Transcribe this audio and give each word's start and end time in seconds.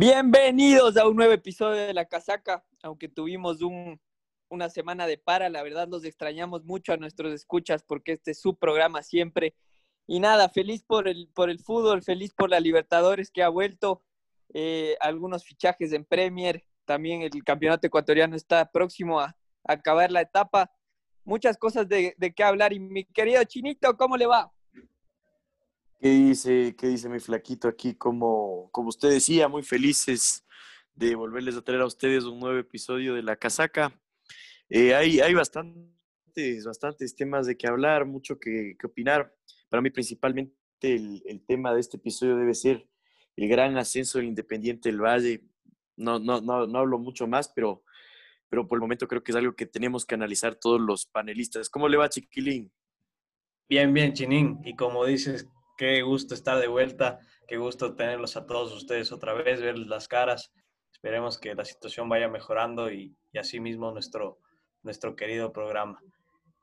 Bienvenidos 0.00 0.96
a 0.96 1.06
un 1.06 1.14
nuevo 1.14 1.34
episodio 1.34 1.82
de 1.82 1.92
La 1.92 2.06
Casaca, 2.06 2.64
aunque 2.82 3.06
tuvimos 3.06 3.60
un, 3.60 4.00
una 4.48 4.70
semana 4.70 5.06
de 5.06 5.18
para, 5.18 5.50
la 5.50 5.62
verdad 5.62 5.88
los 5.90 6.06
extrañamos 6.06 6.64
mucho 6.64 6.94
a 6.94 6.96
nuestros 6.96 7.34
escuchas 7.34 7.84
porque 7.86 8.12
este 8.12 8.30
es 8.30 8.40
su 8.40 8.56
programa 8.56 9.02
siempre. 9.02 9.54
Y 10.06 10.18
nada, 10.20 10.48
feliz 10.48 10.82
por 10.84 11.06
el, 11.06 11.28
por 11.34 11.50
el 11.50 11.58
fútbol, 11.58 12.02
feliz 12.02 12.32
por 12.32 12.48
la 12.48 12.60
Libertadores 12.60 13.30
que 13.30 13.42
ha 13.42 13.50
vuelto, 13.50 14.02
eh, 14.54 14.96
algunos 15.00 15.44
fichajes 15.44 15.92
en 15.92 16.06
Premier, 16.06 16.64
también 16.86 17.20
el 17.20 17.44
campeonato 17.44 17.86
ecuatoriano 17.86 18.36
está 18.36 18.72
próximo 18.72 19.20
a, 19.20 19.36
a 19.64 19.72
acabar 19.74 20.10
la 20.10 20.22
etapa. 20.22 20.72
Muchas 21.24 21.58
cosas 21.58 21.86
de, 21.86 22.14
de 22.16 22.32
qué 22.32 22.42
hablar. 22.42 22.72
Y 22.72 22.80
mi 22.80 23.04
querido 23.04 23.44
Chinito, 23.44 23.94
¿cómo 23.98 24.16
le 24.16 24.24
va? 24.24 24.50
¿Qué 26.00 26.08
dice, 26.08 26.74
qué 26.78 26.86
dice 26.86 27.10
mi 27.10 27.20
flaquito 27.20 27.68
aquí? 27.68 27.94
Como, 27.94 28.70
como 28.72 28.88
usted 28.88 29.10
decía, 29.10 29.48
muy 29.48 29.62
felices 29.62 30.46
de 30.94 31.14
volverles 31.14 31.56
a 31.56 31.62
traer 31.62 31.82
a 31.82 31.86
ustedes 31.86 32.24
un 32.24 32.40
nuevo 32.40 32.58
episodio 32.58 33.14
de 33.14 33.22
La 33.22 33.36
Casaca. 33.36 33.92
Eh, 34.70 34.94
hay, 34.94 35.20
hay 35.20 35.34
bastantes, 35.34 36.64
bastantes 36.64 37.14
temas 37.14 37.46
de 37.46 37.58
qué 37.58 37.66
hablar, 37.66 38.06
mucho 38.06 38.40
que, 38.40 38.76
que 38.78 38.86
opinar. 38.86 39.36
Para 39.68 39.82
mí, 39.82 39.90
principalmente, 39.90 40.54
el, 40.80 41.22
el, 41.26 41.44
tema 41.44 41.74
de 41.74 41.80
este 41.80 41.98
episodio 41.98 42.34
debe 42.38 42.54
ser 42.54 42.88
el 43.36 43.46
gran 43.46 43.76
ascenso 43.76 44.16
del 44.16 44.28
Independiente 44.28 44.88
del 44.88 45.02
Valle. 45.02 45.44
No, 45.96 46.18
no, 46.18 46.40
no, 46.40 46.66
no 46.66 46.78
hablo 46.78 46.98
mucho 46.98 47.26
más, 47.26 47.50
pero, 47.50 47.84
pero 48.48 48.66
por 48.66 48.78
el 48.78 48.80
momento 48.80 49.06
creo 49.06 49.22
que 49.22 49.32
es 49.32 49.36
algo 49.36 49.54
que 49.54 49.66
tenemos 49.66 50.06
que 50.06 50.14
analizar 50.14 50.54
todos 50.54 50.80
los 50.80 51.04
panelistas. 51.04 51.68
¿Cómo 51.68 51.90
le 51.90 51.98
va, 51.98 52.08
Chiquilín? 52.08 52.72
Bien, 53.68 53.92
bien, 53.92 54.14
Chinín. 54.14 54.60
Y 54.64 54.74
como 54.74 55.04
dices, 55.04 55.46
Qué 55.80 56.02
gusto 56.02 56.34
estar 56.34 56.58
de 56.60 56.66
vuelta, 56.68 57.20
qué 57.48 57.56
gusto 57.56 57.94
tenerlos 57.94 58.36
a 58.36 58.44
todos 58.44 58.70
ustedes 58.74 59.12
otra 59.12 59.32
vez, 59.32 59.62
verles 59.62 59.86
las 59.86 60.08
caras. 60.08 60.52
Esperemos 60.92 61.38
que 61.38 61.54
la 61.54 61.64
situación 61.64 62.06
vaya 62.06 62.28
mejorando 62.28 62.92
y, 62.92 63.16
y 63.32 63.38
así 63.38 63.60
mismo 63.60 63.90
nuestro, 63.90 64.40
nuestro 64.82 65.16
querido 65.16 65.54
programa. 65.54 66.02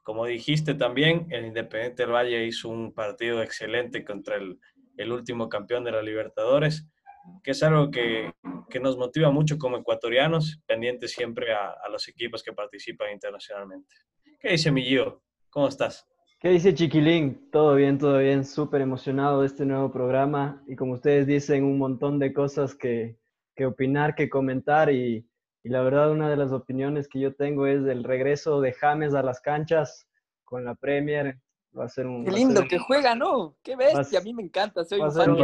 Como 0.03 0.27
dijiste 0.27 0.75
también, 0.75 1.25
el 1.31 1.47
Independiente 1.47 2.03
del 2.03 2.11
Valle 2.11 2.45
hizo 2.45 2.69
un 2.69 2.93
partido 2.93 3.41
excelente 3.41 4.05
contra 4.05 4.35
el, 4.35 4.59
el 4.97 5.11
último 5.11 5.49
campeón 5.49 5.83
de 5.83 5.93
la 5.93 6.03
Libertadores, 6.03 6.85
que 7.43 7.49
es 7.49 7.63
algo 7.63 7.89
que, 7.89 8.31
que 8.69 8.79
nos 8.79 8.97
motiva 8.97 9.31
mucho 9.31 9.57
como 9.57 9.77
ecuatorianos, 9.77 10.61
pendientes 10.67 11.13
siempre 11.13 11.55
a, 11.55 11.73
los 11.89 12.07
equipos 12.07 12.43
que 12.43 12.53
participan 12.53 13.13
internacionalmente. 13.13 13.95
¿Qué 14.39 14.49
dice 14.49 14.71
mi 14.71 14.83
Gio? 14.83 15.23
¿Cómo 15.49 15.69
estás? 15.69 16.05
¿Qué 16.39 16.49
dice 16.49 16.75
Chiquilín? 16.75 17.49
Todo 17.49 17.73
bien, 17.73 17.97
todo 17.97 18.19
bien, 18.19 18.45
súper 18.45 18.81
emocionado 18.81 19.41
de 19.41 19.47
este 19.47 19.65
nuevo 19.65 19.91
programa 19.91 20.63
y 20.67 20.75
como 20.75 20.93
ustedes 20.93 21.25
dicen, 21.25 21.63
un 21.63 21.79
montón 21.79 22.19
de 22.19 22.31
cosas 22.31 22.75
que, 22.75 23.17
que 23.55 23.65
opinar, 23.65 24.13
que 24.13 24.29
comentar 24.29 24.91
y, 24.91 25.27
y, 25.63 25.69
la 25.69 25.81
verdad 25.81 26.11
una 26.11 26.29
de 26.29 26.37
las 26.37 26.51
opiniones 26.51 27.07
que 27.07 27.19
yo 27.19 27.33
tengo 27.33 27.65
es 27.65 27.83
el 27.87 28.03
regreso 28.03 28.61
de 28.61 28.73
James 28.73 29.15
a 29.15 29.23
las 29.23 29.41
canchas 29.41 30.07
con 30.43 30.63
la 30.63 30.75
Premier. 30.75 31.39
Va 31.77 31.85
a 31.85 31.89
ser 31.89 32.07
un... 32.07 32.25
Qué 32.25 32.31
lindo 32.31 32.61
un, 32.61 32.67
que 32.67 32.79
juega, 32.79 33.15
¿no? 33.15 33.55
Qué 33.63 33.75
bestia, 33.75 34.19
a, 34.19 34.21
a 34.21 34.23
mí 34.23 34.33
me 34.33 34.43
encanta, 34.43 34.83
soy 34.83 34.99
va 34.99 35.05
un 35.05 35.11
a 35.11 35.13
ser 35.13 35.29
un 35.29 35.43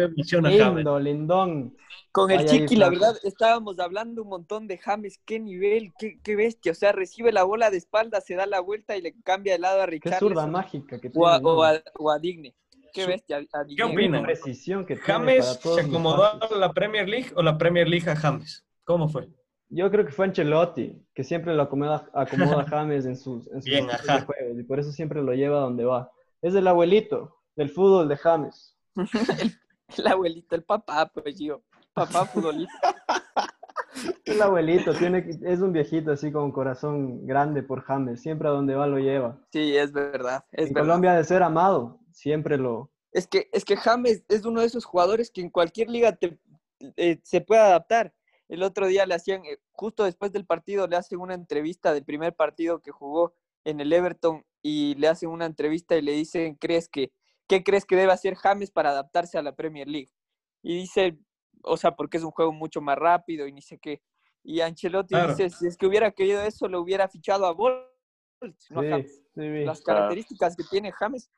episodio 0.00 0.40
lindo, 0.40 0.98
lindón. 0.98 1.76
Con 2.10 2.30
el 2.30 2.38
Vaya 2.38 2.50
Chiqui, 2.50 2.76
la 2.76 2.90
verdad, 2.90 3.16
estábamos 3.24 3.78
hablando 3.78 4.22
un 4.22 4.28
montón 4.28 4.66
de 4.66 4.78
James, 4.78 5.20
qué 5.24 5.40
nivel, 5.40 5.92
qué, 5.98 6.18
qué, 6.22 6.36
bestia. 6.36 6.72
O 6.72 6.74
sea, 6.74 6.92
recibe 6.92 7.32
la 7.32 7.44
bola 7.44 7.70
de 7.70 7.76
espalda, 7.76 8.20
se 8.20 8.34
da 8.34 8.46
la 8.46 8.60
vuelta 8.60 8.96
y 8.96 9.02
le 9.02 9.14
cambia 9.22 9.54
de 9.54 9.58
lado 9.58 9.82
a 9.82 9.86
Richard. 9.86 10.14
Qué 10.14 10.18
zurda 10.18 10.46
mágica 10.46 11.00
que 11.00 11.10
tiene. 11.10 11.24
O 11.24 11.28
a, 11.28 11.38
o 11.38 11.62
a, 11.64 11.82
o 11.98 12.10
a 12.10 12.18
Digne. 12.18 12.54
Qué 12.92 13.06
bestia. 13.06 13.38
A 13.52 13.64
¿Qué 13.64 13.82
opinan? 13.82 14.22
precisión 14.22 14.86
que 14.86 14.96
¿James 14.96 15.60
se 15.62 15.80
acomodó 15.80 16.24
a 16.24 16.48
la 16.56 16.72
Premier 16.72 17.08
League 17.08 17.32
o 17.34 17.42
la 17.42 17.58
Premier 17.58 17.88
League 17.88 18.08
a 18.08 18.14
James? 18.14 18.64
¿Cómo 18.84 19.08
fue? 19.08 19.28
Yo 19.74 19.90
creo 19.90 20.06
que 20.06 20.12
fue 20.12 20.26
Ancelotti, 20.26 21.04
que 21.14 21.24
siempre 21.24 21.52
lo 21.52 21.62
acomoda, 21.62 22.08
acomoda 22.14 22.62
a 22.62 22.64
James 22.68 23.06
en 23.06 23.16
sus, 23.16 23.48
en 23.48 23.60
sus 23.60 23.64
Bien, 23.64 23.88
juegos 23.88 24.58
y 24.58 24.62
por 24.62 24.78
eso 24.78 24.92
siempre 24.92 25.20
lo 25.20 25.32
lleva 25.32 25.58
a 25.58 25.62
donde 25.62 25.84
va. 25.84 26.12
Es 26.42 26.54
el 26.54 26.68
abuelito 26.68 27.40
del 27.56 27.70
fútbol 27.70 28.08
de 28.08 28.16
James. 28.16 28.76
el, 28.94 29.52
el, 29.98 30.06
abuelito, 30.06 30.54
el 30.54 30.62
papá, 30.62 31.10
pues 31.12 31.38
yo 31.40 31.62
papá 31.92 32.26
futbolista. 32.26 32.94
El 34.24 34.42
abuelito, 34.42 34.92
tiene, 34.92 35.24
es 35.44 35.60
un 35.60 35.72
viejito 35.72 36.10
así 36.10 36.32
con 36.32 36.50
corazón 36.50 37.24
grande 37.26 37.62
por 37.62 37.82
James, 37.82 38.20
siempre 38.20 38.48
a 38.48 38.50
donde 38.50 38.74
va 38.74 38.88
lo 38.88 38.98
lleva. 38.98 39.38
Sí, 39.52 39.76
es 39.76 39.92
verdad. 39.92 40.44
Es 40.50 40.68
en 40.68 40.74
verdad. 40.74 40.88
Colombia 40.88 41.14
de 41.14 41.22
ser 41.22 41.44
amado, 41.44 42.00
siempre 42.10 42.58
lo... 42.58 42.90
Es 43.12 43.28
que, 43.28 43.48
es 43.52 43.64
que 43.64 43.76
James 43.76 44.24
es 44.28 44.44
uno 44.44 44.62
de 44.62 44.66
esos 44.66 44.84
jugadores 44.84 45.30
que 45.30 45.42
en 45.42 45.50
cualquier 45.50 45.88
liga 45.90 46.10
te, 46.10 46.38
eh, 46.96 47.20
se 47.22 47.40
puede 47.40 47.60
adaptar. 47.60 48.12
El 48.48 48.62
otro 48.62 48.86
día 48.86 49.06
le 49.06 49.14
hacían, 49.14 49.44
eh, 49.44 49.58
justo 49.72 50.04
después 50.04 50.32
del 50.32 50.46
partido, 50.46 50.86
le 50.86 50.96
hacen 50.96 51.20
una 51.20 51.34
entrevista 51.34 51.92
del 51.92 52.04
primer 52.04 52.34
partido 52.34 52.80
que 52.80 52.90
jugó 52.90 53.34
en 53.64 53.80
el 53.80 53.92
Everton 53.92 54.44
y 54.62 54.94
le 54.96 55.08
hacen 55.08 55.30
una 55.30 55.46
entrevista 55.46 55.96
y 55.96 56.02
le 56.02 56.12
dicen, 56.12 56.56
¿crees 56.56 56.88
que, 56.88 57.12
¿qué 57.46 57.62
crees 57.62 57.84
que 57.84 57.96
debe 57.96 58.12
hacer 58.12 58.34
James 58.34 58.70
para 58.70 58.90
adaptarse 58.90 59.38
a 59.38 59.42
la 59.42 59.54
Premier 59.54 59.88
League? 59.88 60.10
Y 60.62 60.76
dice, 60.76 61.18
o 61.62 61.76
sea, 61.76 61.96
porque 61.96 62.18
es 62.18 62.22
un 62.22 62.30
juego 62.30 62.52
mucho 62.52 62.80
más 62.80 62.98
rápido 62.98 63.46
y 63.46 63.52
ni 63.52 63.62
sé 63.62 63.78
qué. 63.78 64.02
Y 64.42 64.60
Ancelotti 64.60 65.14
claro. 65.14 65.34
dice, 65.34 65.48
si 65.50 65.66
es 65.66 65.76
que 65.76 65.86
hubiera 65.86 66.10
querido 66.10 66.42
eso, 66.42 66.68
lo 66.68 66.80
hubiera 66.80 67.08
fichado 67.08 67.46
a 67.46 67.52
Bolt, 67.52 67.88
no 68.70 68.82
sí, 68.82 68.86
a 68.86 68.90
James. 68.90 69.22
Sí, 69.34 69.64
Las 69.64 69.80
características 69.82 70.54
que 70.54 70.64
tiene 70.64 70.92
James 70.92 71.30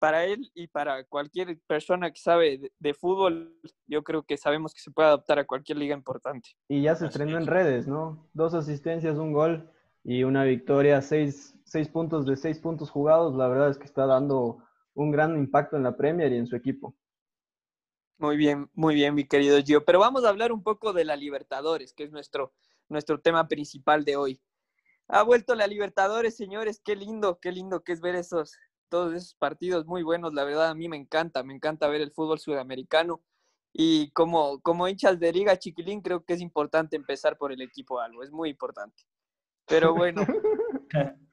para 0.00 0.24
él 0.24 0.50
y 0.54 0.66
para 0.66 1.04
cualquier 1.04 1.60
persona 1.68 2.10
que 2.10 2.18
sabe 2.18 2.58
de, 2.58 2.72
de, 2.78 2.94
fútbol, 2.94 3.54
yo 3.86 4.02
creo 4.02 4.24
que 4.24 4.36
sabemos 4.36 4.74
que 4.74 4.80
se 4.80 4.90
puede 4.90 5.08
adaptar 5.08 5.38
a 5.38 5.46
cualquier 5.46 5.78
liga 5.78 5.94
importante. 5.94 6.50
Y 6.68 6.82
ya 6.82 6.96
se 6.96 7.06
estrenó 7.06 7.36
en 7.36 7.46
redes, 7.46 7.86
¿no? 7.86 8.28
Dos 8.32 8.54
asistencias, 8.54 9.18
un 9.18 9.32
gol 9.32 9.70
y 10.02 10.24
una 10.24 10.44
victoria, 10.44 11.02
seis, 11.02 11.54
seis 11.64 11.88
puntos 11.88 12.26
de 12.26 12.36
seis 12.36 12.58
puntos 12.58 12.90
jugados. 12.90 13.36
La 13.36 13.46
verdad 13.46 13.70
es 13.70 13.78
que 13.78 13.84
está 13.84 14.06
dando 14.06 14.64
un 14.94 15.10
gran 15.10 15.36
impacto 15.36 15.76
en 15.76 15.82
la 15.82 15.96
Premier 15.96 16.32
y 16.32 16.38
en 16.38 16.46
su 16.46 16.56
equipo. 16.56 16.96
Muy 18.18 18.36
bien, 18.36 18.70
muy 18.74 18.94
bien, 18.94 19.14
mi 19.14 19.26
querido 19.26 19.58
Gio. 19.62 19.84
Pero 19.84 19.98
vamos 19.98 20.24
a 20.24 20.30
hablar 20.30 20.52
un 20.52 20.62
poco 20.62 20.92
de 20.92 21.04
la 21.04 21.16
Libertadores, 21.16 21.92
que 21.92 22.04
es 22.04 22.10
nuestro, 22.10 22.52
nuestro 22.88 23.20
tema 23.20 23.48
principal 23.48 24.04
de 24.04 24.16
hoy. 24.16 24.42
Ha 25.08 25.22
vuelto 25.22 25.54
la 25.54 25.66
Libertadores, 25.66 26.36
señores. 26.36 26.80
Qué 26.84 26.96
lindo, 26.96 27.38
qué 27.40 27.50
lindo 27.52 27.82
que 27.82 27.92
es 27.92 28.00
ver 28.00 28.14
esos, 28.14 28.56
todos 28.90 29.14
esos 29.14 29.34
partidos 29.34 29.86
muy 29.86 30.02
buenos. 30.02 30.34
La 30.34 30.44
verdad, 30.44 30.68
a 30.68 30.74
mí 30.74 30.88
me 30.88 30.98
encanta, 30.98 31.42
me 31.42 31.54
encanta 31.54 31.88
ver 31.88 32.02
el 32.02 32.12
fútbol 32.12 32.38
sudamericano. 32.38 33.22
Y 33.72 34.10
como, 34.10 34.60
como 34.60 34.88
hinchas 34.88 35.18
de 35.18 35.32
Liga 35.32 35.58
Chiquilín, 35.58 36.02
creo 36.02 36.24
que 36.24 36.34
es 36.34 36.40
importante 36.40 36.96
empezar 36.96 37.38
por 37.38 37.52
el 37.52 37.62
equipo 37.62 38.00
algo, 38.00 38.22
es 38.22 38.30
muy 38.30 38.50
importante. 38.50 39.04
Pero 39.66 39.94
bueno, 39.94 40.22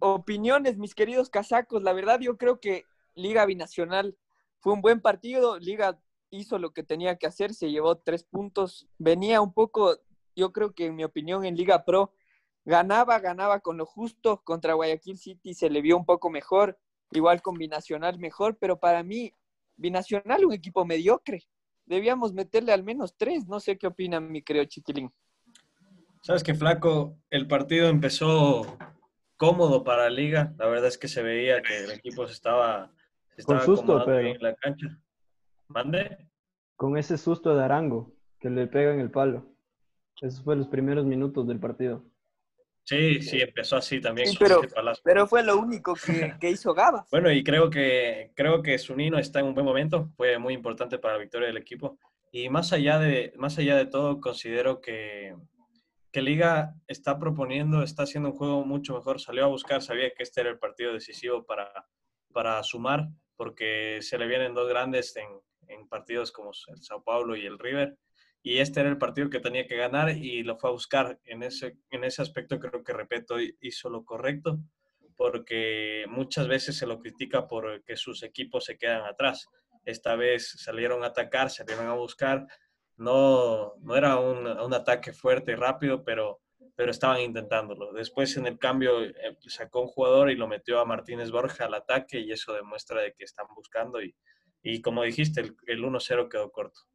opiniones, 0.00 0.76
mis 0.76 0.94
queridos 0.94 1.30
casacos. 1.30 1.82
La 1.82 1.92
verdad, 1.92 2.20
yo 2.20 2.36
creo 2.36 2.60
que 2.60 2.84
Liga 3.14 3.46
Binacional 3.46 4.16
fue 4.58 4.72
un 4.72 4.80
buen 4.80 5.00
partido. 5.00 5.58
Liga 5.58 6.00
hizo 6.30 6.58
lo 6.58 6.72
que 6.72 6.82
tenía 6.82 7.16
que 7.16 7.26
hacer, 7.26 7.54
se 7.54 7.70
llevó 7.70 7.96
tres 7.98 8.24
puntos. 8.24 8.88
Venía 8.98 9.40
un 9.40 9.52
poco, 9.52 9.98
yo 10.34 10.52
creo 10.52 10.74
que 10.74 10.86
en 10.86 10.96
mi 10.96 11.04
opinión, 11.04 11.44
en 11.44 11.56
Liga 11.56 11.84
Pro, 11.84 12.12
ganaba, 12.64 13.18
ganaba 13.18 13.60
con 13.60 13.76
lo 13.76 13.86
justo. 13.86 14.42
Contra 14.42 14.74
Guayaquil 14.74 15.18
City 15.18 15.54
se 15.54 15.70
le 15.70 15.80
vio 15.80 15.96
un 15.96 16.04
poco 16.04 16.30
mejor, 16.30 16.78
igual 17.10 17.42
con 17.42 17.54
Binacional 17.54 18.18
mejor, 18.18 18.56
pero 18.58 18.78
para 18.78 19.02
mí, 19.02 19.32
Binacional 19.76 20.44
un 20.44 20.52
equipo 20.52 20.84
mediocre. 20.84 21.44
Debíamos 21.86 22.32
meterle 22.32 22.72
al 22.72 22.82
menos 22.82 23.16
tres. 23.16 23.46
No 23.46 23.60
sé 23.60 23.78
qué 23.78 23.86
opina 23.86 24.20
mi 24.20 24.42
creo 24.42 24.64
Chiquilín. 24.64 25.10
Sabes 26.22 26.42
que 26.42 26.54
Flaco, 26.54 27.16
el 27.30 27.46
partido 27.46 27.88
empezó 27.88 28.76
cómodo 29.36 29.84
para 29.84 30.04
la 30.04 30.10
liga. 30.10 30.54
La 30.58 30.66
verdad 30.66 30.88
es 30.88 30.98
que 30.98 31.08
se 31.08 31.22
veía 31.22 31.62
que 31.62 31.84
el 31.84 31.90
equipo 31.92 32.26
se 32.26 32.34
estaba, 32.34 32.92
se 33.34 33.42
estaba 33.42 33.64
Con 33.64 33.76
susto, 33.76 34.02
pero... 34.04 34.18
en 34.18 34.42
la 34.42 34.54
cancha. 34.56 35.00
¿Mande? 35.68 36.28
Con 36.76 36.98
ese 36.98 37.16
susto 37.16 37.54
de 37.54 37.64
Arango, 37.64 38.12
que 38.40 38.50
le 38.50 38.66
pega 38.66 38.92
en 38.92 39.00
el 39.00 39.10
palo. 39.10 39.46
Esos 40.20 40.42
fueron 40.42 40.60
los 40.60 40.68
primeros 40.68 41.06
minutos 41.06 41.46
del 41.46 41.60
partido. 41.60 42.04
Sí, 42.88 43.20
sí, 43.20 43.38
empezó 43.42 43.76
así 43.76 44.00
también. 44.00 44.28
Sí, 44.28 44.36
pero, 44.40 44.62
pero, 45.04 45.26
fue 45.26 45.42
lo 45.42 45.58
único 45.58 45.92
que, 45.94 46.36
que, 46.40 46.48
hizo 46.48 46.72
Gaba. 46.72 47.04
bueno, 47.10 47.30
y 47.30 47.44
creo 47.44 47.68
que, 47.68 48.32
creo 48.34 48.62
que 48.62 48.78
Sunino 48.78 49.18
está 49.18 49.40
en 49.40 49.46
un 49.46 49.54
buen 49.54 49.66
momento. 49.66 50.08
Fue 50.16 50.38
muy 50.38 50.54
importante 50.54 50.98
para 50.98 51.12
la 51.12 51.20
victoria 51.20 51.48
del 51.48 51.58
equipo. 51.58 51.98
Y 52.32 52.48
más 52.48 52.72
allá 52.72 52.98
de, 52.98 53.34
más 53.36 53.58
allá 53.58 53.76
de 53.76 53.84
todo, 53.84 54.22
considero 54.22 54.80
que, 54.80 55.36
que 56.10 56.22
Liga 56.22 56.76
está 56.86 57.18
proponiendo, 57.18 57.82
está 57.82 58.04
haciendo 58.04 58.30
un 58.30 58.36
juego 58.36 58.64
mucho 58.64 58.94
mejor. 58.94 59.20
Salió 59.20 59.44
a 59.44 59.48
buscar, 59.48 59.82
sabía 59.82 60.14
que 60.14 60.22
este 60.22 60.40
era 60.40 60.48
el 60.48 60.58
partido 60.58 60.94
decisivo 60.94 61.44
para, 61.44 61.70
para 62.32 62.62
sumar, 62.62 63.06
porque 63.36 63.98
se 64.00 64.16
le 64.16 64.26
vienen 64.26 64.54
dos 64.54 64.66
grandes 64.66 65.14
en, 65.16 65.28
en 65.66 65.86
partidos 65.88 66.32
como 66.32 66.52
el 66.68 66.82
Sao 66.82 67.04
Paulo 67.04 67.36
y 67.36 67.44
el 67.44 67.58
River. 67.58 67.98
Y 68.48 68.60
este 68.60 68.80
era 68.80 68.88
el 68.88 68.96
partido 68.96 69.28
que 69.28 69.40
tenía 69.40 69.66
que 69.66 69.76
ganar 69.76 70.08
y 70.08 70.42
lo 70.42 70.56
fue 70.56 70.70
a 70.70 70.72
buscar. 70.72 71.20
En 71.26 71.42
ese, 71.42 71.76
en 71.90 72.02
ese 72.02 72.22
aspecto 72.22 72.58
creo 72.58 72.82
que 72.82 72.94
Repeto 72.94 73.36
hizo 73.60 73.90
lo 73.90 74.06
correcto, 74.06 74.58
porque 75.16 76.06
muchas 76.08 76.48
veces 76.48 76.78
se 76.78 76.86
lo 76.86 76.98
critica 76.98 77.46
por 77.46 77.84
que 77.84 77.94
sus 77.94 78.22
equipos 78.22 78.64
se 78.64 78.78
quedan 78.78 79.04
atrás. 79.04 79.50
Esta 79.84 80.16
vez 80.16 80.48
salieron 80.64 81.04
a 81.04 81.08
atacar, 81.08 81.50
salieron 81.50 81.88
a 81.88 81.92
buscar, 81.92 82.46
No, 82.96 83.74
no 83.82 83.96
era 83.96 84.16
un, 84.18 84.46
un 84.46 84.72
ataque 84.72 85.12
fuerte 85.12 85.52
y 85.52 85.54
rápido, 85.54 86.02
pero, 86.02 86.40
pero 86.74 86.90
estaban 86.90 87.20
intentándolo. 87.20 87.92
Después 87.92 88.34
en 88.38 88.46
el 88.46 88.58
cambio 88.58 89.02
eh, 89.04 89.36
sacó 89.46 89.82
un 89.82 89.88
jugador 89.88 90.30
y 90.30 90.36
lo 90.36 90.48
metió 90.48 90.80
a 90.80 90.86
Martínez 90.86 91.30
Borja 91.30 91.66
al 91.66 91.74
ataque 91.74 92.18
y 92.20 92.32
eso 92.32 92.54
demuestra 92.54 93.02
de 93.02 93.12
que 93.12 93.24
están 93.24 93.46
buscando 93.54 94.00
y, 94.02 94.16
y 94.62 94.80
como 94.80 95.02
dijiste, 95.02 95.42
el, 95.42 95.54
el 95.66 95.84
1-0 95.84 96.30
quedó 96.30 96.50
corto. 96.50 96.88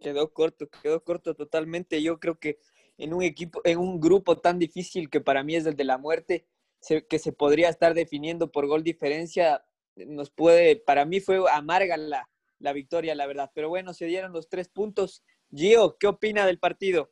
Quedó 0.00 0.32
corto, 0.32 0.68
quedó 0.82 1.02
corto 1.04 1.34
totalmente. 1.34 2.02
Yo 2.02 2.18
creo 2.20 2.38
que 2.38 2.58
en 2.98 3.14
un 3.14 3.22
equipo, 3.22 3.60
en 3.64 3.78
un 3.78 4.00
grupo 4.00 4.38
tan 4.38 4.58
difícil 4.58 5.10
que 5.10 5.20
para 5.20 5.42
mí 5.44 5.56
es 5.56 5.66
el 5.66 5.76
de 5.76 5.84
la 5.84 5.98
muerte, 5.98 6.46
se- 6.80 7.06
que 7.06 7.18
se 7.18 7.32
podría 7.32 7.68
estar 7.68 7.94
definiendo 7.94 8.50
por 8.52 8.66
gol 8.66 8.82
diferencia, 8.84 9.64
nos 9.96 10.30
puede, 10.30 10.76
para 10.76 11.04
mí 11.04 11.20
fue 11.20 11.40
amarga 11.52 11.96
la, 11.96 12.28
la 12.58 12.72
victoria, 12.72 13.14
la 13.14 13.26
verdad. 13.26 13.50
Pero 13.54 13.68
bueno, 13.68 13.92
se 13.94 14.06
dieron 14.06 14.32
los 14.32 14.48
tres 14.48 14.68
puntos. 14.68 15.24
Gio, 15.54 15.96
¿qué 15.98 16.06
opina 16.08 16.46
del 16.46 16.58
partido? 16.58 17.10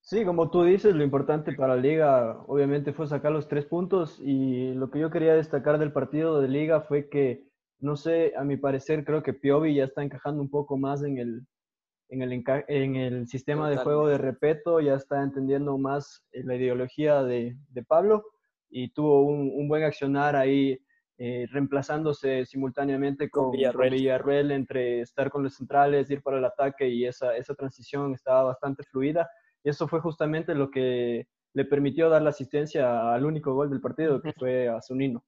Sí, 0.00 0.24
como 0.24 0.50
tú 0.50 0.64
dices, 0.64 0.94
lo 0.94 1.02
importante 1.02 1.52
para 1.52 1.76
liga 1.76 2.42
obviamente 2.46 2.92
fue 2.92 3.06
sacar 3.06 3.32
los 3.32 3.48
tres 3.48 3.64
puntos 3.64 4.20
y 4.20 4.72
lo 4.74 4.90
que 4.90 4.98
yo 5.00 5.10
quería 5.10 5.34
destacar 5.34 5.78
del 5.78 5.92
partido 5.92 6.40
de 6.42 6.48
liga 6.48 6.82
fue 6.82 7.08
que, 7.08 7.48
no 7.84 7.96
sé, 7.96 8.32
a 8.34 8.44
mi 8.44 8.56
parecer 8.56 9.04
creo 9.04 9.22
que 9.22 9.34
Piovi 9.34 9.74
ya 9.74 9.84
está 9.84 10.02
encajando 10.02 10.40
un 10.40 10.48
poco 10.48 10.78
más 10.78 11.02
en 11.02 11.18
el, 11.18 11.46
en 12.08 12.22
el, 12.22 12.42
en 12.68 12.96
el 12.96 13.28
sistema 13.28 13.68
de 13.68 13.76
juego 13.76 14.08
de 14.08 14.16
Repeto, 14.16 14.80
ya 14.80 14.94
está 14.94 15.22
entendiendo 15.22 15.76
más 15.76 16.24
eh, 16.32 16.42
la 16.44 16.56
ideología 16.56 17.22
de, 17.22 17.58
de 17.68 17.82
Pablo 17.82 18.24
y 18.70 18.88
tuvo 18.94 19.26
un, 19.26 19.52
un 19.54 19.68
buen 19.68 19.84
accionar 19.84 20.34
ahí, 20.34 20.78
eh, 21.18 21.46
reemplazándose 21.50 22.46
simultáneamente 22.46 23.28
Con 23.28 23.50
con. 23.50 23.90
Villarroel 23.90 24.50
entre 24.50 25.02
estar 25.02 25.30
con 25.30 25.42
los 25.42 25.54
centrales, 25.54 26.10
ir 26.10 26.22
para 26.22 26.38
el 26.38 26.44
ataque 26.46 26.88
y 26.88 27.04
esa, 27.04 27.36
esa 27.36 27.54
transición 27.54 28.14
estaba 28.14 28.44
bastante 28.44 28.82
fluida. 28.84 29.28
Y 29.62 29.68
eso 29.68 29.86
fue 29.86 30.00
justamente 30.00 30.54
lo 30.54 30.70
que 30.70 31.28
le 31.52 31.64
permitió 31.66 32.08
dar 32.08 32.22
la 32.22 32.30
asistencia 32.30 33.12
al 33.12 33.26
único 33.26 33.52
gol 33.52 33.68
del 33.68 33.82
partido, 33.82 34.22
que 34.22 34.32
fue 34.32 34.68
a 34.68 34.80
Zunino. 34.80 35.22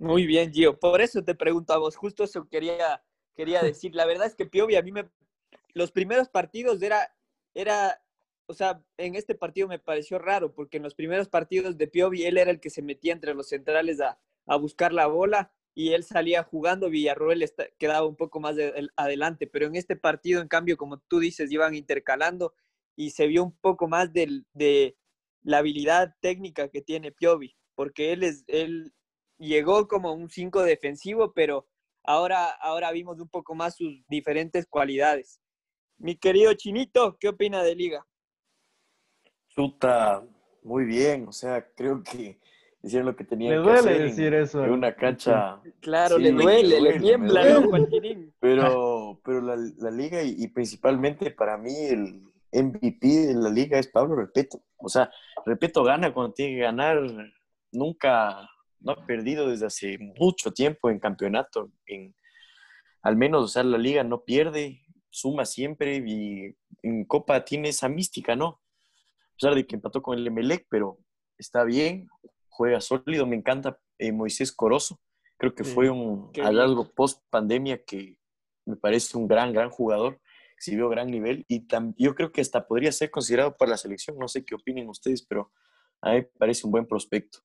Muy 0.00 0.26
bien, 0.26 0.52
Gio. 0.52 0.78
Por 0.80 1.00
eso 1.00 1.22
te 1.22 1.34
pregunto 1.36 1.72
a 1.72 1.78
vos, 1.78 1.94
justo 1.96 2.24
eso 2.24 2.48
quería, 2.48 3.02
quería 3.36 3.62
decir. 3.62 3.94
La 3.94 4.06
verdad 4.06 4.26
es 4.26 4.34
que 4.34 4.46
Piovi 4.46 4.76
a 4.76 4.82
mí 4.82 4.92
me... 4.92 5.08
Los 5.74 5.92
primeros 5.92 6.28
partidos 6.30 6.82
era, 6.82 7.14
era, 7.54 8.02
o 8.46 8.54
sea, 8.54 8.82
en 8.98 9.16
este 9.16 9.34
partido 9.36 9.68
me 9.68 9.78
pareció 9.80 10.18
raro, 10.18 10.54
porque 10.54 10.78
en 10.78 10.84
los 10.84 10.94
primeros 10.96 11.28
partidos 11.28 11.78
de 11.78 11.88
Piovi 11.88 12.24
él 12.24 12.38
era 12.38 12.50
el 12.52 12.60
que 12.60 12.70
se 12.70 12.82
metía 12.82 13.14
entre 13.14 13.34
los 13.34 13.48
centrales 13.50 14.00
a, 14.00 14.18
a 14.46 14.56
buscar 14.56 14.92
la 14.92 15.06
bola 15.08 15.52
y 15.74 15.92
él 15.94 16.04
salía 16.04 16.44
jugando, 16.44 16.90
Villarroel 16.90 17.44
quedaba 17.78 18.06
un 18.06 18.16
poco 18.16 18.40
más 18.40 18.56
de- 18.56 18.70
el- 18.70 18.92
adelante, 18.96 19.48
pero 19.48 19.66
en 19.66 19.76
este 19.76 19.96
partido, 19.96 20.42
en 20.42 20.48
cambio, 20.48 20.78
como 20.78 20.98
tú 20.98 21.20
dices, 21.20 21.52
iban 21.52 21.74
intercalando 21.76 22.54
y 22.96 23.10
se 23.12 23.26
vio 23.28 23.44
un 23.44 23.52
poco 23.56 23.88
más 23.88 24.12
del, 24.12 24.46
de 24.54 24.96
la 25.42 25.58
habilidad 25.58 26.16
técnica 26.20 26.68
que 26.68 26.82
tiene 26.82 27.12
Piovi, 27.12 27.56
porque 27.74 28.12
él 28.12 28.24
es, 28.24 28.44
él 28.48 28.92
llegó 29.40 29.88
como 29.88 30.12
un 30.12 30.28
5 30.30 30.62
defensivo, 30.62 31.32
pero 31.32 31.66
ahora, 32.04 32.46
ahora 32.60 32.92
vimos 32.92 33.18
un 33.20 33.28
poco 33.28 33.54
más 33.54 33.76
sus 33.76 34.04
diferentes 34.08 34.66
cualidades. 34.66 35.40
Mi 35.98 36.16
querido 36.16 36.54
Chinito, 36.54 37.16
¿qué 37.18 37.28
opina 37.28 37.62
de 37.62 37.74
Liga? 37.74 38.06
Chuta, 39.48 40.22
muy 40.62 40.84
bien. 40.84 41.26
O 41.28 41.32
sea, 41.32 41.66
creo 41.74 42.02
que 42.02 42.38
hicieron 42.82 43.06
lo 43.08 43.16
que 43.16 43.24
tenían 43.24 43.52
Le 43.52 43.58
que 43.58 43.62
duele 43.62 43.78
hacer 43.80 44.00
en- 44.00 44.08
decir 44.08 44.34
eso. 44.34 44.64
en 44.64 44.70
una 44.70 44.94
cancha. 44.94 45.60
Claro, 45.80 46.16
Sí, 46.16 46.22
le 46.22 46.32
duele, 46.32 46.78
duele, 46.78 46.92
le 46.92 47.00
tiembla, 47.00 47.54
duele. 47.60 48.32
Pero, 48.38 49.20
pero 49.24 49.40
la, 49.42 49.56
la 49.56 49.90
liga 49.90 50.22
y, 50.22 50.36
y 50.38 50.48
principalmente 50.48 51.30
para 51.30 51.58
mí 51.58 51.74
el 51.74 52.22
MVP 52.52 53.06
de 53.06 53.34
la 53.34 53.50
liga 53.50 53.78
es 53.78 53.88
Pablo 53.88 54.16
Repeto. 54.16 54.62
O 54.78 54.88
sea, 54.88 55.10
Repeto 55.44 55.82
gana 55.84 56.12
cuando 56.14 56.32
tiene 56.32 56.54
que 56.56 56.62
ganar. 56.62 56.98
Nunca, 57.72 58.48
no 58.80 58.92
ha 58.92 59.06
perdido 59.06 59.48
desde 59.48 59.66
hace 59.66 59.98
mucho 60.18 60.52
tiempo 60.52 60.90
en 60.90 60.98
campeonato. 60.98 61.70
En, 61.86 62.14
al 63.02 63.16
menos, 63.16 63.44
o 63.44 63.48
sea, 63.48 63.62
la 63.62 63.78
liga 63.78 64.04
no 64.04 64.24
pierde, 64.24 64.82
suma 65.10 65.44
siempre 65.44 66.02
y 66.06 66.54
en 66.82 67.04
Copa 67.04 67.44
tiene 67.44 67.68
esa 67.70 67.88
mística, 67.88 68.36
¿no? 68.36 68.60
A 69.32 69.34
pesar 69.40 69.54
de 69.54 69.66
que 69.66 69.76
empató 69.76 70.02
con 70.02 70.18
el 70.18 70.26
Emelec, 70.26 70.66
pero 70.68 70.98
está 71.38 71.64
bien, 71.64 72.08
juega 72.48 72.80
sólido. 72.80 73.26
Me 73.26 73.36
encanta 73.36 73.78
eh, 73.98 74.12
Moisés 74.12 74.52
Corozo. 74.52 75.00
Creo 75.38 75.54
que 75.54 75.64
fue 75.64 75.88
un 75.88 76.30
hallazgo 76.44 76.92
post 76.92 77.22
pandemia 77.30 77.82
que 77.84 78.18
me 78.66 78.76
parece 78.76 79.16
un 79.16 79.26
gran, 79.26 79.52
gran 79.52 79.70
jugador. 79.70 80.20
Exhibió 80.56 80.90
gran 80.90 81.10
nivel 81.10 81.46
y 81.48 81.66
tam- 81.66 81.94
yo 81.96 82.14
creo 82.14 82.30
que 82.32 82.42
hasta 82.42 82.66
podría 82.66 82.92
ser 82.92 83.10
considerado 83.10 83.56
para 83.56 83.70
la 83.70 83.76
selección. 83.78 84.18
No 84.18 84.28
sé 84.28 84.44
qué 84.44 84.54
opinen 84.54 84.90
ustedes, 84.90 85.22
pero 85.26 85.50
a 86.02 86.10
mí 86.10 86.16
me 86.16 86.22
parece 86.38 86.66
un 86.66 86.70
buen 86.72 86.86
prospecto. 86.86 87.38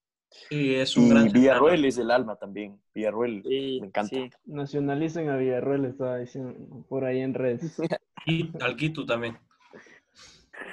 Y 0.49 0.75
es 0.75 0.95
un 0.97 1.05
Y 1.05 1.09
gran 1.09 1.31
Villarroel 1.31 1.85
es 1.85 1.95
del 1.95 2.11
alma 2.11 2.35
también. 2.35 2.79
Villarroel 2.93 3.41
Sí, 3.43 3.77
me 3.81 3.87
encanta. 3.87 4.15
sí. 4.15 4.29
Nacionalicen 4.45 5.29
a 5.29 5.37
Villarroel, 5.37 5.85
estaba 5.85 6.17
diciendo 6.17 6.85
por 6.87 7.05
ahí 7.05 7.19
en 7.21 7.33
redes. 7.33 7.77
Y 8.27 8.51
al 8.61 8.75
Quito 8.75 9.05
también. 9.05 9.37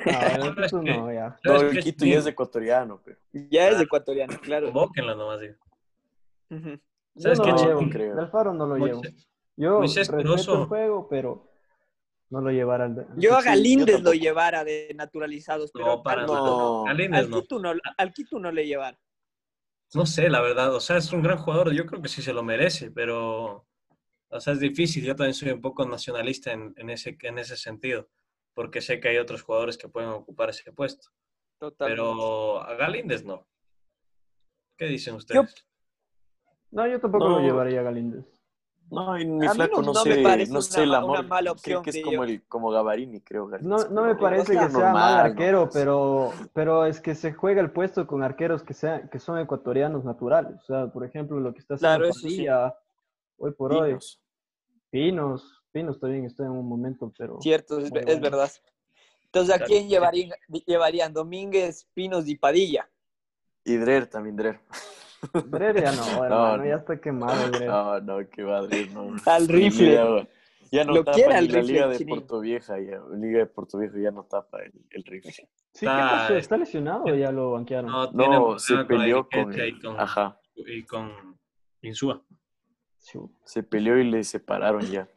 No, 0.06 0.52
No, 0.54 0.64
es 0.64 0.70
tú 0.70 0.80
que- 0.82 0.90
no, 0.96 1.12
ya. 1.12 1.38
No, 1.44 1.58
¿Sabes 1.58 1.76
el 1.76 1.82
Quito 1.84 2.04
ya 2.06 2.18
es 2.18 2.26
ecuatoriano, 2.26 3.00
pero 3.04 3.18
Ya 3.32 3.68
es 3.68 3.80
ecuatoriano, 3.80 4.38
claro. 4.40 4.66
Convóquenlo 4.72 5.14
nomás, 5.14 5.40
digo. 5.40 5.54
¿Sabes 7.16 7.38
no 7.38 7.44
qué, 7.44 7.50
lo 7.52 7.56
llevo. 7.66 7.90
Creo. 7.90 8.18
Alfaro 8.18 8.52
no 8.54 8.66
lo 8.66 8.76
llevo. 8.84 9.02
Yo 9.56 9.78
Moisés 9.78 10.08
respeto 10.08 10.30
Corozo. 10.30 10.60
el 10.62 10.64
juego, 10.66 11.08
pero 11.08 11.48
no 12.30 12.40
lo 12.40 12.50
llevará 12.50 12.86
al... 12.86 12.94
Yo 13.16 13.36
a 13.36 13.42
Sí, 13.42 13.44
yo 13.48 13.50
Galíndez 13.50 14.02
lo 14.02 14.12
llevara 14.14 14.64
de 14.64 14.92
naturalizados, 14.96 15.70
pero 15.72 15.86
No, 15.86 16.02
para 16.02 16.22
al, 16.22 16.26
nada. 16.26 16.38
Quito 16.40 16.56
No. 16.56 16.84
Galíndez 16.84 17.20
al, 17.20 17.30
no. 17.30 17.40
Quito 17.42 17.58
no, 17.58 17.72
al 17.98 18.12
Quito 18.14 18.38
no 18.38 18.50
le 18.50 18.66
llevara. 18.66 18.98
No 19.94 20.06
sé, 20.06 20.28
la 20.30 20.40
verdad. 20.40 20.74
O 20.74 20.80
sea, 20.80 20.96
es 20.96 21.12
un 21.12 21.22
gran 21.22 21.38
jugador. 21.38 21.72
Yo 21.72 21.84
creo 21.86 22.00
que 22.02 22.08
sí 22.08 22.22
se 22.22 22.32
lo 22.32 22.42
merece, 22.42 22.90
pero. 22.90 23.66
O 24.28 24.40
sea, 24.40 24.54
es 24.54 24.60
difícil. 24.60 25.04
Yo 25.04 25.14
también 25.14 25.34
soy 25.34 25.50
un 25.50 25.60
poco 25.60 25.84
nacionalista 25.86 26.52
en, 26.52 26.72
en 26.76 26.88
ese, 26.90 27.18
en 27.20 27.38
ese 27.38 27.56
sentido, 27.56 28.08
porque 28.54 28.80
sé 28.80 28.98
que 29.00 29.08
hay 29.08 29.18
otros 29.18 29.42
jugadores 29.42 29.76
que 29.76 29.88
pueden 29.88 30.08
ocupar 30.10 30.48
ese 30.50 30.72
puesto. 30.72 31.10
Totalmente. 31.58 31.92
Pero 32.00 32.62
a 32.62 32.74
Galíndez 32.74 33.24
no. 33.24 33.46
¿Qué 34.76 34.86
dicen 34.86 35.14
ustedes? 35.16 35.66
No, 36.70 36.86
yo 36.86 36.98
tampoco 36.98 37.28
No. 37.28 37.38
lo 37.38 37.46
llevaría 37.46 37.80
a 37.80 37.82
Galíndez. 37.84 38.24
No, 38.92 39.16
en 39.16 39.38
mi 39.38 39.46
A 39.46 39.50
mí 39.50 39.54
flaco 39.56 39.80
no- 39.82 39.86
no, 39.88 39.92
no 39.94 40.04
me 40.04 40.14
sé, 40.14 40.22
parece 40.22 40.52
no 40.52 40.58
una 40.58 40.62
sé 40.62 40.82
el 40.82 40.90
ma- 40.90 40.96
amor. 40.98 41.10
una 41.10 41.22
mala 41.22 41.40
creo 41.62 41.78
opción 41.78 41.82
que 41.82 41.90
es 41.90 41.96
que 41.96 42.02
como 42.02 42.16
yo- 42.24 42.30
el 42.32 42.42
como 42.46 42.70
Gavarini, 42.70 43.20
creo. 43.22 43.48
No, 43.60 43.88
no 43.88 44.02
me 44.04 44.14
parece 44.14 44.52
que 44.52 44.58
sea 44.58 44.68
normal, 44.68 44.92
mal 44.92 45.14
¿no? 45.16 45.20
arquero, 45.22 45.70
pero, 45.72 46.32
pero 46.52 46.86
es 46.86 47.00
que 47.00 47.14
se 47.14 47.32
juega 47.32 47.60
el 47.60 47.70
puesto 47.72 48.06
con 48.06 48.22
arqueros 48.22 48.62
que, 48.62 48.74
sean, 48.74 49.08
que 49.08 49.18
son 49.18 49.38
ecuatorianos 49.38 50.04
naturales. 50.04 50.60
O 50.62 50.66
sea, 50.66 50.86
por 50.88 51.04
ejemplo, 51.04 51.40
lo 51.40 51.52
que 51.52 51.58
está 51.60 51.74
haciendo 51.74 51.98
Claro, 51.98 52.12
sí. 52.12 52.46
Hoy 53.38 53.52
por 53.52 53.72
hoy. 53.74 53.96
Pinos. 54.90 55.58
Pinos, 55.72 55.98
también 55.98 56.26
está 56.26 56.44
en 56.44 56.50
un 56.50 56.68
momento, 56.68 57.10
pero... 57.16 57.38
Cierto, 57.40 57.78
es, 57.78 57.90
verdad. 58.20 58.50
Entonces, 59.24 59.54
¿a 59.54 59.56
Claro. 59.56 59.70
quién 59.70 59.88
llevarían, 59.88 60.30
llevarían? 60.66 61.12
Domínguez, 61.14 61.88
Pinos 61.94 62.28
y 62.28 62.36
Padilla. 62.36 62.86
Y 63.64 63.76
Drer 63.76 64.06
también, 64.06 64.36
Drer. 64.36 64.60
Drer 65.46 65.80
ya 65.82 65.92
no, 65.92 66.04
No, 66.18 66.24
hermano, 66.24 66.56
no. 66.58 66.64
ya 66.66 66.74
está 66.76 67.00
quemado. 67.00 67.48
No, 67.60 68.00
no, 68.00 68.28
qué 68.28 68.42
va 68.42 68.62
Drer, 68.62 68.90
no. 68.92 69.14
Al 69.26 69.48
rifle. 69.48 69.92
Ya, 69.92 70.28
ya 70.70 70.84
no 70.84 70.94
Lo 70.94 71.04
tapa 71.04 71.16
quiere 71.16 71.32
ni 71.32 71.38
al 71.38 71.46
la 71.48 71.58
rifle, 71.60 71.72
Liga 71.72 71.88
de. 71.88 72.04
Puerto 72.06 72.40
Vieja, 72.40 72.80
ya. 72.80 73.00
Liga 73.14 73.38
de 73.40 73.46
Puerto 73.46 73.78
Vieja 73.78 73.98
ya 73.98 74.10
no 74.10 74.24
tapa 74.24 74.62
el, 74.62 74.72
el 74.90 75.04
rifle. 75.04 75.30
Sí, 75.32 75.46
¿qué 75.80 75.86
Está- 75.86 76.08
pasó? 76.10 76.34
¿Está 76.36 76.56
lesionado 76.56 77.04
o 77.04 77.14
ya 77.14 77.30
lo 77.30 77.52
banquearon? 77.52 77.90
No, 78.14 78.58
se 78.58 78.76
peleó 78.84 79.28
con, 79.28 79.52
etiqueta 79.52 79.66
y 79.66 79.80
con, 79.80 80.00
ajá, 80.00 80.40
y 80.56 80.82
con 80.84 81.38
Insúa. 81.82 82.22
Se 83.44 83.62
peleó 83.62 83.98
y 83.98 84.04
le 84.10 84.22
separaron 84.24 84.82
ya. 84.82 85.08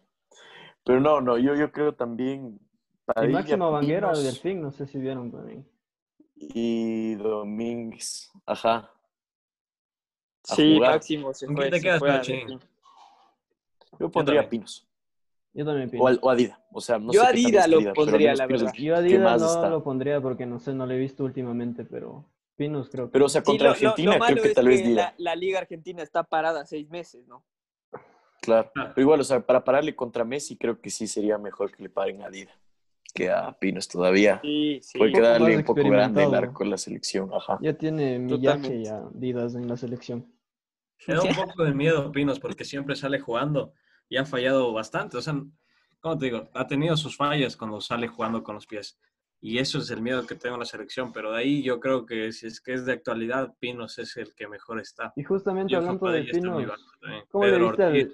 Pero 0.84 1.00
no, 1.00 1.22
no, 1.22 1.38
yo, 1.38 1.56
yo 1.56 1.72
creo 1.72 1.94
también 1.94 2.60
Padilla, 3.06 3.34
Máximo 3.34 3.72
Vanguera 3.72 4.08
Pinos 4.12 4.24
del 4.24 4.34
Delfín, 4.34 4.62
no 4.62 4.72
sé 4.72 4.88
si 4.88 4.98
vieron 5.00 5.32
también. 5.32 5.68
y 6.36 7.16
Domínguez, 7.16 8.32
ajá. 8.46 8.92
A 10.50 10.56
Sí, 10.56 10.76
jugar. 10.76 10.92
Máximo 10.94 11.34
se 11.34 11.46
¿Con 11.48 11.56
fue. 11.56 11.70
quién 11.70 11.74
te 11.74 11.82
quedas, 11.82 12.00
a? 12.02 12.14
Delfín. 12.36 12.60
Yo 14.00 14.12
pondría 14.12 14.42
también. 14.42 14.50
Pinos. 14.62 14.88
Yo 15.54 15.66
también 15.66 15.88
O, 15.88 15.92
pienso. 15.92 16.08
al- 16.08 16.20
o 16.22 16.30
Adida. 16.30 16.60
O 16.72 16.82
sea, 16.82 17.00
no 17.00 17.14
Yo 17.14 17.22
sé 17.22 17.28
a 17.28 17.30
está 17.30 17.68
lo 17.68 17.94
pondría, 17.94 18.36
la 18.36 18.48
Pinos 18.48 18.62
verdad. 18.64 18.74
Yo 18.78 18.96
a 18.96 18.98
Adidas 19.00 19.42
no 19.42 19.48
está. 19.48 19.70
lo 19.70 19.84
pondría 19.84 20.22
porque 20.22 20.46
no 20.46 20.60
sé, 20.60 20.74
no 20.74 20.86
lo 20.86 20.94
he 20.94 20.98
visto 21.00 21.24
últimamente, 21.24 21.86
pero 21.86 22.26
Pinos 22.58 22.90
creo 22.90 23.06
que... 23.08 23.12
Pero, 23.14 23.26
o 23.26 23.30
sea, 23.30 23.42
Sí, 23.42 23.46
contra 23.46 23.70
lo- 23.70 23.74
lo- 23.74 23.80
lo 23.82 23.90
Argentina 23.90 24.20
creo 24.26 24.44
que 24.44 24.50
tal 24.54 24.68
vez 24.68 24.82
que 24.82 24.88
Dida. 24.90 25.02
la, 25.02 25.14
la 25.18 25.36
Liga 25.36 25.60
Argentina 25.60 26.04
está 26.04 26.24
parada 26.24 26.66
seis 26.66 26.90
meses, 26.90 27.26
¿no? 27.28 27.44
Claro. 28.42 28.70
Claro. 28.74 28.92
Pero 28.94 29.02
igual, 29.02 29.22
o 29.22 29.24
sea, 29.24 29.40
para 29.40 29.64
pararle 29.64 29.96
contra 29.96 30.24
Messi, 30.24 30.56
creo 30.58 30.80
que 30.80 30.90
sí 30.90 31.08
sería 31.08 31.38
mejor 31.38 31.72
que 31.72 31.82
le 31.84 31.90
paren 31.90 32.22
a 32.22 32.30
Dida 32.30 32.52
que 33.14 33.32
a 33.32 33.54
Pinos 33.54 33.88
todavía. 33.88 34.40
Sí, 34.42 34.80
sí. 34.84 35.00
Porque 35.00 35.22
darle 35.22 35.56
un 35.56 35.64
poco 35.64 35.82
grande 35.90 36.22
el 36.26 36.36
arco 36.36 36.64
en 36.66 36.70
la 36.70 36.78
selección. 36.78 37.34
Ajá. 37.34 37.58
Ya 37.62 37.74
tiene 37.78 38.20
millaje 38.20 38.58
Totalmente. 38.58 38.84
ya 38.84 39.04
Didas 39.14 39.56
en 39.56 39.70
la 39.70 39.78
selección. 39.78 40.26
Me 41.08 41.16
da 41.16 41.22
un 41.24 41.36
poco 41.36 41.64
de 41.64 41.74
miedo 41.74 42.12
Pinos 42.12 42.40
porque 42.40 42.66
siempre 42.66 42.96
sale 42.96 43.20
jugando 43.20 43.74
y 44.10 44.18
ha 44.18 44.26
fallado 44.26 44.72
bastante. 44.74 45.18
O 45.18 45.22
sea, 45.22 45.36
¿cómo 46.00 46.18
te 46.18 46.26
digo? 46.26 46.50
Ha 46.54 46.68
tenido 46.68 46.96
sus 46.98 47.16
fallas 47.18 47.56
cuando 47.58 47.82
sale 47.82 48.08
jugando 48.08 48.44
con 48.44 48.56
los 48.56 48.66
pies. 48.66 49.00
Y 49.42 49.60
eso 49.60 49.78
es 49.78 49.92
el 49.92 50.02
miedo 50.02 50.26
que 50.26 50.34
tengo 50.34 50.56
en 50.56 50.62
la 50.62 50.66
selección. 50.66 51.12
Pero 51.14 51.32
de 51.32 51.38
ahí 51.40 51.62
yo 51.62 51.80
creo 51.80 52.06
que 52.06 52.32
si 52.32 52.48
es 52.48 52.60
que 52.62 52.74
es 52.74 52.86
de 52.86 52.94
actualidad, 52.94 53.54
Pinos 53.60 54.00
es 54.00 54.16
el 54.18 54.34
que 54.34 54.48
mejor 54.48 54.80
está. 54.80 55.14
Y 55.16 55.24
justamente 55.24 55.74
Yo 55.74 55.80
hablando 55.80 56.10
de 56.10 56.24
Pinos. 56.24 56.64
¿cómo 57.30 57.46
le 57.46 57.52
Pedro 57.52 57.68
viste 57.70 57.84
al. 57.84 58.12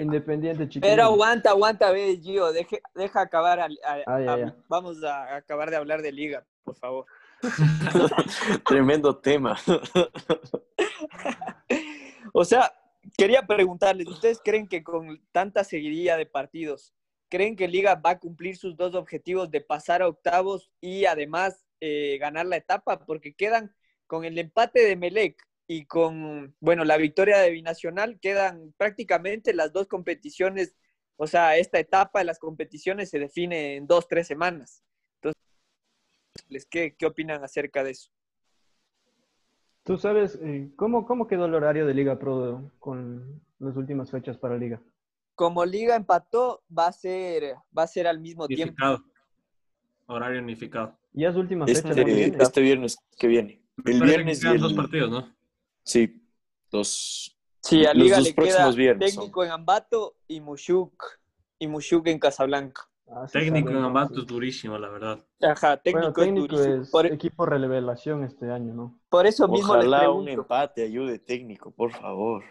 Independiente 0.00 0.68
Chiquillo. 0.68 0.92
Pero 0.94 1.04
aguanta, 1.04 1.50
aguanta, 1.50 1.90
ve, 1.92 2.18
Gio, 2.22 2.52
deje- 2.52 2.82
deja 2.94 3.22
acabar. 3.22 3.60
al- 3.60 3.78
a- 3.86 4.02
Ah, 4.06 4.20
ya, 4.20 4.32
a- 4.34 4.38
ya. 4.38 4.56
Vamos 4.68 5.02
a 5.02 5.36
acabar 5.36 5.70
de 5.70 5.76
hablar 5.76 6.02
de 6.02 6.12
liga, 6.12 6.44
por 6.64 6.76
favor. 6.76 7.06
Tremendo 8.66 9.16
tema. 9.16 9.56
O 12.36 12.44
sea, 12.44 12.74
quería 13.16 13.46
preguntarles, 13.46 14.08
¿ustedes 14.08 14.40
creen 14.44 14.66
que 14.66 14.82
con 14.82 15.24
tanta 15.30 15.62
seguidilla 15.62 16.16
de 16.16 16.26
partidos, 16.26 16.92
creen 17.28 17.54
que 17.54 17.68
Liga 17.68 17.94
va 17.94 18.10
a 18.10 18.18
cumplir 18.18 18.56
sus 18.56 18.76
dos 18.76 18.96
objetivos 18.96 19.52
de 19.52 19.60
pasar 19.60 20.02
a 20.02 20.08
octavos 20.08 20.68
y 20.80 21.04
además 21.04 21.64
eh, 21.80 22.18
ganar 22.18 22.46
la 22.46 22.56
etapa? 22.56 23.06
Porque 23.06 23.34
quedan 23.34 23.72
con 24.08 24.24
el 24.24 24.36
empate 24.36 24.80
de 24.80 24.96
Melec 24.96 25.46
y 25.68 25.86
con, 25.86 26.56
bueno, 26.58 26.84
la 26.84 26.96
victoria 26.96 27.38
de 27.38 27.50
Binacional, 27.50 28.18
quedan 28.18 28.74
prácticamente 28.78 29.54
las 29.54 29.72
dos 29.72 29.86
competiciones, 29.86 30.74
o 31.14 31.28
sea, 31.28 31.56
esta 31.56 31.78
etapa 31.78 32.18
de 32.18 32.24
las 32.24 32.40
competiciones 32.40 33.10
se 33.10 33.20
define 33.20 33.76
en 33.76 33.86
dos, 33.86 34.08
tres 34.08 34.26
semanas. 34.26 34.82
Entonces, 35.22 36.66
¿qué, 36.68 36.96
qué 36.96 37.06
opinan 37.06 37.44
acerca 37.44 37.84
de 37.84 37.92
eso? 37.92 38.10
¿Tú 39.84 39.98
sabes 39.98 40.38
eh, 40.42 40.70
cómo, 40.76 41.06
cómo 41.06 41.26
quedó 41.26 41.44
el 41.44 41.54
horario 41.54 41.86
de 41.86 41.92
Liga 41.92 42.18
Pro 42.18 42.70
con 42.78 43.42
las 43.58 43.76
últimas 43.76 44.10
fechas 44.10 44.38
para 44.38 44.56
Liga? 44.56 44.80
Como 45.34 45.64
Liga 45.66 45.94
empató, 45.94 46.62
va 46.76 46.86
a 46.86 46.92
ser, 46.92 47.54
va 47.76 47.82
a 47.82 47.86
ser 47.86 48.06
al 48.06 48.18
mismo 48.18 48.46
tiempo. 48.46 48.74
Horario 50.06 50.40
unificado. 50.40 50.98
Ya 51.12 51.28
es 51.28 51.36
última 51.36 51.66
fecha. 51.66 51.82
¿no? 51.82 51.90
Este, 51.90 52.42
este 52.42 52.60
viernes 52.62 52.98
que 53.18 53.26
viene. 53.26 53.62
El 53.84 53.98
parece 53.98 54.00
que 54.00 54.04
viernes 54.04 54.44
y 54.44 54.48
el... 54.48 54.60
dos 54.60 54.72
partidos, 54.72 55.10
¿no? 55.10 55.34
Sí, 55.82 56.22
dos. 56.70 57.36
Sí, 57.60 57.84
a 57.84 57.92
Los 57.92 58.02
Liga 58.04 58.16
dos 58.16 58.24
le 58.24 58.34
queda 58.34 58.44
próximos 58.44 58.76
viernes 58.76 59.14
son. 59.14 59.22
técnico 59.22 59.44
en 59.44 59.50
Ambato 59.50 60.16
y 60.28 60.40
Mushuk, 60.40 61.20
y 61.58 61.66
Mushuk 61.66 62.06
en 62.06 62.18
Casablanca. 62.18 62.88
Ah, 63.06 63.26
sí 63.28 63.32
Técnico 63.38 63.70
en 63.70 64.08
sí. 64.08 64.14
es 64.20 64.26
durísimo, 64.26 64.78
la 64.78 64.88
verdad. 64.88 65.24
Ajá, 65.42 65.76
técnico, 65.76 65.98
Bueno, 66.00 66.12
técnico 66.14 66.56
es 66.56 66.58
durísimo. 66.58 66.82
es 66.82 66.90
Por, 66.90 67.06
equipo 67.06 67.46
revelación 67.46 68.24
este 68.24 68.50
año, 68.50 68.74
¿no? 68.74 68.98
por 69.08 69.26
eso 69.26 69.46
mismo 69.48 69.76
les 69.76 69.86
Ojalá 69.86 70.10
un 70.10 70.28
empate 70.28 70.82
ayude 70.84 71.18
técnico, 71.18 71.70
por 71.70 71.90
favor. 71.92 72.42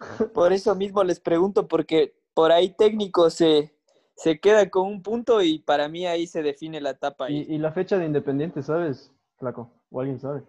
Por 0.34 0.52
eso 0.52 0.74
mismo 0.74 1.04
les 1.04 1.20
pregunto, 1.20 1.68
porque 1.68 2.14
por 2.34 2.50
ahí 2.52 2.70
técnico 2.74 3.30
se, 3.30 3.72
se 4.16 4.40
queda 4.40 4.68
con 4.68 4.86
un 4.88 5.02
punto 5.02 5.42
y 5.42 5.58
para 5.60 5.88
mí 5.88 6.06
ahí 6.06 6.26
se 6.26 6.42
define 6.42 6.80
la 6.80 6.90
etapa. 6.90 7.30
Y, 7.30 7.38
ahí. 7.38 7.46
y 7.48 7.58
la 7.58 7.72
fecha 7.72 7.98
de 7.98 8.06
Independiente, 8.06 8.62
¿sabes, 8.62 9.12
Flaco? 9.38 9.70
¿O 9.90 10.00
alguien 10.00 10.18
sabe? 10.18 10.42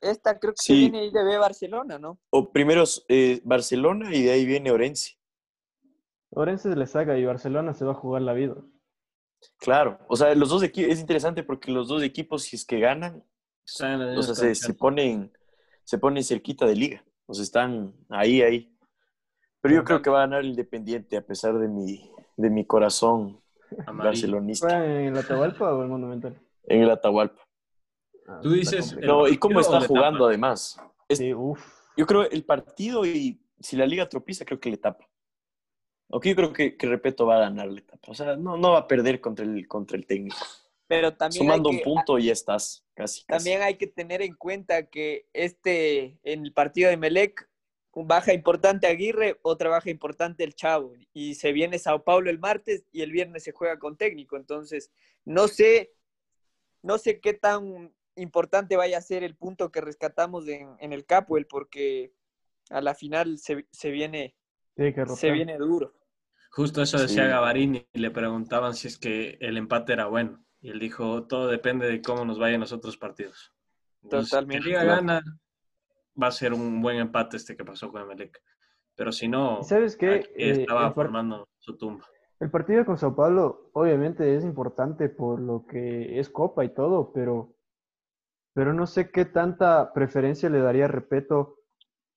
Esta 0.00 0.38
creo 0.38 0.52
que 0.52 0.62
Sí. 0.62 0.74
viene 0.80 0.98
ahí 1.00 1.10
de 1.12 1.22
B 1.24 1.38
Barcelona, 1.38 1.98
¿no? 1.98 2.18
O 2.30 2.50
primero 2.50 2.82
eh, 3.08 3.40
Barcelona 3.44 4.14
y 4.14 4.22
de 4.24 4.32
ahí 4.32 4.44
viene 4.44 4.70
Orense. 4.72 5.12
Orense 6.34 6.74
le 6.74 6.86
saca 6.86 7.18
y 7.18 7.24
Barcelona 7.24 7.74
se 7.74 7.84
va 7.84 7.92
a 7.92 7.94
jugar 7.96 8.22
la 8.22 8.32
vida. 8.32 8.56
Claro, 9.58 9.98
o 10.08 10.16
sea, 10.16 10.34
los 10.34 10.48
dos 10.48 10.62
equipos, 10.62 10.90
es 10.92 11.00
interesante 11.00 11.42
porque 11.42 11.70
los 11.70 11.88
dos 11.88 12.02
equipos, 12.02 12.42
si 12.44 12.56
es 12.56 12.64
que 12.64 12.80
ganan, 12.80 13.16
o 13.18 14.22
sea, 14.22 14.54
se, 14.54 14.74
ponen, 14.74 15.32
se 15.84 15.98
ponen 15.98 16.24
cerquita 16.24 16.64
de 16.66 16.76
liga. 16.76 17.04
O 17.26 17.34
sea, 17.34 17.42
están 17.42 17.94
ahí, 18.08 18.42
ahí. 18.42 18.76
Pero 19.60 19.76
yo 19.76 19.84
creo 19.84 20.02
que 20.02 20.10
va 20.10 20.18
a 20.18 20.26
ganar 20.26 20.40
el 20.40 20.48
Independiente 20.48 21.16
a 21.16 21.24
pesar 21.24 21.58
de 21.58 21.68
mi, 21.68 22.10
de 22.36 22.50
mi 22.50 22.66
corazón 22.66 23.40
Amarillo. 23.86 24.04
barcelonista 24.04 24.68
¿Fue 24.68 25.00
en 25.06 25.06
el 25.12 25.18
Atahualpa 25.18 25.74
o 25.74 25.82
el 25.82 25.88
Monumental? 25.88 26.40
en 26.64 26.82
el 26.82 26.90
Atahualpa. 26.90 27.42
Ah, 28.26 28.40
Tú 28.42 28.52
dices. 28.52 28.96
No, 29.02 29.28
y 29.28 29.36
cómo 29.38 29.60
está 29.60 29.80
la 29.80 29.86
jugando 29.86 30.26
además. 30.26 30.80
Es- 31.08 31.18
Sí, 31.18 31.34
uf. 31.34 31.60
Yo 31.96 32.06
creo 32.06 32.28
el 32.28 32.44
partido 32.44 33.04
y 33.04 33.44
si 33.60 33.76
la 33.76 33.86
liga 33.86 34.08
tropieza, 34.08 34.44
creo 34.44 34.58
que 34.58 34.70
le 34.70 34.78
tapa. 34.78 35.06
Aunque 36.12 36.28
yo 36.28 36.36
creo 36.36 36.52
que, 36.52 36.76
que 36.76 36.86
Repeto 36.86 37.26
va 37.26 37.36
a 37.36 37.40
ganar 37.40 37.68
la 37.68 37.80
etapa. 37.80 38.12
O 38.12 38.14
sea, 38.14 38.36
no, 38.36 38.58
no 38.58 38.72
va 38.72 38.80
a 38.80 38.86
perder 38.86 39.18
contra 39.20 39.46
el, 39.46 39.66
contra 39.66 39.96
el 39.96 40.06
técnico. 40.06 40.36
Pero 40.86 41.14
también 41.16 41.38
Sumando 41.38 41.70
un 41.70 41.80
punto 41.80 42.18
ya 42.18 42.32
estás 42.32 42.84
casi. 42.92 43.24
casi. 43.24 43.38
También 43.38 43.62
hay 43.62 43.76
que 43.76 43.86
tener 43.86 44.20
en 44.20 44.34
cuenta 44.34 44.90
que 44.90 45.26
este, 45.32 46.18
en 46.22 46.44
el 46.44 46.52
partido 46.52 46.90
de 46.90 46.98
Melec, 46.98 47.48
baja 47.94 48.34
importante 48.34 48.86
Aguirre, 48.86 49.38
otra 49.40 49.70
baja 49.70 49.88
importante 49.88 50.44
el 50.44 50.54
Chavo. 50.54 50.92
Y 51.14 51.34
se 51.34 51.52
viene 51.52 51.78
Sao 51.78 52.04
Paulo 52.04 52.28
el 52.28 52.38
martes 52.38 52.84
y 52.92 53.00
el 53.00 53.10
viernes 53.10 53.44
se 53.44 53.52
juega 53.52 53.78
con 53.78 53.96
técnico. 53.96 54.36
Entonces, 54.36 54.92
no 55.24 55.48
sé, 55.48 55.94
no 56.82 56.98
sé 56.98 57.20
qué 57.20 57.32
tan 57.32 57.90
importante 58.16 58.76
vaya 58.76 58.98
a 58.98 59.02
ser 59.02 59.24
el 59.24 59.34
punto 59.34 59.72
que 59.72 59.80
rescatamos 59.80 60.46
en, 60.46 60.76
en 60.78 60.92
el 60.92 61.06
Capuel, 61.06 61.46
porque 61.46 62.12
a 62.68 62.82
la 62.82 62.94
final 62.94 63.38
se, 63.38 63.66
se 63.70 63.90
viene, 63.90 64.36
que 64.76 65.06
se 65.16 65.30
viene 65.30 65.56
duro. 65.56 65.94
Justo 66.52 66.82
eso 66.82 66.98
decía 66.98 67.24
Sí. 67.24 67.30
Gavarini 67.30 67.86
y 67.92 67.98
le 67.98 68.10
preguntaban 68.10 68.74
si 68.74 68.88
es 68.88 68.98
que 68.98 69.38
el 69.40 69.56
empate 69.56 69.94
era 69.94 70.06
bueno. 70.06 70.44
Y 70.60 70.70
él 70.70 70.78
dijo, 70.78 71.24
todo 71.26 71.48
depende 71.48 71.88
de 71.88 72.02
cómo 72.02 72.24
nos 72.24 72.38
vayan 72.38 72.60
los 72.60 72.72
otros 72.72 72.96
partidos. 72.96 73.52
Entonces, 74.02 74.30
Totalmente, 74.30 74.62
Si 74.62 74.68
Liga 74.68 74.82
claro. 74.82 74.96
gana, 75.00 75.22
va 76.22 76.26
a 76.26 76.30
ser 76.32 76.52
un 76.52 76.80
buen 76.82 76.98
empate 76.98 77.36
este 77.36 77.56
que 77.56 77.64
pasó 77.64 77.90
con 77.90 78.02
Emelec. 78.02 78.38
Pero 78.94 79.10
si 79.12 79.26
no, 79.28 79.60
¿Y 79.60 79.64
¿Sabes 79.64 79.96
qué? 79.96 80.16
Eh, 80.36 80.50
estaba 80.60 80.92
formando 80.92 81.48
su 81.58 81.76
tumba. 81.78 82.04
el 82.40 82.50
partido 82.50 82.84
con 82.84 82.98
Sao 82.98 83.16
Paulo 83.16 83.70
obviamente 83.72 84.36
es 84.36 84.44
importante 84.44 85.08
por 85.08 85.40
lo 85.40 85.64
que 85.66 86.18
es 86.20 86.28
Copa 86.28 86.64
y 86.64 86.74
todo, 86.74 87.12
pero, 87.12 87.54
pero 88.52 88.74
no 88.74 88.86
sé 88.86 89.10
qué 89.10 89.24
tanta 89.24 89.92
preferencia 89.94 90.50
le 90.50 90.58
daría, 90.60 90.86
repito, 90.88 91.56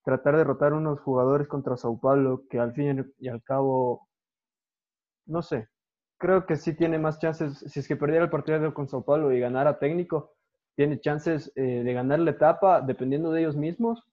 tratar 0.04 0.36
de 0.36 0.44
rotar 0.44 0.74
unos 0.74 1.00
jugadores 1.00 1.48
contra 1.48 1.77
Sao 1.77 2.00
Paulo 2.00 2.44
que 2.50 2.60
al 2.60 2.74
fin 2.74 3.13
y 3.20 3.27
al 3.30 3.42
cabo, 3.42 4.10
no 5.25 5.41
sé, 5.41 5.67
creo 6.17 6.46
que 6.46 6.55
sí 6.55 6.74
tiene 6.74 6.98
más 6.98 7.20
chances, 7.20 7.60
si 7.67 7.79
es 7.79 7.88
que 7.88 7.96
perdiera 7.96 8.24
el 8.24 8.29
partido 8.29 8.74
con 8.74 8.88
Sao 8.88 9.03
Paulo 9.03 9.32
y 9.32 9.39
ganara 9.39 9.79
técnico, 9.79 10.34
tiene 10.75 11.00
chances 11.00 11.51
eh, 11.55 11.62
de 11.84 11.94
ganar 11.94 12.20
la 12.20 12.32
etapa 12.32 12.82
dependiendo 12.82 13.32
de 13.32 13.41
ellos 13.41 13.55
mismos 13.55 14.03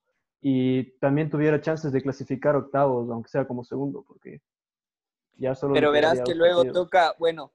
y 0.41 0.91
también 0.99 1.29
tuviera 1.29 1.61
chances 1.61 1.91
de 1.91 2.01
clasificar 2.01 2.55
octavos, 2.55 3.09
aunque 3.09 3.29
sea 3.29 3.45
como 3.45 3.63
segundo, 3.63 4.03
porque 4.07 4.41
ya 5.37 5.55
solo 5.55 5.73
Pero 5.73 5.91
verás 5.91 6.21
que 6.21 6.35
luego 6.35 6.63
partidos. 6.63 6.85
toca, 6.85 7.15
bueno, 7.19 7.51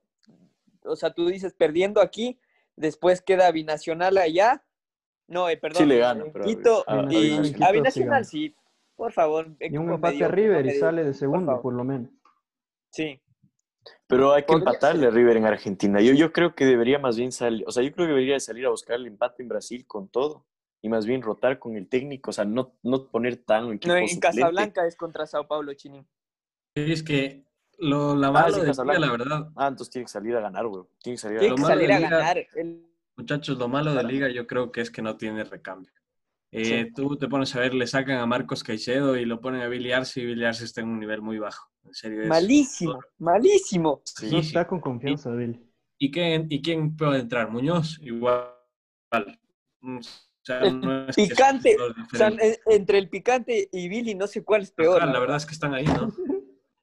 o 0.85 0.97
sea, 0.97 1.11
tú 1.13 1.27
dices 1.29 1.55
perdiendo 1.55 2.01
aquí, 2.01 2.39
después 2.77 3.21
queda 3.23 3.51
Binacional 3.51 4.17
allá. 4.19 4.65
No, 5.27 5.49
eh, 5.51 5.57
perdón. 5.59 5.83
Sí 5.83 5.87
le 5.87 5.99
gana, 5.99 6.25
pero 6.33 6.45
a- 6.45 6.49
Quito 6.49 6.85
a- 6.87 7.01
a 7.01 7.13
y 7.13 7.29
Binacional. 7.31 7.39
a 7.41 7.53
Quito 7.53 7.73
Binacional 7.73 8.25
sí 8.25 8.49
sí, 8.49 8.57
por 8.97 9.13
favor. 9.13 9.49
Y 9.61 9.77
un 9.77 9.93
empate 9.93 10.25
a 10.25 10.29
River 10.29 10.67
y 10.67 10.71
sale 10.73 11.03
de 11.03 11.09
por 11.11 11.15
segundo, 11.19 11.47
favor. 11.47 11.63
por 11.63 11.75
lo 11.75 11.85
menos. 11.85 12.11
Sí, 12.91 13.21
Pero 14.07 14.33
hay 14.33 14.45
que 14.45 14.55
empatarle 14.55 15.01
ser. 15.03 15.09
a 15.09 15.13
River 15.13 15.37
en 15.37 15.47
Argentina. 15.47 16.01
Yo, 16.01 16.13
yo 16.15 16.33
creo 16.33 16.55
que 16.55 16.65
debería 16.67 16.99
más 16.99 17.17
bien 17.17 17.33
salir, 17.33 17.65
o 17.67 17.71
sea, 17.73 17.83
yo 17.83 17.93
creo 17.93 18.07
que 18.07 18.13
debería 18.13 18.41
salir 18.41 18.67
a 18.67 18.71
buscar 18.71 18.97
el 18.97 19.07
empate 19.07 19.43
en 19.43 19.49
Brasil 19.49 19.87
con 19.87 20.09
todo 20.09 20.47
y 20.81 20.89
más 20.89 21.07
bien 21.07 21.23
rotar 21.23 21.59
con 21.59 21.77
el 21.77 21.89
técnico, 21.89 22.31
o 22.31 22.33
sea, 22.33 22.45
no, 22.45 22.75
no 22.83 23.07
poner 23.09 23.37
tan 23.37 23.73
equipo 23.73 23.93
no, 23.93 23.99
en 23.99 24.09
suplente. 24.09 24.39
Casablanca 24.41 24.87
es 24.87 24.97
contra 24.97 25.27
Sao 25.27 25.47
Paulo, 25.49 25.73
Chinín. 25.75 26.07
Es 26.75 27.03
que 27.03 27.45
lo, 27.79 28.15
la 28.17 28.29
Ah, 28.29 28.47
de 28.47 28.53
Liga, 28.53 28.65
Casablanca. 28.67 29.01
la 29.01 29.11
verdad, 29.13 29.49
Ah, 29.57 29.69
entonces 29.69 29.91
tiene 29.91 30.07
que 30.07 30.13
salir 30.13 30.37
a 30.37 30.41
ganar, 30.41 30.67
güey. 30.67 30.85
Tiene 31.03 31.17
que 31.17 31.21
salir 31.21 31.37
a 31.39 31.41
Tiene 31.41 31.55
que 31.57 31.63
salir 31.63 31.91
a 31.93 31.95
de 31.97 32.01
Liga- 32.05 32.11
ganar. 32.19 32.47
El- 32.55 32.85
muchachos, 33.17 33.59
lo 33.59 33.67
malo 33.69 33.91
de 33.91 33.97
Claro. 34.01 34.09
Liga 34.09 34.29
yo 34.29 34.47
creo 34.47 34.71
que 34.71 34.81
es 34.81 34.91
que 34.91 35.03
no 35.03 35.17
tiene 35.17 35.43
recambio. 35.45 35.93
Eh, 36.53 36.65
Sí. 36.87 36.93
Tú 36.95 37.17
te 37.17 37.29
pones 37.29 37.55
a 37.57 37.61
ver, 37.61 37.75
le 37.75 37.87
sacan 37.87 38.19
a 38.19 38.27
Marcos 38.27 38.63
Caicedo 38.65 39.17
y 39.17 39.25
lo 39.27 39.41
ponen 39.41 39.61
a 39.61 39.67
Billy 39.69 39.93
Arce 39.93 40.21
y 40.21 40.27
Billy 40.27 40.45
Arce 40.45 40.65
está 40.65 40.81
en 40.81 40.89
un 40.89 40.99
nivel 41.01 41.21
muy 41.21 41.39
bajo. 41.39 41.69
En 41.89 41.95
serio, 41.95 42.23
es- 42.23 42.29
Malísimo, 42.29 42.99
malísimo. 43.19 44.03
Sí. 44.05 44.27
No 44.31 44.41
sí. 44.43 44.47
está 44.49 44.67
con 44.67 44.81
confianza, 44.81 45.31
Billy. 45.31 45.61
¿Y 45.99 46.11
quién, 46.11 46.47
¿Y 46.49 46.63
quién 46.63 46.97
puede 46.97 47.21
entrar? 47.21 47.51
Muñoz, 47.51 47.99
igual. 48.03 48.53
Mm, 49.81 49.99
O 49.99 50.45
sea, 50.49 50.61
no 50.71 51.09
es 51.09 51.17
picante, 51.17 51.77
O 52.13 52.17
sea, 52.17 52.29
en- 52.29 52.57
entre 52.67 52.99
el 52.99 53.09
picante 53.11 53.69
y 53.71 53.89
Billy, 53.89 54.15
no 54.15 54.27
sé 54.27 54.43
cuál 54.45 54.63
es 54.63 54.71
peor. 54.71 55.03
Ajá, 55.03 55.13
la 55.13 55.19
verdad 55.19 55.37
es 55.37 55.45
que 55.47 55.53
están 55.53 55.75
ahí, 55.75 55.85
¿no? 55.85 56.11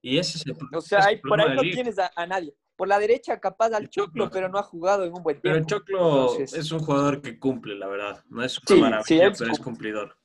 Y 0.02 0.18
ese 0.20 0.38
es 0.38 0.46
el, 0.46 0.54
O 0.76 0.82
sea, 0.82 1.00
el 1.10 1.20
por 1.22 1.30
problema 1.32 1.46
ahí 1.46 1.50
de 1.52 1.56
no 1.56 1.62
Liga. 1.64 1.76
tienes 1.76 1.98
a, 2.00 2.12
a 2.16 2.28
nadie. 2.28 2.54
Por 2.76 2.88
la 2.90 3.00
derecha, 3.00 3.40
capaz 3.40 3.68
al 3.74 3.90
Choclo. 3.90 4.26
Choclo, 4.26 4.30
pero 4.32 4.50
no 4.50 4.60
ha 4.60 4.64
jugado 4.64 5.04
en 5.06 5.14
un 5.14 5.24
buen 5.24 5.40
Pero 5.42 5.56
el 5.56 5.66
tiempo. 5.66 5.84
Choclo 5.86 6.32
Entonces- 6.34 6.54
es 6.60 6.72
un 6.72 6.80
jugador 6.80 7.22
que 7.22 7.40
cumple, 7.40 7.76
la 7.76 7.88
verdad. 7.88 8.24
No 8.30 8.44
es 8.44 8.58
una 8.60 8.66
Sí, 8.68 8.82
maravilla, 8.82 9.06
sí, 9.06 9.16
pero 9.40 9.52
es 9.52 9.60
cumple. 9.60 9.64
cumplidor. 9.64 10.18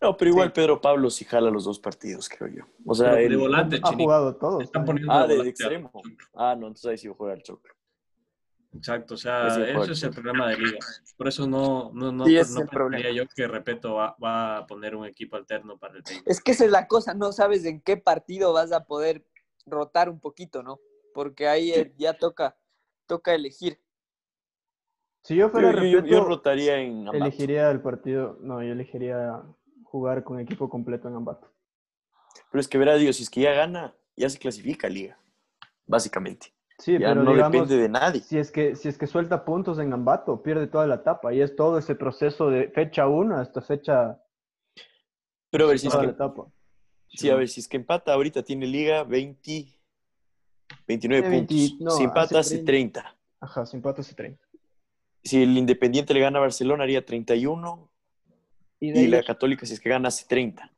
No, 0.00 0.16
pero 0.16 0.30
igual 0.30 0.48
Sí. 0.48 0.52
Pedro 0.54 0.80
Pablo 0.80 1.10
sí 1.10 1.24
jala 1.24 1.50
los 1.50 1.64
dos 1.64 1.80
partidos, 1.80 2.28
creo 2.28 2.48
yo. 2.48 2.64
O 2.86 2.94
sea, 2.94 3.12
Pero 3.12 3.16
de 3.16 3.26
él- 3.26 3.38
volante, 3.38 3.76
Ha 3.76 3.80
Chinito. 3.80 4.04
jugado 4.04 4.36
todos. 4.36 4.62
Están 4.64 4.82
¿no? 4.82 4.86
poniendo 4.86 5.12
Ah, 5.12 5.26
de 5.26 5.48
extremo. 5.48 5.90
Ah, 6.34 6.54
no, 6.58 6.68
entonces 6.68 6.90
ahí 6.90 6.98
sí 6.98 7.08
va 7.08 7.14
a 7.14 7.16
jugar 7.16 7.36
el 7.36 7.42
Choclo. 7.42 7.74
Exacto, 8.76 9.14
o 9.14 9.16
sea, 9.16 9.46
el 9.56 9.90
es 9.90 10.02
el 10.02 10.10
problema 10.10 10.48
de 10.50 10.58
Liga. 10.58 10.78
Por 11.16 11.26
eso 11.26 11.48
no, 11.48 11.90
no, 11.94 12.12
no, 12.12 12.26
Sí, 12.26 12.34
no 12.34 12.60
el 12.60 12.68
problema. 12.68 12.90
pensaría 13.02 13.12
yo 13.24 13.28
que 13.34 13.48
Repeto 13.48 13.94
va, 13.94 14.14
va 14.22 14.58
a 14.58 14.66
poner 14.66 14.94
un 14.94 15.06
equipo 15.06 15.36
alterno 15.36 15.78
para 15.78 15.96
el 15.96 16.04
técnico. 16.04 16.30
Es 16.30 16.40
que 16.40 16.52
esa 16.52 16.64
es 16.66 16.70
la 16.70 16.86
cosa, 16.86 17.14
no 17.14 17.32
sabes 17.32 17.64
en 17.64 17.80
qué 17.80 17.96
partido 17.96 18.52
vas 18.52 18.70
a 18.72 18.84
poder 18.84 19.24
rotar 19.66 20.08
un 20.08 20.20
poquito, 20.20 20.62
¿no? 20.62 20.78
porque 21.14 21.48
ahí 21.48 21.72
eh, 21.72 21.92
ya 21.96 22.12
toca, 22.16 22.56
toca 23.06 23.34
elegir. 23.34 23.80
Si 25.24 25.34
yo 25.34 25.48
fuera 25.48 25.72
Yo, 25.72 25.78
yo- 25.82 25.88
yo 25.88 26.00
Repeto, 26.02 26.24
rotaría 26.24 26.76
en 26.76 27.08
elegiría 27.12 27.70
el 27.72 27.80
partido, 27.80 28.38
no, 28.40 28.62
yo 28.62 28.72
elegiría 28.72 29.42
jugar 29.90 30.22
con 30.24 30.38
equipo 30.38 30.68
completo 30.68 31.08
en 31.08 31.14
Ambato. 31.16 31.50
Pero 32.50 32.60
es 32.60 32.68
que 32.68 32.78
verá, 32.78 32.94
digo, 32.96 33.12
si 33.12 33.22
es 33.22 33.30
que 33.30 33.40
ya 33.40 33.52
gana, 33.52 33.94
ya 34.16 34.28
se 34.30 34.38
clasifica 34.38 34.88
Liga, 34.88 35.18
básicamente. 35.86 36.52
Sí, 36.78 36.92
ya 36.92 37.08
pero 37.08 37.22
no 37.24 37.32
digamos, 37.32 37.52
depende 37.52 37.76
de 37.82 37.88
nadie. 37.88 38.20
si 38.20 38.38
es 38.38 38.52
que 38.52 38.76
si 38.76 38.88
es 38.88 38.96
que 38.96 39.06
suelta 39.08 39.44
puntos 39.44 39.78
en 39.80 39.92
Ambato, 39.92 40.42
pierde 40.42 40.68
toda 40.68 40.86
la 40.86 40.96
etapa 40.96 41.34
y 41.34 41.40
es 41.40 41.56
todo 41.56 41.76
ese 41.78 41.94
proceso 41.96 42.50
de 42.50 42.68
fecha 42.68 43.08
1 43.08 43.36
hasta 43.36 43.60
fecha 43.62 44.22
Pero 45.50 45.64
a 45.64 45.68
ver, 45.68 45.78
si 45.78 45.88
es 45.88 45.96
que, 45.96 46.06
la 46.06 46.12
etapa. 46.12 46.46
sí, 47.08 47.30
a 47.30 47.34
ver, 47.34 47.48
si 47.48 47.60
es 47.60 47.66
que 47.68 47.76
empata, 47.78 48.12
ahorita 48.12 48.42
tiene 48.44 48.66
Liga 48.66 49.02
20, 49.02 49.66
29 50.86 51.22
Tiene 51.22 51.36
20, 51.46 51.54
puntos. 51.54 51.80
no, 51.80 51.90
si 51.90 52.04
empata, 52.04 52.38
hace 52.38 52.56
hace 52.56 52.64
30. 52.64 53.16
Ajá, 53.40 53.66
sin 53.66 53.78
empate 53.78 54.02
hace 54.02 54.14
30. 54.14 54.44
Si 55.24 55.42
el 55.42 55.58
Independiente 55.58 56.14
le 56.14 56.20
gana 56.20 56.38
a 56.38 56.42
Barcelona, 56.42 56.84
haría 56.84 57.04
31. 57.04 57.87
Y 58.80 58.90
de 58.92 58.98
Y 59.00 59.02
ahí 59.04 59.08
la 59.08 59.22
Católica, 59.22 59.66
si 59.66 59.74
es 59.74 59.80
que 59.80 59.88
gana, 59.88 60.08
hace 60.08 60.26
30. 60.26 60.72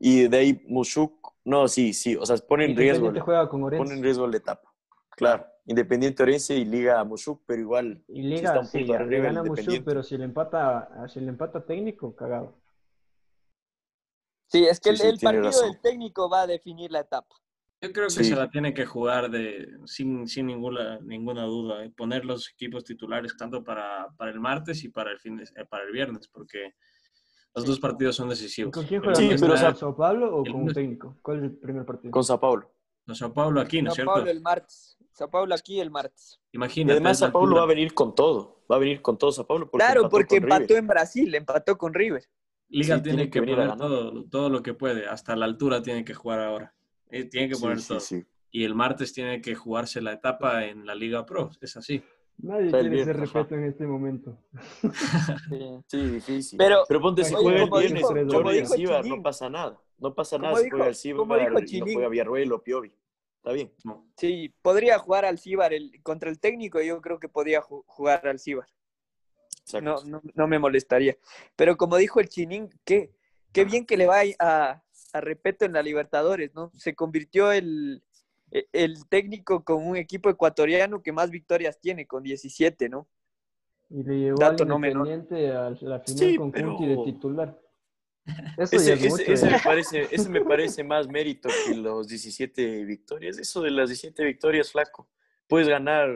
Y 0.00 0.26
de 0.28 0.36
ahí 0.36 0.64
Mushuk, 0.66 1.34
no, 1.44 1.68
sí, 1.68 1.92
sí, 1.92 2.16
o 2.16 2.26
sea, 2.26 2.36
pone 2.38 2.64
en 2.64 2.76
riesgo, 2.76 3.06
Independiente 3.06 3.20
juega 3.20 3.48
con 3.48 3.60
pone 3.60 3.94
en 3.94 4.02
riesgo 4.02 4.26
la 4.26 4.36
etapa. 4.36 4.72
Claro, 5.10 5.46
Independiente 5.66 6.22
Orense 6.24 6.56
y 6.56 6.64
Liga 6.64 7.02
Mushuk, 7.04 7.42
pero 7.46 7.60
igual. 7.60 8.04
Y 8.08 8.22
Liga, 8.22 8.48
está 8.48 8.60
un 8.60 8.66
sí, 8.66 8.78
le 8.80 8.86
gana 9.20 9.42
Mushu, 9.42 9.50
Independiente. 9.50 9.84
pero 9.84 10.02
si 10.02 10.18
le 10.18 10.24
empata, 10.24 10.88
si 11.08 11.20
le 11.20 11.28
empata 11.28 11.64
técnico, 11.64 12.14
cagado. 12.16 12.60
Sí, 14.46 14.64
es 14.64 14.78
que 14.80 14.90
Sí, 14.90 14.94
el, 14.94 14.98
sí, 14.98 15.06
el 15.06 15.18
tiene 15.18 15.38
partido 15.38 15.60
razón. 15.60 15.70
del 15.72 15.80
técnico 15.80 16.28
va 16.28 16.42
a 16.42 16.46
definir 16.46 16.90
la 16.90 17.00
etapa. 17.00 17.34
Yo 17.80 17.92
creo 17.92 18.06
que 18.06 18.10
Sí. 18.12 18.24
se 18.24 18.36
la 18.36 18.48
tiene 18.50 18.72
que 18.72 18.86
jugar 18.86 19.30
de, 19.30 19.68
sin, 19.84 20.26
sin 20.26 20.46
ninguna, 20.46 20.98
ninguna 21.00 21.44
duda. 21.44 21.84
eh, 21.84 21.90
Poner 21.96 22.24
los 22.24 22.50
equipos 22.50 22.84
titulares 22.84 23.36
tanto 23.36 23.62
para, 23.62 24.08
para 24.16 24.30
el 24.30 24.40
martes 24.40 24.82
y 24.84 24.88
para 24.88 25.10
el, 25.12 25.18
fin 25.18 25.36
de- 25.36 25.44
eh, 25.44 25.64
para 25.68 25.84
el 25.84 25.92
viernes, 25.92 26.28
porque 26.28 26.74
los 27.54 27.64
dos 27.64 27.80
partidos 27.80 28.16
son 28.16 28.26
¿Y 28.26 28.30
decisivos. 28.30 28.72
con 28.72 28.84
quién 28.86 29.00
juega? 29.00 29.14
Sí, 29.14 29.28
pero, 29.40 29.52
o 29.52 29.54
está 29.54 29.56
sea, 29.56 29.70
¿Con 29.70 29.78
Sao 29.80 29.96
Paulo 29.96 30.36
o 30.36 30.44
el 30.44 30.52
con 30.52 30.62
un 30.62 30.72
técnico? 30.72 31.16
¿Cuál 31.22 31.38
es 31.38 31.44
el 31.44 31.52
primer 31.56 31.84
partido? 31.84 32.10
Con 32.10 32.24
Sao 32.24 32.40
Paulo. 32.40 32.70
con 33.06 33.14
Sao 33.14 33.32
Paulo 33.32 33.60
aquí, 33.60 33.80
¿no 33.82 33.90
es 33.90 33.94
Sao 33.94 34.04
cierto? 34.04 34.12
Paulo 34.14 34.30
el 34.30 34.40
martes. 34.40 34.96
Sao 35.12 35.30
Paulo 35.30 35.54
aquí 35.54 35.80
el 35.80 35.90
martes. 35.90 36.40
Y 36.52 36.56
Imagínate. 36.56 36.92
además 36.92 37.12
es 37.18 37.20
la 37.20 37.26
Sao 37.28 37.32
Paulo 37.32 37.56
va 37.56 37.62
a 37.62 37.66
venir 37.66 37.94
con 37.94 38.14
todo. 38.14 38.64
Va 38.70 38.76
a 38.76 38.78
venir 38.78 39.00
con 39.02 39.16
todo 39.18 39.30
Sao 39.32 39.46
Paulo. 39.46 39.70
Porque 39.70 39.84
claro, 39.84 40.00
empató 40.00 40.10
porque 40.10 40.36
con 40.36 40.44
empató 40.44 40.60
River. 40.66 40.78
en 40.78 40.86
Brasil, 40.88 41.34
empató 41.34 41.78
con 41.78 41.94
River. 41.94 42.24
Liga 42.68 42.96
Sí, 42.96 43.02
tiene, 43.02 43.16
tiene 43.18 43.30
que 43.30 43.40
que, 43.40 43.54
poner 43.54 43.76
todo, 43.76 44.24
todo 44.24 44.48
lo 44.48 44.62
que 44.62 44.74
puede. 44.74 45.06
Hasta 45.06 45.36
la 45.36 45.44
altura 45.44 45.82
tiene 45.82 46.04
que 46.04 46.14
jugar 46.14 46.40
ahora. 46.40 46.74
Eh, 47.10 47.24
tiene 47.24 47.48
que 47.50 47.56
poner 47.56 47.78
sí, 47.80 47.88
todo. 47.88 48.00
sí. 48.00 48.24
Y 48.50 48.64
el 48.64 48.74
martes 48.74 49.12
tiene 49.12 49.40
que 49.40 49.54
jugarse 49.54 50.00
la 50.00 50.12
etapa 50.12 50.64
en 50.64 50.86
la 50.86 50.94
Liga 50.94 51.24
Pro. 51.26 51.50
Es 51.60 51.76
así. 51.76 52.02
Nadie 52.38 52.70
quiere 52.70 52.82
ser 52.82 52.90
viernes, 52.90 53.16
respeto 53.20 53.54
en 53.54 53.64
este 53.64 53.86
momento. 53.86 54.38
Sí. 55.48 55.80
Sí, 55.86 56.06
difícil. 56.10 56.58
Pero- 56.58 56.84
ponte, 57.00 57.24
si 57.24 57.34
juega 57.34 57.62
el 57.62 57.70
viernes, 57.70 58.02
como 58.02 58.50
dijo 58.50 58.74
Chilín. 58.76 59.16
no 59.16 59.22
pasa 59.22 59.48
nada. 59.48 59.80
No 59.98 60.14
pasa 60.14 60.38
nada 60.38 60.56
si 60.56 60.68
juega 60.68 60.88
el 60.88 60.96
y 61.68 61.80
no 61.80 61.86
juega 61.94 62.08
Villarroel 62.08 62.52
o 62.52 62.62
Piovi. 62.62 62.92
Está 63.36 63.52
bien. 63.52 63.72
No. 63.84 64.06
Sí, 64.16 64.52
podría 64.62 64.98
jugar 64.98 65.24
al 65.24 65.38
Cibar 65.38 65.72
el, 65.74 66.02
contra 66.02 66.30
el 66.30 66.40
técnico, 66.40 66.80
yo 66.80 67.00
creo 67.00 67.18
que 67.18 67.28
podría 67.28 67.62
ju- 67.62 67.84
jugar 67.86 68.26
al 68.26 68.38
Cibar. 68.40 68.66
No, 69.82 70.02
no, 70.04 70.20
no 70.34 70.46
me 70.48 70.58
molestaría. 70.58 71.16
Pero 71.56 71.76
como 71.76 71.96
dijo 71.96 72.20
el 72.20 72.28
Chinín, 72.28 72.68
qué, 72.84 73.12
qué 73.52 73.64
bien 73.64 73.86
que 73.86 73.96
le 73.96 74.06
va 74.06 74.20
a, 74.38 74.82
a 75.12 75.20
Repeto 75.20 75.64
en 75.64 75.72
la 75.74 75.82
Libertadores, 75.82 76.54
¿no? 76.54 76.70
Se 76.74 76.94
convirtió 76.94 77.52
el, 77.52 78.02
el 78.72 79.06
técnico 79.08 79.64
con 79.64 79.86
un 79.86 79.96
equipo 79.96 80.30
ecuatoriano 80.30 81.02
que 81.02 81.12
más 81.12 81.30
victorias 81.30 81.80
tiene, 81.80 82.06
con 82.06 82.22
17, 82.22 82.88
¿no? 82.88 83.08
Y 83.90 84.02
le 84.02 84.18
llevó 84.18 84.38
Dato 84.38 84.62
al 84.62 84.68
no. 84.68 84.76
Independiente 84.76 85.50
a 85.50 85.70
la 85.70 86.00
final 86.00 86.04
Sí, 86.06 86.36
con 86.36 86.50
pero- 86.52 86.76
de 86.78 86.98
titular. 87.04 87.60
Eso 88.56 88.76
Ese, 88.76 88.94
es 88.94 89.04
ese- 89.04 89.36
ya. 89.46 89.56
me 89.56 89.62
parece, 89.62 90.08
ese 90.10 90.28
me 90.30 90.40
parece 90.40 90.82
más 90.82 91.06
mérito 91.08 91.50
que 91.66 91.74
los 91.74 92.08
17 92.08 92.84
victorias. 92.84 93.38
Eso 93.38 93.60
de 93.60 93.70
las 93.70 93.90
17 93.90 94.24
victorias, 94.24 94.72
flaco. 94.72 95.06
Puedes 95.46 95.68
ganar 95.68 96.08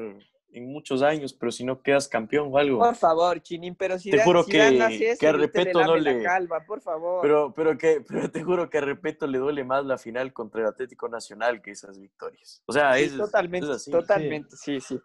en 0.51 0.73
muchos 0.73 1.03
años, 1.03 1.33
pero 1.35 1.53
si 1.53 1.65
no 1.65 1.83
quedas 1.83 2.09
campeón 2.09 2.49
o 2.51 2.59
algo. 2.59 2.79
Por 2.79 2.95
favor, 2.97 3.41
Chinín, 3.43 3.75
pero 3.75 3.99
si 3.99 4.11
Te 4.11 4.23
juro 4.25 4.43
si 4.43 4.53
que- 4.53 4.59
Dan 4.59 4.83
hace 4.83 5.11
eso, 5.11 5.21
que 5.21 5.27
a 5.29 5.33
Repeto 5.33 5.85
no 5.85 5.97
le- 5.97 6.23
calva, 6.23 6.65
por 6.65 6.81
favor. 6.81 7.21
Pero, 7.23 7.53
pero, 7.55 7.77
que, 7.77 8.01
pero 8.09 8.31
te 8.31 8.43
juro 8.43 8.69
que 8.71 8.79
a 8.79 8.81
Repeto 8.81 9.27
le 9.27 9.39
duele 9.39 9.65
más 9.65 9.85
la 9.85 9.99
final 9.99 10.33
contra 10.33 10.63
el 10.63 10.67
Atlético 10.69 11.09
Nacional 11.09 11.61
que 11.61 11.71
esas 11.73 11.99
victorias. 12.01 12.63
O 12.67 12.73
sea, 12.73 12.95
Sí, 12.97 13.05
es, 13.05 13.17
totalmente, 13.17 13.67
es 13.67 13.77
así. 13.77 13.91
totalmente, 13.91 14.57
sí, 14.57 14.81
sí. 14.81 14.99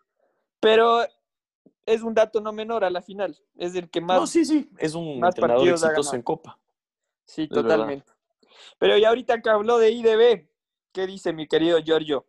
Pero 0.60 1.01
es 1.86 2.01
un 2.01 2.13
dato 2.13 2.39
no 2.39 2.53
menor 2.53 2.86
a 2.86 2.89
la 2.89 3.01
final. 3.01 3.38
Es 3.58 3.75
el 3.75 3.89
que 3.89 3.99
más, 3.99 4.19
No, 4.19 4.27
sí, 4.27 4.45
sí. 4.45 4.69
Es 4.77 4.95
un 4.95 5.19
más 5.19 5.36
entrenador 5.36 5.67
exitoso 5.67 6.15
en 6.15 6.21
Copa. 6.21 6.58
Sí, 7.25 7.47
totalmente. 7.49 8.12
Pero 8.79 8.97
ya 8.97 9.10
ahorita 9.10 9.41
que 9.41 9.49
habló 9.49 9.77
de 9.77 9.91
IDB, 9.91 10.47
¿qué 10.93 11.06
dice 11.08 11.34
mi 11.34 11.47
querido 11.47 11.79
Giorgio? 11.79 12.25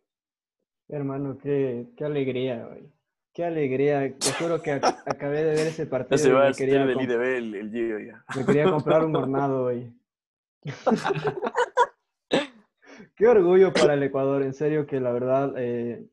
Hermano, 0.89 1.37
qué, 1.41 1.87
qué 1.97 2.03
alegría, 2.05 2.65
güey. 2.65 2.91
Qué 3.35 3.43
alegría. 3.43 4.15
Te 4.17 4.31
juro 4.39 4.61
que 4.61 4.79
ac- 4.81 5.03
acabé 5.05 5.43
de 5.43 5.55
ver 5.55 5.67
ese 5.67 5.85
partido 5.87 6.17
se 6.17 6.29
y 6.29 6.31
va 6.31 6.47
a 6.47 6.53
quería, 6.53 6.85
del 6.85 7.01
IDB 7.01 7.37
el, 7.37 7.55
el 7.55 7.69
Gio 7.69 7.99
ya. 7.99 8.23
me 8.33 8.45
quería 8.45 8.71
comprar 8.71 9.03
un 9.03 9.13
hornado, 9.13 9.63
güey. 9.63 9.93
Qué 13.17 13.27
orgullo 13.27 13.73
para 13.73 13.95
el 13.95 14.03
Ecuador, 14.03 14.41
en 14.41 14.53
serio 14.53 14.87
que 14.87 15.01
la 15.01 15.11
verdad, 15.11 15.53
eh, 15.57 16.07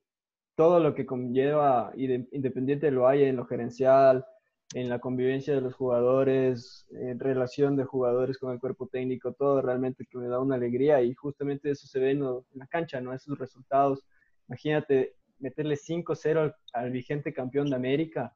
todo 0.56 0.80
lo 0.80 0.96
que 0.96 1.06
conlleva 1.06 1.92
Independiente 1.96 2.90
lo 2.90 3.06
hay 3.06 3.22
en 3.22 3.36
lo 3.36 3.46
gerencial, 3.46 4.26
en 4.74 4.88
la 4.88 4.98
convivencia 4.98 5.54
de 5.54 5.60
los 5.60 5.74
jugadores, 5.74 6.88
en 6.90 7.20
relación 7.20 7.76
de 7.76 7.84
jugadores 7.84 8.36
con 8.38 8.52
el 8.52 8.58
cuerpo 8.58 8.88
técnico, 8.88 9.32
todo 9.32 9.62
realmente 9.62 10.06
que 10.10 10.18
me 10.18 10.26
da 10.26 10.40
una 10.40 10.56
alegría 10.56 11.00
y 11.02 11.14
justamente 11.14 11.70
eso 11.70 11.86
se 11.86 12.00
ve 12.00 12.10
en 12.10 12.24
la 12.54 12.66
cancha, 12.66 13.00
¿no? 13.00 13.14
Esos 13.14 13.38
resultados. 13.38 14.04
Imagínate 14.48 15.14
meterle 15.42 15.76
5-0 15.76 16.38
al, 16.38 16.56
al 16.72 16.90
vigente 16.90 17.32
campeón 17.34 17.68
de 17.68 17.76
América, 17.76 18.34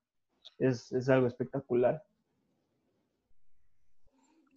es, 0.58 0.92
es 0.92 1.08
algo 1.08 1.26
espectacular. 1.26 2.02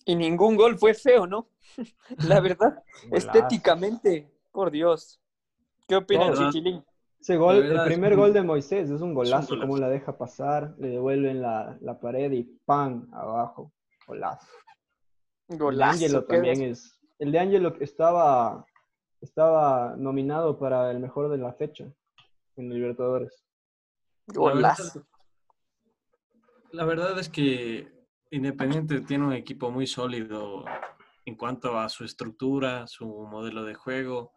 Y 0.05 0.15
ningún 0.15 0.55
gol 0.55 0.77
fue 0.77 0.93
feo, 0.93 1.27
¿no? 1.27 1.49
La 2.27 2.39
verdad, 2.39 2.83
estéticamente, 3.11 4.29
por 4.51 4.71
Dios. 4.71 5.21
¿Qué 5.87 5.95
opinan, 5.95 6.33
No, 6.33 6.35
Chiquilín? 6.51 6.83
Ese 7.19 7.35
gol, 7.35 7.61
De 7.67 7.75
el 7.75 7.83
primer 7.83 8.13
un- 8.13 8.19
gol 8.19 8.33
de 8.33 8.41
Moisés 8.41 8.89
es 8.89 9.01
un 9.01 9.13
golazo, 9.13 9.49
golazo. 9.49 9.59
como 9.67 9.77
la 9.77 9.89
deja 9.89 10.17
pasar, 10.17 10.73
le 10.79 10.87
devuelven 10.89 11.41
la, 11.41 11.77
la 11.81 11.99
pared 11.99 12.31
y 12.31 12.43
¡pam! 12.65 13.09
abajo. 13.13 13.73
Golazo. 14.07 14.47
El 15.49 15.57
de 15.57 15.63
Golazo. 15.63 15.91
Ángelo 15.91 16.25
qué 16.27 16.33
también 16.33 16.61
es. 16.63 16.97
El 17.19 17.31
de 17.33 17.39
Ángelo 17.39 17.75
estaba, 17.81 18.65
estaba 19.19 19.95
nominado 19.97 20.57
para 20.57 20.89
el 20.91 20.99
mejor 20.99 21.29
de 21.29 21.37
la 21.39 21.51
fecha 21.53 21.91
en 22.55 22.69
Libertadores. 22.69 23.43
Golazo. 24.27 25.05
La 26.71 26.85
verdad 26.85 27.17
es 27.19 27.29
que 27.29 27.87
Independiente 28.31 29.01
tiene 29.01 29.25
un 29.25 29.33
equipo 29.33 29.71
muy 29.71 29.87
sólido 29.87 30.63
en 31.25 31.35
cuanto 31.35 31.79
a 31.79 31.89
su 31.89 32.05
estructura, 32.05 32.85
su 32.85 33.07
modelo 33.07 33.63
de 33.63 33.73
juego 33.73 34.33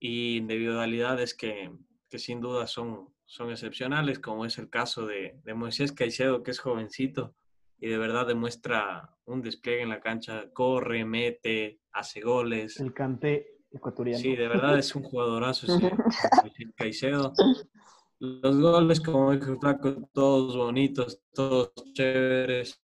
y 0.00 0.36
individualidades 0.36 1.34
que, 1.34 1.70
que 2.08 2.18
sin 2.18 2.40
duda 2.40 2.66
son, 2.66 3.14
son 3.24 3.50
excepcionales, 3.50 4.18
como 4.18 4.44
es 4.44 4.58
el 4.58 4.68
caso 4.68 5.06
de, 5.06 5.40
de 5.44 5.54
Moisés 5.54 5.92
Caicedo, 5.92 6.42
que 6.42 6.50
es 6.50 6.58
jovencito 6.58 7.36
y 7.80 7.88
de 7.88 7.98
verdad 7.98 8.26
demuestra 8.26 9.16
un 9.24 9.42
despliegue 9.42 9.82
en 9.82 9.90
la 9.90 10.00
cancha, 10.00 10.50
corre, 10.52 11.04
mete, 11.04 11.80
hace 11.92 12.20
goles. 12.20 12.78
El 12.80 12.92
Canté 12.92 13.57
ecuatoriano. 13.70 14.20
Sí, 14.20 14.36
de 14.36 14.48
verdad 14.48 14.78
es 14.78 14.94
un 14.94 15.02
jugadorazo 15.02 15.66
Moisés 15.68 15.92
Caicedo. 16.76 17.32
Los 18.20 18.58
goles, 18.58 19.00
como 19.00 19.32
dijo 19.32 19.56
Flaco, 19.60 20.08
todos 20.12 20.56
bonitos, 20.56 21.20
todos 21.32 21.72
chéveres. 21.92 22.80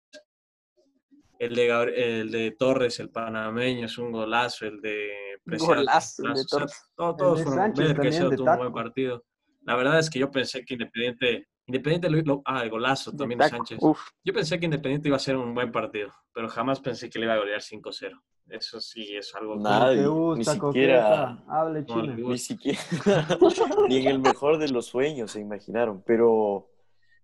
El 1.38 1.54
de, 1.56 1.68
Gabri- 1.68 1.92
el 1.96 2.30
de 2.30 2.50
Torres, 2.52 3.00
el 3.00 3.10
panameño, 3.10 3.86
es 3.86 3.98
un 3.98 4.12
golazo. 4.12 4.66
El 4.66 4.80
de 4.80 5.10
Preciado, 5.42 5.74
Golazo, 5.76 6.22
el 6.26 6.34
de 6.34 6.40
o 6.40 6.44
sea, 6.44 6.58
Torres. 6.58 6.82
todo- 6.94 7.16
todos 7.16 7.38
de 7.38 7.44
fueron- 7.44 7.58
Sánchez 7.64 7.94
también, 7.96 8.30
de 8.30 8.36
tuvo 8.36 8.50
un 8.52 8.58
buen 8.58 8.72
partido. 8.72 9.24
La 9.62 9.74
verdad 9.76 9.98
es 9.98 10.10
que 10.10 10.18
yo 10.20 10.30
pensé 10.30 10.64
que 10.64 10.74
Independiente, 10.74 11.48
Independiente 11.66 12.10
lo, 12.10 12.20
lo- 12.22 12.42
ah, 12.44 12.62
el 12.62 12.70
golazo 12.70 13.12
también 13.12 13.38
de. 13.38 13.48
Sánchez. 13.48 13.78
Uf, 13.80 14.00
Yo 14.24 14.32
pensé 14.32 14.58
que 14.58 14.64
Independiente 14.66 15.08
iba 15.08 15.16
a 15.16 15.20
ser 15.20 15.36
un 15.36 15.54
buen 15.54 15.70
partido, 15.70 16.12
pero 16.32 16.48
jamás 16.48 16.80
pensé 16.80 17.08
que 17.08 17.18
le 17.18 17.26
iba 17.26 17.34
a 17.34 17.38
golear 17.38 17.60
5-0. 17.60 18.20
Eso 18.48 18.80
sí 18.80 19.14
es 19.16 19.32
algo 19.36 19.56
que- 19.56 19.62
Nadie, 19.62 20.06
gusta, 20.06 20.38
ni 20.38 20.44
siquiera- 20.60 21.02
coqueta, 21.38 21.44
hable 21.48 21.84
Como 21.86 22.00
china. 22.02 22.16
le 22.16 22.22
Ni 22.22 22.38
siquiera, 22.38 22.78
ni 23.88 23.96
en 23.98 24.08
el 24.08 24.18
mejor 24.18 24.58
de 24.58 24.68
los 24.68 24.86
sueños 24.86 25.30
se 25.30 25.40
imaginaron, 25.40 26.02
pero 26.04 26.68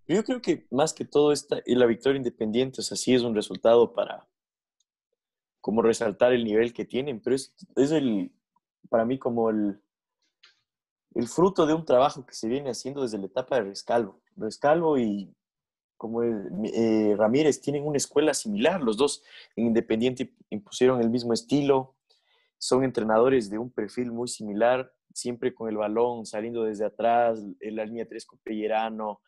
yo 0.06 0.22
creo 0.24 0.40
que 0.40 0.66
más 0.70 0.94
que 0.94 1.04
todo 1.04 1.32
esta, 1.32 1.60
y 1.66 1.74
la 1.74 1.86
victoria 1.86 2.16
independiente, 2.18 2.80
o 2.80 2.84
sea, 2.84 2.96
sí 2.96 3.14
es 3.14 3.22
un 3.22 3.34
resultado 3.34 3.92
para 3.92 4.26
como 5.60 5.82
resaltar 5.82 6.32
el 6.32 6.44
nivel 6.44 6.72
que 6.72 6.84
tienen, 6.84 7.20
pero 7.20 7.34
es, 7.36 7.54
es 7.76 7.90
el, 7.90 8.32
para 8.88 9.04
mí 9.04 9.18
como 9.18 9.50
el, 9.50 9.80
el 11.18 11.26
fruto 11.26 11.66
de 11.66 11.74
un 11.74 11.84
trabajo 11.84 12.24
que 12.24 12.32
se 12.32 12.46
viene 12.46 12.70
haciendo 12.70 13.02
desde 13.02 13.18
la 13.18 13.26
etapa 13.26 13.56
de 13.56 13.62
Rescalvo. 13.62 14.20
Rescalvo 14.36 14.98
y 14.98 15.34
como 15.96 16.22
eh, 16.22 17.16
Ramírez 17.18 17.60
tienen 17.60 17.84
una 17.84 17.96
escuela 17.96 18.32
similar, 18.32 18.80
los 18.80 18.96
dos 18.96 19.24
en 19.56 19.66
Independiente 19.66 20.32
impusieron 20.48 21.00
el 21.00 21.10
mismo 21.10 21.32
estilo, 21.32 21.96
son 22.56 22.84
entrenadores 22.84 23.50
de 23.50 23.58
un 23.58 23.68
perfil 23.68 24.12
muy 24.12 24.28
similar, 24.28 24.92
siempre 25.12 25.52
con 25.52 25.68
el 25.68 25.76
balón 25.76 26.24
saliendo 26.24 26.62
desde 26.62 26.84
atrás, 26.84 27.44
en 27.58 27.74
la 27.74 27.84
línea 27.84 28.06
3 28.06 28.24
con 28.24 28.38
Pellerano, 28.38 29.20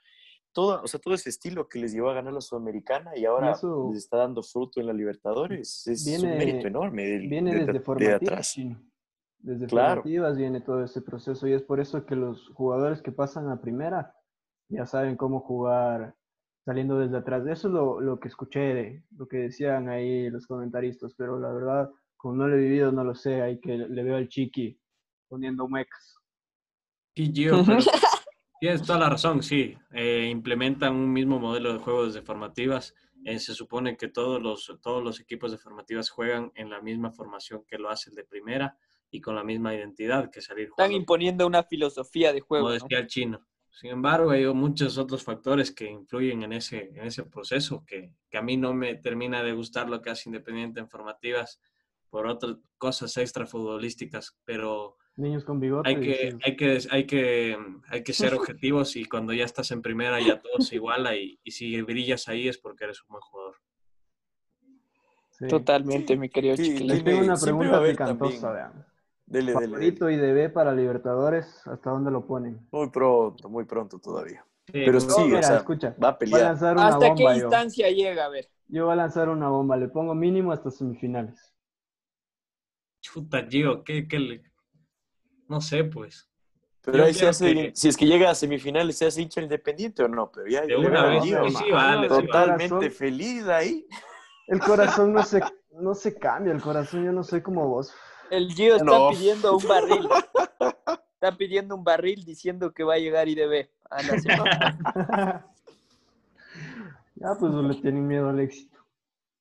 todo, 0.52 0.80
o 0.84 0.86
sea, 0.86 1.00
todo 1.00 1.14
ese 1.14 1.28
estilo 1.28 1.68
que 1.68 1.80
les 1.80 1.92
llevó 1.92 2.10
a 2.10 2.14
ganar 2.14 2.32
la 2.32 2.40
Sudamericana 2.40 3.16
y 3.16 3.24
ahora 3.24 3.58
les 3.88 3.98
está 3.98 4.18
dando 4.18 4.44
fruto 4.44 4.78
en 4.78 4.86
la 4.86 4.92
Libertadores. 4.92 5.88
Es 5.88 6.06
un 6.06 6.38
mérito 6.38 6.68
enorme. 6.68 7.18
viene 7.18 7.64
desde 7.64 7.80
formativas. 7.80 8.56
Desde 9.42 9.68
formativas 9.68 10.36
viene 10.36 10.60
todo 10.60 10.84
ese 10.84 11.00
proceso 11.00 11.48
y 11.48 11.54
es 11.54 11.62
por 11.62 11.80
eso 11.80 12.04
que 12.04 12.14
los 12.14 12.48
jugadores 12.50 13.00
que 13.00 13.10
pasan 13.10 13.48
a 13.48 13.60
primera 13.60 14.14
ya 14.68 14.86
saben 14.86 15.16
cómo 15.16 15.40
jugar 15.40 16.14
saliendo 16.64 16.98
desde 16.98 17.16
atrás. 17.16 17.46
Eso 17.46 17.68
es 17.68 17.74
lo, 17.74 18.00
lo 18.00 18.20
que 18.20 18.28
escuché, 18.28 19.02
lo 19.16 19.26
que 19.26 19.38
decían 19.38 19.88
ahí 19.88 20.28
los 20.30 20.46
comentaristas, 20.46 21.14
pero 21.16 21.38
la 21.38 21.52
verdad, 21.52 21.90
como 22.16 22.36
no 22.36 22.48
lo 22.48 22.56
he 22.56 22.60
vivido, 22.60 22.92
no 22.92 23.02
lo 23.02 23.14
sé. 23.14 23.40
Hay 23.40 23.60
que 23.60 23.78
le 23.78 24.02
veo 24.02 24.16
al 24.16 24.28
chiqui 24.28 24.78
poniendo 25.26 25.66
muecas. 25.68 26.16
Sí, 27.16 27.32
Gio, 27.34 27.64
tienes 28.60 28.82
toda 28.82 28.98
la 28.98 29.08
razón, 29.08 29.42
sí. 29.42 29.76
Eh, 29.92 30.28
implementan 30.30 30.94
un 30.94 31.10
mismo 31.10 31.38
modelo 31.38 31.72
de 31.72 31.78
juego 31.78 32.06
desde 32.06 32.22
formativas. 32.22 32.94
Eh, 33.24 33.38
se 33.38 33.54
supone 33.54 33.96
que 33.96 34.08
todos 34.08 34.42
los, 34.42 34.78
todos 34.82 35.02
los 35.02 35.18
equipos 35.18 35.50
de 35.50 35.58
formativas 35.58 36.10
juegan 36.10 36.52
en 36.54 36.70
la 36.70 36.80
misma 36.80 37.10
formación 37.10 37.64
que 37.66 37.78
lo 37.78 37.90
hace 37.90 38.10
el 38.10 38.16
de 38.16 38.24
primera 38.24 38.78
y 39.10 39.20
con 39.20 39.34
la 39.34 39.44
misma 39.44 39.74
identidad 39.74 40.30
que 40.30 40.40
salir 40.40 40.68
jugando. 40.68 40.84
Están 40.84 41.00
imponiendo 41.00 41.46
una 41.46 41.62
filosofía 41.62 42.32
de 42.32 42.40
juego. 42.40 42.66
Como 42.66 42.74
decía 42.74 42.98
el 42.98 43.06
chino. 43.06 43.46
Sin 43.70 43.90
embargo, 43.90 44.30
hay 44.30 44.46
muchos 44.52 44.98
otros 44.98 45.22
factores 45.22 45.72
que 45.72 45.90
influyen 45.90 46.42
en 46.42 46.52
ese, 46.52 46.90
en 46.94 47.06
ese 47.06 47.24
proceso 47.24 47.84
que, 47.86 48.14
que 48.28 48.38
a 48.38 48.42
mí 48.42 48.56
no 48.56 48.74
me 48.74 48.94
termina 48.96 49.42
de 49.42 49.52
gustar 49.52 49.88
lo 49.88 50.02
que 50.02 50.10
hace 50.10 50.28
Independiente 50.28 50.80
en 50.80 50.88
formativas 50.88 51.60
por 52.10 52.26
otras 52.26 52.56
cosas 52.76 53.16
extra 53.16 53.46
futbolísticas, 53.46 54.36
pero 54.44 54.96
niños 55.16 55.44
con 55.44 55.60
bigote. 55.60 55.88
Hay 55.88 56.00
que, 56.00 56.36
hay 56.42 56.56
que, 56.56 56.78
hay 56.90 57.06
que, 57.06 57.58
hay 57.88 58.02
que 58.02 58.12
ser 58.12 58.34
objetivos 58.34 58.96
y 58.96 59.04
cuando 59.04 59.32
ya 59.32 59.44
estás 59.44 59.70
en 59.70 59.82
primera 59.82 60.20
ya 60.20 60.40
todo 60.40 60.60
se 60.60 60.74
iguala 60.76 61.14
y, 61.16 61.38
y 61.44 61.52
si 61.52 61.80
brillas 61.82 62.28
ahí 62.28 62.48
es 62.48 62.58
porque 62.58 62.84
eres 62.84 63.02
un 63.02 63.08
buen 63.10 63.20
jugador. 63.22 63.56
Totalmente, 65.48 66.16
mi 66.16 66.28
querido 66.28 66.56
sí, 66.56 66.74
tengo 67.02 67.20
una 67.20 67.36
pregunta 67.36 67.82
picantosa, 67.82 68.52
vean. 68.52 68.86
Dele, 69.30 69.52
Favorito 69.52 70.10
y 70.10 70.16
DB 70.16 70.52
para 70.52 70.74
Libertadores, 70.74 71.64
¿hasta 71.68 71.90
dónde 71.90 72.10
lo 72.10 72.26
ponen? 72.26 72.66
Muy 72.72 72.90
pronto, 72.90 73.48
muy 73.48 73.64
pronto 73.64 74.00
todavía. 74.00 74.44
Pero 74.66 74.98
sí, 74.98 75.22
mira, 75.22 75.38
o 75.38 75.42
sea, 75.44 75.56
escucha, 75.58 75.94
va 76.02 76.08
a 76.08 76.18
pelear. 76.18 76.52
¿Hasta 76.52 77.14
qué 77.14 77.22
instancia 77.22 77.88
llega? 77.90 78.24
A 78.24 78.28
ver. 78.28 78.50
Yo 78.66 78.86
voy 78.86 78.92
a 78.94 78.96
lanzar 78.96 79.28
una 79.28 79.48
bomba, 79.48 79.76
le 79.76 79.86
pongo 79.86 80.16
mínimo 80.16 80.50
hasta 80.50 80.72
semifinales. 80.72 81.54
Chuta, 83.00 83.46
Gio, 83.48 83.84
¿qué, 83.84 84.08
qué 84.08 84.42
No 85.46 85.60
sé, 85.60 85.84
pues. 85.84 86.28
Pero 86.82 87.04
ahí 87.04 87.14
se 87.14 87.28
hace, 87.28 87.70
si 87.72 87.88
es 87.88 87.96
que 87.96 88.06
llega 88.06 88.30
a 88.30 88.34
semifinales, 88.34 88.98
¿se 88.98 89.06
hace 89.06 89.22
hincha 89.22 89.40
independiente 89.40 90.02
o 90.02 90.08
no? 90.08 90.32
Pero 90.32 90.48
ya, 90.48 90.62
de 90.62 90.76
una 90.76 91.04
vez, 91.04 91.22
sí, 91.22 91.70
vale, 91.70 92.08
totalmente 92.08 92.90
feliz 92.90 93.46
ahí. 93.46 93.86
El 94.48 94.58
corazón 94.58 95.12
no 95.12 95.22
se, 95.22 95.40
no 95.70 95.94
se 95.94 96.18
cambia, 96.18 96.52
el 96.52 96.60
corazón 96.60 97.04
yo 97.04 97.12
no 97.12 97.22
soy 97.22 97.42
como 97.42 97.68
vos. 97.68 97.94
El 98.30 98.52
Gio 98.54 98.76
está 98.76 99.10
pidiendo 99.10 99.56
un 99.56 99.66
barril. 99.66 100.08
Está 101.20 101.36
pidiendo 101.36 101.74
un 101.74 101.84
barril 101.84 102.24
diciendo 102.24 102.72
que 102.72 102.82
va 102.82 102.94
a 102.94 102.98
llegar 102.98 103.28
IDB. 103.28 103.68
ya, 107.16 107.34
pues 107.38 107.52
le 107.52 107.74
tienen 107.82 108.06
miedo 108.06 108.30
al 108.30 108.40
éxito. 108.40 108.78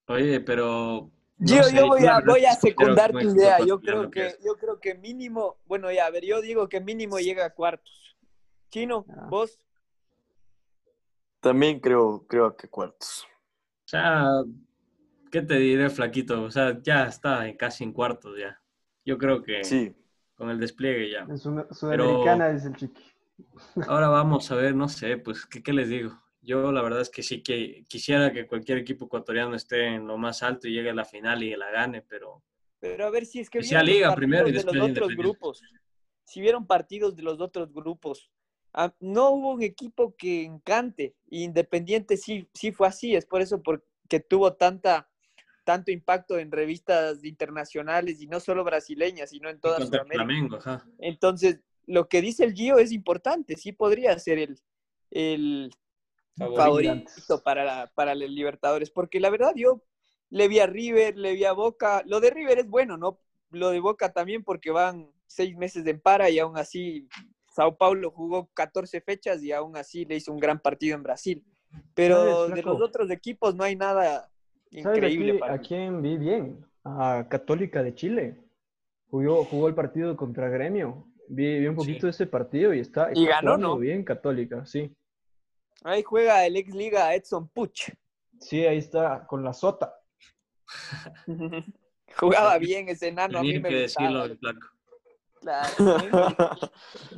Oye, 0.08 0.42
pero. 0.42 1.10
Gio, 1.42 1.62
yo 1.74 1.88
voy 1.88 2.06
a, 2.06 2.20
voy 2.20 2.44
a 2.44 2.52
secundar 2.52 3.14
tu 3.14 3.22
idea. 3.22 3.60
Yo 3.66 3.80
creo 3.80 4.12
que, 4.12 4.36
yo 4.44 4.58
creo 4.58 4.82
que 4.82 4.96
mínimo, 4.96 5.56
bueno, 5.68 5.90
ya, 5.90 6.08
a 6.08 6.10
ver, 6.10 6.26
yo 6.26 6.42
digo 6.42 6.68
que 6.68 6.82
mínimo 6.82 7.18
llega 7.18 7.46
a 7.46 7.54
cuartos. 7.54 8.18
Chino, 8.70 9.06
ah. 9.10 9.28
vos. 9.30 9.58
También 11.40 11.80
creo, 11.80 12.26
creo 12.28 12.58
que 12.58 12.68
cuartos. 12.68 13.26
O 13.86 13.88
sea, 13.88 14.44
¿qué 15.32 15.42
te 15.42 15.56
diré, 15.56 15.90
flaquito? 15.90 16.44
O 16.44 16.52
sea, 16.52 16.78
ya 16.82 17.06
está 17.06 17.56
casi 17.56 17.86
en 17.86 17.94
cuartos 17.94 18.38
ya. 18.38 18.60
Yo 19.10 19.18
creo 19.18 19.42
que 19.42 19.64
sí. 19.64 19.92
con 20.36 20.52
el 20.52 20.60
despliegue 20.60 21.10
ya. 21.10 21.26
En 21.28 21.40
Sudamericana 21.40 22.52
es 22.52 22.64
el 22.64 22.76
chiqui. 22.76 23.02
Ahora 23.88 24.08
vamos 24.08 24.52
a 24.52 24.56
ver, 24.56 24.76
no 24.76 24.88
sé, 24.88 25.18
pues, 25.18 25.48
¿qué, 25.48 25.74
les 25.74 25.90
digo? 25.90 26.12
Yo 26.44 26.72
la 26.72 26.84
verdad 26.84 27.02
es 27.02 27.10
que 27.10 27.24
sí 27.24 27.42
que 27.42 27.84
quisiera 27.88 28.32
que 28.32 28.46
cualquier 28.46 28.78
equipo 28.78 29.06
ecuatoriano 29.06 29.56
esté 29.56 29.88
en 29.88 30.06
lo 30.06 30.20
más 30.20 30.44
alto 30.44 30.68
y 30.68 30.74
llegue 30.74 30.92
a 30.92 30.94
la 30.94 31.06
final 31.06 31.42
y 31.42 31.56
la 31.56 31.72
gane, 31.72 32.04
pero... 32.04 32.44
Pero 32.80 33.08
a 33.08 33.10
ver 33.10 33.26
si 33.26 33.40
es 33.40 33.50
que... 33.50 33.64
sea 33.64 33.82
liga 33.82 34.14
primero 34.14 34.48
y 34.48 34.52
después 34.52 34.74
de 34.74 34.80
los 34.80 34.92
otros 34.92 35.16
grupos. 35.16 35.64
Si 36.26 36.40
vieron 36.40 36.68
partidos 36.68 37.16
de 37.16 37.24
los 37.24 37.42
otros 37.42 37.74
grupos, 37.74 38.30
ah, 38.74 38.94
no 39.00 39.32
hubo 39.32 39.54
un 39.54 39.64
equipo 39.64 40.16
que 40.16 40.44
encante. 40.44 41.16
Independiente 41.32 42.16
sí, 42.16 42.48
sí 42.54 42.72
fue 42.72 42.88
así, 42.88 43.16
es 43.16 43.26
por 43.26 43.42
eso 43.42 43.60
porque 43.64 44.20
tuvo 44.20 44.54
tanta 44.54 45.10
tanto 45.70 45.92
impacto 45.92 46.40
en 46.40 46.52
revistas 46.52 47.24
internacionales 47.24 48.20
y 48.24 48.26
no 48.26 48.40
solo 48.40 48.64
brasileñas, 48.64 49.30
sino 49.30 49.52
en 49.52 49.60
toda 49.60 49.80
Sudamérica. 49.86 50.84
Entonces, 50.98 51.60
lo 51.86 52.10
que 52.10 52.24
dice 52.24 52.44
el 52.44 52.56
Gio 52.56 52.80
es 52.80 52.92
importante, 52.92 53.56
sí 53.56 53.72
podría 53.72 54.18
ser 54.18 54.40
el, 54.40 54.60
el 55.12 55.72
favorito 56.36 57.44
para, 57.44 57.86
para 57.94 58.16
los 58.16 58.32
Libertadores, 58.32 58.90
porque 58.90 59.20
la 59.20 59.30
verdad 59.30 59.54
yo 59.56 59.84
le 60.32 60.48
vi 60.48 60.58
a 60.58 60.66
River, 60.66 61.16
le 61.16 61.34
vi 61.34 61.46
a 61.46 61.54
Boca, 61.54 62.02
lo 62.08 62.20
de 62.20 62.32
River 62.32 62.58
es 62.58 62.68
bueno, 62.68 62.98
¿no? 62.98 63.20
Lo 63.52 63.70
de 63.70 63.80
Boca 63.80 64.12
también 64.12 64.44
porque 64.44 64.72
van 64.72 65.12
seis 65.28 65.56
meses 65.56 65.84
de 65.84 65.94
para 65.94 66.32
y 66.32 66.40
aún 66.40 66.58
así 66.58 67.08
Sao 67.52 67.78
Paulo 67.78 68.10
jugó 68.10 68.50
14 68.56 69.02
fechas 69.02 69.44
y 69.44 69.52
aún 69.52 69.78
así 69.78 70.04
le 70.06 70.16
hizo 70.16 70.32
un 70.32 70.40
gran 70.40 70.60
partido 70.60 70.96
en 70.96 71.04
Brasil. 71.04 71.46
Pero 71.94 72.48
de 72.48 72.64
los 72.64 72.82
otros 72.82 73.12
equipos 73.12 73.54
no 73.54 73.64
hay 73.64 73.76
nada 73.76 74.32
Increíble. 74.72 75.40
¿A 75.48 75.58
quién 75.58 76.02
vi 76.02 76.18
bien? 76.18 76.66
A 76.84 77.26
Católica 77.30 77.84
de 77.84 77.96
Chile. 77.96 78.38
Jugó, 79.10 79.44
jugó 79.46 79.68
el 79.68 79.76
partido 79.76 80.16
contra 80.16 80.50
Gremio. 80.50 81.08
Vi, 81.28 81.66
un 81.68 81.76
poquito 81.76 82.08
de 82.08 82.12
ese 82.12 82.26
partido 82.26 82.74
y 82.74 82.80
está, 82.80 83.12
y 83.14 83.26
ganó, 83.26 83.58
¿no? 83.58 83.78
bien 83.78 84.04
Católica, 84.04 84.66
sí. 84.66 84.96
Ahí 85.84 86.04
juega 86.04 86.46
el 86.46 86.58
ex 86.58 86.74
liga 86.74 87.14
Edson 87.14 87.48
Puch. 87.50 87.92
Sí, 88.40 88.66
ahí 88.66 88.78
está, 88.80 89.26
con 89.28 89.44
la 89.44 89.54
sota. 89.54 89.96
Jugaba 92.20 92.58
bien 92.58 92.90
ese 92.90 93.10
enano, 93.10 93.40
a 93.40 93.42
mí 93.44 93.60
me 93.60 93.84
gustaba. 93.84 94.28
Claro. 95.40 95.72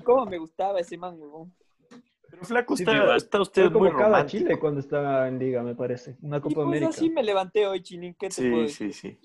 ¿Cómo 0.04 0.26
me 0.26 0.38
gustaba 0.38 0.80
ese 0.80 0.98
man, 0.98 1.18
pero 2.32 2.46
Flaco, 2.46 2.74
está, 2.74 3.16
está, 3.18 3.42
usted 3.42 3.70
muy 3.70 3.90
romántico. 3.90 4.46
Chile 4.46 4.60
cuando 4.60 4.80
estaba 4.80 5.28
en 5.28 5.38
Liga, 5.38 5.62
me 5.62 5.76
parece. 5.76 6.18
Una 6.22 6.40
Copa 6.40 6.56
pues 6.56 6.68
América. 6.68 6.90
así 6.90 7.10
me 7.10 7.22
levanté 7.22 7.68
hoy, 7.68 7.84
Chilín. 7.84 8.16
¿Qué 8.18 8.30
te 8.30 8.36
sí, 8.36 8.50
puedo 8.50 8.64
decir? 8.64 8.94
sí, 8.94 9.10
sí. 9.10 9.20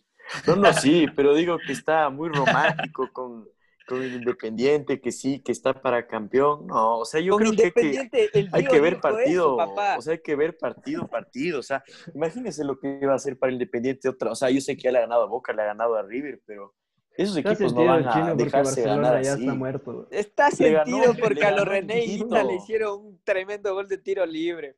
No, 0.47 0.57
no, 0.57 0.73
sí, 0.73 1.07
pero 1.15 1.35
digo 1.35 1.57
que 1.65 1.73
está 1.73 2.11
muy 2.11 2.29
romántico 2.29 3.09
con, 3.13 3.49
con 3.87 4.03
el 4.03 4.15
Independiente, 4.15 5.01
que 5.01 5.13
sí, 5.13 5.41
que 5.41 5.53
está 5.53 5.81
para 5.81 6.09
campeón. 6.09 6.67
No, 6.67 6.99
o 6.99 7.05
sea, 7.05 7.21
yo 7.21 7.37
creo 7.37 7.53
que, 7.53 8.09
hay 8.53 8.67
que 8.67 8.81
ver 8.81 9.01
partido, 9.01 9.57
o 9.57 10.03
sea, 10.03 10.15
hay 10.15 10.21
que 10.21 10.35
ver 10.35 10.59
partido, 10.59 11.07
partido. 11.07 11.61
O 11.61 11.63
sea, 11.63 11.85
imagínese 12.13 12.65
lo 12.65 12.79
que 12.79 12.99
iba 13.01 13.13
a 13.13 13.17
hacer 13.17 13.39
para 13.39 13.51
el 13.51 13.55
Independiente 13.55 14.09
otra. 14.09 14.33
O 14.33 14.35
sea, 14.35 14.51
yo 14.51 14.61
sé 14.61 14.77
que 14.77 14.83
ya 14.83 14.93
le 14.93 14.99
ha 14.99 15.03
ganado 15.03 15.23
a 15.23 15.27
Boca, 15.27 15.53
le 15.53 15.63
ha 15.63 15.67
ganado 15.67 15.95
a 15.95 16.03
River, 16.03 16.41
pero 16.45 16.75
esos 17.17 17.37
equipos 17.37 17.73
no 17.73 17.85
van 17.85 18.07
a 18.07 18.35
dejarse 18.35 18.83
ganar 18.83 19.23
ya 19.23 19.35
así. 19.35 19.43
Está, 19.43 19.55
muerto. 19.55 20.09
está 20.11 20.51
sentido 20.51 21.15
porque 21.21 21.45
a 21.45 21.51
los 21.51 21.67
René 21.67 22.05
y 22.05 22.19
le 22.19 22.55
hicieron 22.55 23.01
un 23.01 23.21
tremendo 23.25 23.73
gol 23.75 23.89
de 23.89 23.99
tiro 23.99 24.25
libre. 24.27 24.77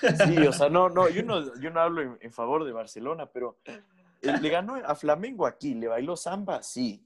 Sí, 0.00 0.38
o 0.46 0.52
sea, 0.52 0.68
no, 0.68 0.88
no, 0.88 1.08
yo 1.08 1.22
no, 1.22 1.58
yo 1.60 1.70
no 1.70 1.80
hablo 1.80 2.16
en, 2.20 2.32
favor 2.32 2.64
de 2.64 2.72
Barcelona, 2.72 3.26
pero 3.26 3.58
eh, 3.64 4.32
le 4.40 4.48
ganó 4.48 4.76
a 4.76 4.94
Flamengo 4.94 5.46
aquí, 5.46 5.74
le 5.74 5.88
bailó 5.88 6.16
samba, 6.16 6.62
sí, 6.62 7.04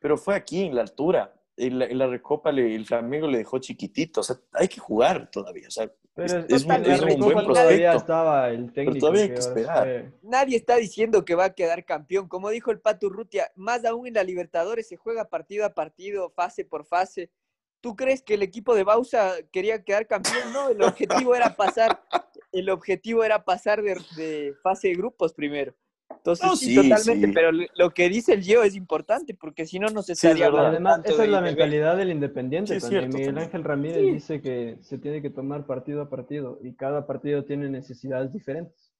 pero 0.00 0.16
fue 0.16 0.34
aquí 0.34 0.64
en 0.64 0.74
la 0.74 0.82
altura. 0.82 1.32
En 1.56 1.98
la, 1.98 2.06
recopa 2.06 2.50
el 2.50 2.84
Flamengo 2.84 3.28
le 3.28 3.38
dejó 3.38 3.58
chiquitito, 3.58 4.20
o 4.20 4.24
sea, 4.24 4.36
hay 4.52 4.66
que 4.66 4.80
jugar 4.80 5.30
todavía, 5.30 5.68
o 5.68 5.70
sea, 5.70 5.88
pero 6.14 6.46
es, 6.48 6.62
un, 6.62 6.68
buen 7.18 7.44
prospecto. 7.44 7.96
Estaba 7.96 8.48
el 8.50 8.72
técnico 8.72 9.00
todavía 9.00 9.22
hay 9.22 9.28
que 9.30 9.40
esperar. 9.40 10.12
Nadie 10.22 10.56
está 10.56 10.76
diciendo 10.76 11.24
que 11.24 11.34
va 11.34 11.46
a 11.46 11.54
quedar 11.54 11.84
campeón. 11.84 12.28
Como 12.28 12.50
dijo 12.50 12.70
el 12.70 12.80
Pato 12.80 13.08
Rutia, 13.08 13.50
más 13.56 13.84
aún 13.84 14.06
en 14.06 14.14
la 14.14 14.22
Libertadores 14.22 14.86
se 14.86 14.96
juega 14.96 15.28
partido 15.28 15.64
a 15.64 15.74
partido, 15.74 16.30
fase 16.30 16.64
por 16.64 16.84
fase. 16.84 17.30
¿Tú 17.80 17.96
crees 17.96 18.22
que 18.22 18.34
el 18.34 18.42
equipo 18.42 18.76
de 18.76 18.84
Bausa 18.84 19.34
quería 19.50 19.82
quedar 19.82 20.06
campeón? 20.06 20.52
No, 20.52 20.68
el 20.68 20.80
objetivo 20.82 21.34
era 21.34 21.56
pasar, 21.56 22.00
el 22.52 22.70
objetivo 22.70 23.24
era 23.24 23.44
pasar 23.44 23.82
de, 23.82 24.54
fase 24.62 24.88
de 24.88 24.94
grupos 24.94 25.34
primero. 25.34 25.74
Entonces, 26.10 26.46
No, 26.46 26.56
sí, 26.56 26.66
sí, 26.66 26.74
totalmente, 26.76 27.26
sí. 27.28 27.32
pero 27.34 27.50
lo- 27.52 27.90
que 27.90 28.08
dice 28.08 28.32
el 28.34 28.42
Gio 28.42 28.62
es 28.62 28.74
importante, 28.76 29.34
porque 29.34 29.66
si 29.66 29.78
no, 29.78 29.88
no 29.88 30.02
se 30.02 30.14
Sí, 30.14 30.26
es 30.28 30.34
estaría 30.34 30.46
Además, 30.68 31.00
esa 31.04 31.24
es 31.24 31.30
la 31.30 31.40
mentalidad 31.40 31.96
del 31.96 32.10
Independiente 32.10 32.78
también. 32.80 33.10
cierto, 33.12 33.18
Miguel. 33.18 33.38
Ángel 33.38 33.64
Ramírez 33.64 33.98
Sí. 34.02 34.10
dice 34.12 34.40
que 34.42 34.78
se 34.80 34.98
tiene 34.98 35.20
que 35.20 35.30
tomar 35.30 35.66
partido 35.66 36.00
a 36.02 36.08
partido 36.10 36.58
y 36.62 36.74
cada 36.74 37.06
partido 37.06 37.44
tiene 37.44 37.68
necesidades 37.68 38.32
diferentes. 38.32 38.92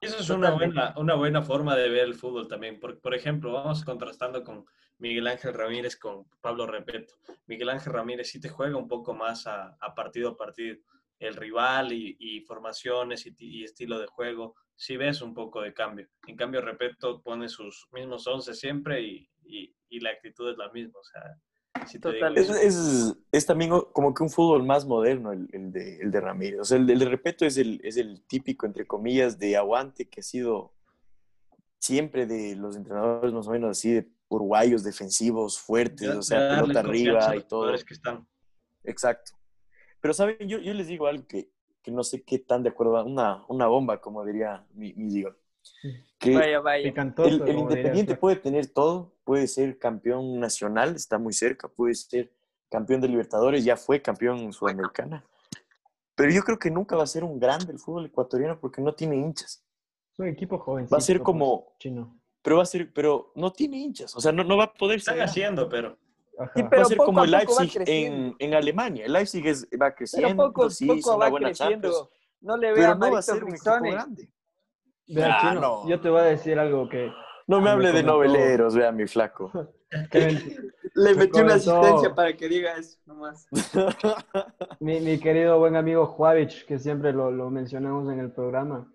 Eso 0.00 0.18
es 0.18 0.30
una 0.30 0.50
buena, 0.50 0.94
una 0.96 1.14
buena 1.14 1.42
forma 1.42 1.76
de 1.76 1.88
ver 1.88 2.04
el 2.04 2.14
fútbol 2.14 2.48
también. 2.48 2.80
Por, 2.80 2.98
por 3.00 3.14
ejemplo, 3.14 3.52
vamos 3.52 3.84
contrastando 3.84 4.42
con 4.42 4.64
Miguel 4.98 5.26
Ángel 5.28 5.54
Ramírez 5.54 5.96
con 5.96 6.24
Pablo 6.40 6.66
Repeto. 6.66 7.14
Miguel 7.46 7.68
Ángel 7.68 7.92
Ramírez 7.92 8.28
sí 8.30 8.40
te 8.40 8.48
juega 8.48 8.76
un 8.76 8.88
poco 8.88 9.14
más 9.14 9.46
a, 9.46 9.76
a 9.80 9.94
partido 9.94 10.30
a 10.30 10.36
partido. 10.36 10.76
El 11.20 11.36
rival 11.36 11.92
y, 11.92 12.16
y 12.18 12.40
formaciones 12.40 13.26
y, 13.26 13.34
y 13.38 13.62
estilo 13.62 14.00
de 14.00 14.06
juego, 14.08 14.56
sí 14.76 14.96
ves 14.96 15.22
un 15.22 15.34
poco 15.34 15.60
de 15.62 15.72
cambio. 15.74 16.08
En 16.26 16.36
cambio, 16.36 16.60
Repeto 16.60 17.22
pone 17.22 17.48
sus 17.48 17.86
mismos 17.92 18.26
11 18.26 18.54
siempre 18.54 19.00
y, 19.02 19.28
y- 19.44 19.74
y 19.88 20.00
la 20.00 20.10
actitud 20.10 20.50
es 20.50 20.56
la 20.56 20.70
misma. 20.72 20.98
O 20.98 21.04
sea, 21.04 21.86
si 21.86 21.98
te 22.00 22.12
digo 22.12 22.28
Total. 22.28 22.38
Es, 22.38 22.48
es, 22.50 23.14
es 23.30 23.46
también 23.46 23.70
como 23.92 24.14
que 24.14 24.22
un 24.22 24.30
fútbol 24.30 24.62
más 24.64 24.86
moderno 24.86 25.32
el, 25.32 25.48
el 25.52 25.70
de, 25.72 25.96
el 25.98 26.10
de 26.10 26.20
Ramírez. 26.20 26.60
O 26.60 26.64
sea, 26.64 26.78
el, 26.78 26.88
el 26.88 26.98
de 26.98 27.04
Repeto 27.06 27.44
es 27.44 27.56
el, 27.58 27.80
es 27.84 27.96
el 27.96 28.22
típico, 28.26 28.66
entre 28.66 28.86
comillas, 28.86 29.38
de 29.38 29.56
aguante 29.56 30.08
que 30.08 30.20
ha 30.20 30.24
sido 30.24 30.74
siempre 31.78 32.26
de 32.26 32.54
los 32.56 32.76
entrenadores 32.76 33.32
más 33.32 33.46
o 33.48 33.50
menos 33.50 33.70
así, 33.70 33.92
de 33.92 34.08
uruguayos 34.28 34.82
defensivos, 34.84 35.60
fuertes, 35.60 36.08
De- 36.08 36.16
o 36.16 36.22
sea, 36.22 36.60
pelota 36.60 36.80
arriba 36.80 37.34
y 37.34 37.38
los 37.40 37.48
todo. 37.48 37.60
jugadores 37.60 37.84
que 37.84 37.94
están. 37.94 38.26
Exacto. 38.84 39.32
Pero, 40.00 40.14
¿saben? 40.14 40.48
Yo, 40.48 40.58
yo 40.58 40.72
les 40.74 40.86
digo 40.88 41.06
algo 41.06 41.26
que, 41.26 41.50
que 41.82 41.90
no 41.90 42.02
sé 42.04 42.22
qué 42.22 42.38
tan 42.38 42.62
de 42.62 42.70
acuerdo, 42.70 43.04
una, 43.04 43.44
una 43.48 43.66
bomba, 43.66 44.00
como 44.00 44.24
diría 44.24 44.64
mi, 44.74 44.92
mi 44.94 45.08
Diego. 45.08 45.34
Que 46.18 46.34
Vaya, 46.36 46.60
vaya. 46.60 46.88
El, 46.88 46.98
el 47.24 47.44
diría 47.44 47.60
Independiente 47.60 48.16
puede 48.16 48.36
tener 48.36 48.66
todo, 48.68 49.12
puede 49.24 49.46
ser 49.46 49.78
campeón 49.78 50.38
nacional, 50.40 50.94
está 50.94 51.18
muy 51.18 51.32
cerca, 51.32 51.68
puede 51.68 51.94
ser 51.94 52.32
campeón 52.70 53.00
de 53.00 53.08
Libertadores, 53.08 53.64
ya 53.64 53.76
fue 53.76 54.00
campeón 54.00 54.52
sudamericana. 54.52 55.24
Pero 56.14 56.30
yo 56.30 56.42
creo 56.42 56.58
que 56.58 56.70
nunca 56.70 56.94
va 56.96 57.04
a 57.04 57.06
ser 57.06 57.24
un 57.24 57.38
grande 57.38 57.72
el 57.72 57.78
fútbol 57.78 58.06
ecuatoriano 58.06 58.58
porque 58.60 58.80
no 58.82 58.94
tiene 58.94 59.16
hinchas. 59.16 59.64
Es 60.12 60.18
un 60.18 60.28
equipo 60.28 60.58
joven. 60.58 60.86
Va 60.92 60.98
a 60.98 61.00
ser 61.00 61.20
como- 61.22 61.72
chino. 61.78 62.18
Pero 62.42 62.56
va 62.56 62.64
a 62.64 62.66
ser, 62.66 62.92
pero 62.92 63.32
no 63.36 63.52
tiene 63.52 63.78
hinchas, 63.78 64.16
o 64.16 64.20
sea, 64.20 64.32
no, 64.32 64.42
no 64.42 64.56
va 64.56 64.64
a 64.64 64.74
poder 64.74 64.98
Están 64.98 65.14
ser. 65.14 65.22
haciendo, 65.24 65.68
pero 65.68 65.96
Ajá. 66.42 66.52
Sí, 66.54 66.62
Va 66.62 66.70
pero 66.70 66.82
a 66.82 66.84
ser 66.86 66.96
poco 66.96 67.06
como 67.06 67.20
a 67.20 67.24
el 67.24 67.30
poco 67.32 67.54
va 67.54 67.60
Leipzig 67.62 67.82
en, 67.86 68.36
en 68.38 68.54
Alemania. 68.54 69.04
El 69.06 69.12
Leipzig 69.12 69.46
es- 69.46 69.64
va 69.64 69.68
Pero 69.90 69.94
creciendo, 69.96 70.46
poco, 70.52 70.70
sí, 70.70 70.86
poco 70.86 71.18
va 71.18 71.28
buena 71.30 71.48
creciendo. 71.48 71.88
Champions, 71.90 72.08
No 72.40 72.56
le 72.56 72.72
pero 72.74 72.92
a 72.92 72.94
no 72.94 73.12
va 73.12 73.18
a 73.18 73.22
ser 73.22 73.44
un 73.44 73.54
equipo 73.54 73.70
grande. 73.80 74.32
Vea, 75.08 75.38
Ah, 75.40 75.54
no. 75.54 75.88
yo 75.88 76.00
te 76.00 76.08
voy 76.10 76.20
a 76.20 76.24
decir 76.24 76.58
algo 76.58 76.88
que, 76.88 77.10
No 77.46 77.58
me 77.58 77.64
Me 77.64 77.70
hable 77.70 77.86
de 77.88 77.92
comentó- 78.04 78.12
noveleros, 78.12 78.74
vea 78.74 78.92
mi 78.92 79.06
flaco. 79.06 79.50
me- 79.54 79.68
Le 80.94 81.14
Me 81.14 81.14
metí 81.20 81.40
una 81.40 81.54
asistencia 81.54 82.14
para 82.14 82.34
que 82.36 82.48
diga 82.48 82.76
eso, 82.76 82.98
nomás. 83.06 83.46
mi, 84.80 85.00
mi 85.00 85.18
querido 85.18 85.58
buen 85.58 85.74
amigo 85.76 86.04
Juavich, 86.06 86.66
que 86.66 86.78
siempre 86.78 87.12
lo, 87.14 87.30
lo 87.30 87.50
mencionamos 87.50 88.12
en 88.12 88.20
el 88.20 88.30
programa. 88.30 88.92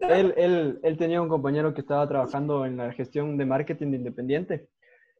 él, 0.00 0.34
él, 0.36 0.80
él 0.82 0.96
tenía 0.96 1.20
un 1.22 1.28
compañero 1.28 1.74
que 1.74 1.82
estaba 1.82 2.06
trabajando 2.08 2.64
en 2.66 2.76
la 2.78 2.92
gestión 2.92 3.36
de 3.36 3.46
marketing 3.46 3.90
de 3.92 3.96
Independiente 3.98 4.68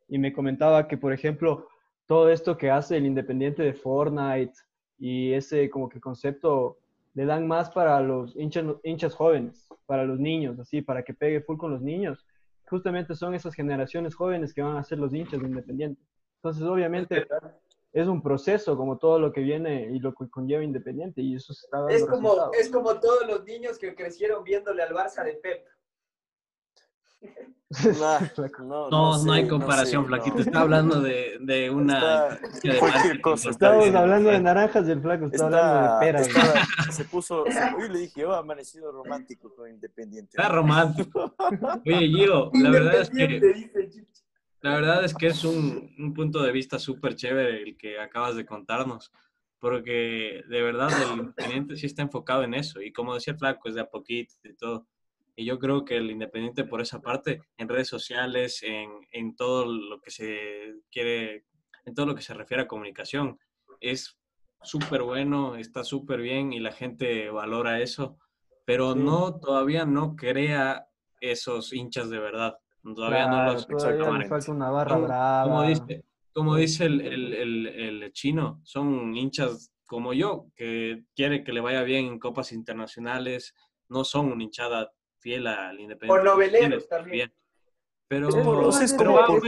y 0.09 0.19
me 0.19 0.33
comentaba 0.33 0.87
que, 0.88 0.97
por 0.97 1.12
ejemplo, 1.12 1.69
todo 2.07 2.31
esto 2.31 2.57
que 2.57 2.71
hace 2.71 2.97
el 2.97 3.07
Independiente 3.07 3.62
de 3.62 3.75
Fortnite 3.75 4.53
y 4.99 5.33
ese 5.33 5.71
como 5.71 5.88
que 5.88 6.01
concepto 6.01 6.79
le 7.14 7.25
dan 7.25 7.47
más 7.47 7.71
para 7.71 8.01
los 8.01 8.35
hinchas, 8.37 8.64
hinchas 8.83 9.14
jóvenes, 9.14 9.69
para 9.87 10.05
los 10.05 10.19
niños, 10.19 10.59
así, 10.59 10.83
para 10.83 11.03
que 11.03 11.14
pegue 11.14 11.40
full 11.40 11.57
con 11.57 11.71
los 11.71 11.81
niños. 11.81 12.25
Justamente 12.69 13.14
son 13.14 13.35
esas 13.35 13.55
generaciones 13.55 14.14
jóvenes 14.14 14.53
que 14.53 14.62
van 14.62 14.77
a 14.77 14.85
ser 14.85 14.99
los 14.99 15.14
hinchas 15.14 15.40
de 15.40 15.47
Independiente. 15.47 16.03
Entonces, 16.37 16.64
obviamente, 16.64 17.27
es 17.93 18.09
un 18.09 18.21
proceso 18.21 18.77
como 18.77 18.99
todo 18.99 19.21
lo 19.21 19.33
que 19.33 19.40
viene 19.40 19.88
y 19.93 20.01
lo 20.01 20.12
que 20.12 20.29
conlleva 20.29 20.64
Independiente 20.64 21.23
y 21.23 21.37
eso 21.37 21.55
se 21.55 21.67
está 21.67 21.79
dando 21.79 21.95
Es 21.95 22.05
como, 22.05 22.29
resultados. 22.31 22.57
es 22.59 22.69
como 22.71 23.01
todos 23.01 23.27
los 23.29 23.45
niños 23.45 23.79
que 23.79 23.95
crecieron 23.95 24.43
viéndole 24.43 24.83
al 24.83 24.93
Barça 24.93 25.25
de 25.25 25.35
Pep. 25.35 25.64
Nah, 27.99 28.21
no, 28.61 28.89
no, 28.91 29.25
no, 29.25 29.33
hay 29.33 29.49
comparación, 29.49 30.05
sé, 30.05 30.09
Flaquito. 30.09 30.37
no. 30.37 30.43
Está 30.43 30.61
hablando 30.61 31.01
de, 31.01 31.39
de 31.41 31.71
una... 31.71 32.29
Está- 32.29 32.79
cualquier 32.79 33.21
cosa, 33.21 33.51
Estamos 33.51 33.93
hablando 33.95 34.31
de 34.31 34.41
naranjas 34.41 34.87
y 34.87 34.91
el 34.93 35.01
flaco 35.01 35.27
está, 35.27 35.47
hablando 35.47 35.67
Está, 35.67 35.99
de 35.99 36.07
peras. 36.07 36.29
está- 36.29 36.93
se 36.93 37.05
puso, 37.07 37.43
hoy 37.43 37.89
le 37.91 37.99
dije, 38.01 38.21
yo 38.21 38.33
he 38.33 38.39
amanecido 38.39 38.93
romántico 38.93 39.53
con 39.55 39.69
Independiente. 39.71 40.37
Está 40.37 40.49
romántico. 40.51 41.35
Oye, 41.85 42.07
Gio, 42.09 42.51
la 42.55 42.71
verdad 42.71 43.01
es 43.01 43.11
que... 43.11 43.71
La 44.61 44.77
verdad 44.77 45.05
es 45.05 45.13
que 45.15 45.27
es 45.27 45.45
un, 45.45 45.95
un 45.99 46.15
punto 46.15 46.43
de 46.43 46.51
vista 46.51 46.79
súper 46.79 47.17
chévere 47.17 47.63
el 47.65 47.77
que 47.77 47.99
acabas 47.99 48.35
de 48.37 48.47
contarnos, 48.47 49.13
porque 49.59 50.43
de 50.49 50.63
verdad 50.63 50.89
el 51.03 51.19
Independiente 51.19 51.77
sí 51.77 51.87
está 51.87 52.01
enfocado 52.03 52.45
en 52.45 52.55
eso, 52.55 52.81
y 52.81 52.93
como 52.93 53.15
decía 53.15 53.33
el 53.35 53.39
Flaco, 53.39 53.69
es 53.69 53.75
de 53.75 53.83
a 53.83 53.91
poquito 53.91 54.33
y 54.45 54.55
todo. 54.55 54.87
Y 55.37 55.44
yo 55.44 55.59
creo 55.59 55.85
que 55.85 55.97
el 55.97 56.11
Independiente 56.11 56.64
por 56.64 56.81
esa 56.81 57.01
parte, 57.01 57.40
en 57.57 57.68
redes 57.68 57.88
sociales, 57.88 58.62
en, 58.62 58.90
en 59.11 59.35
todo 59.35 59.66
lo 59.66 60.01
que 60.01 60.11
se 60.11 60.75
quiere, 60.90 61.44
en 61.85 61.94
todo 61.94 62.07
lo 62.07 62.14
que 62.14 62.23
se 62.23 62.35
refiere 62.35 62.62
a 62.62 62.68
comunicación, 62.68 63.38
es 63.81 64.16
súper 64.62 65.03
bueno, 65.03 65.57
está 65.57 65.83
súper 65.85 66.20
bien 66.20 66.53
y 66.53 66.61
la 66.61 66.73
gente 66.73 67.29
valora 67.31 67.81
eso, 67.81 68.18
pero 68.64 68.94
no, 68.94 69.38
todavía 69.40 69.85
no 69.85 70.14
crea 70.16 70.87
esos 71.20 71.73
hinchas 71.73 72.09
de 72.11 72.18
verdad. 72.18 72.57
Todavía 72.83 73.27
no 73.27 73.44
los 73.53 73.66
todavía 73.66 73.90
le 73.90 73.94
exactamente. 73.97 74.29
falta 74.29 74.53
una 74.53 74.70
barra 74.70 74.94
como, 74.94 75.07
brava. 75.07 75.42
como 75.42 75.62
dice, 75.64 76.05
como 76.33 76.57
dice 76.57 76.85
el, 76.87 77.01
el- 77.01 77.35
el- 77.35 77.66
el 78.03 78.12
chino, 78.12 78.61
son 78.62 79.16
hinchas 79.16 79.73
como 79.87 80.12
yo, 80.12 80.47
que 80.55 81.05
quiere 81.14 81.44
que 81.44 81.53
le 81.53 81.61
vaya 81.61 81.83
bien 81.83 82.07
en 82.07 82.18
copas 82.18 82.53
internacionales, 82.53 83.55
no 83.88 84.05
son 84.05 84.33
una 84.33 84.42
hinchada 84.44 84.92
fiel 85.25 85.47
al 85.47 85.81
Independiente. 85.81 86.21
O 86.21 86.23
noveleros 86.23 86.61
quiere 86.61 86.77
estar 86.77 87.01
también. 87.01 87.33
Pero, 88.07 88.29
Es 88.29 88.93
como 88.93 89.15
va 89.15 89.27
por. 89.27 89.43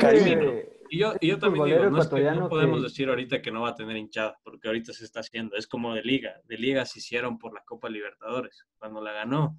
Y 0.88 0.98
yo, 1.00 1.14
y 1.20 1.28
yo 1.28 1.38
también 1.38 1.64
digo, 1.66 1.90
no, 1.90 2.00
es 2.00 2.08
que 2.08 2.22
no 2.22 2.48
podemos 2.48 2.78
que- 2.78 2.84
decir 2.84 3.08
ahorita 3.08 3.42
que 3.42 3.50
no 3.50 3.62
va 3.62 3.70
a 3.70 3.74
tener 3.74 3.96
hinchada, 3.96 4.38
porque 4.42 4.68
ahorita 4.68 4.92
se 4.92 5.04
está 5.04 5.20
haciendo. 5.20 5.56
Es 5.56 5.66
como 5.66 5.94
de 5.94 6.02
liga. 6.02 6.40
De 6.44 6.56
liga 6.56 6.86
se 6.86 7.00
hicieron 7.00 7.38
por 7.38 7.52
la 7.52 7.62
Copa 7.64 7.90
Libertadores. 7.90 8.64
Cuando 8.78 9.02
la 9.02 9.12
ganó, 9.12 9.58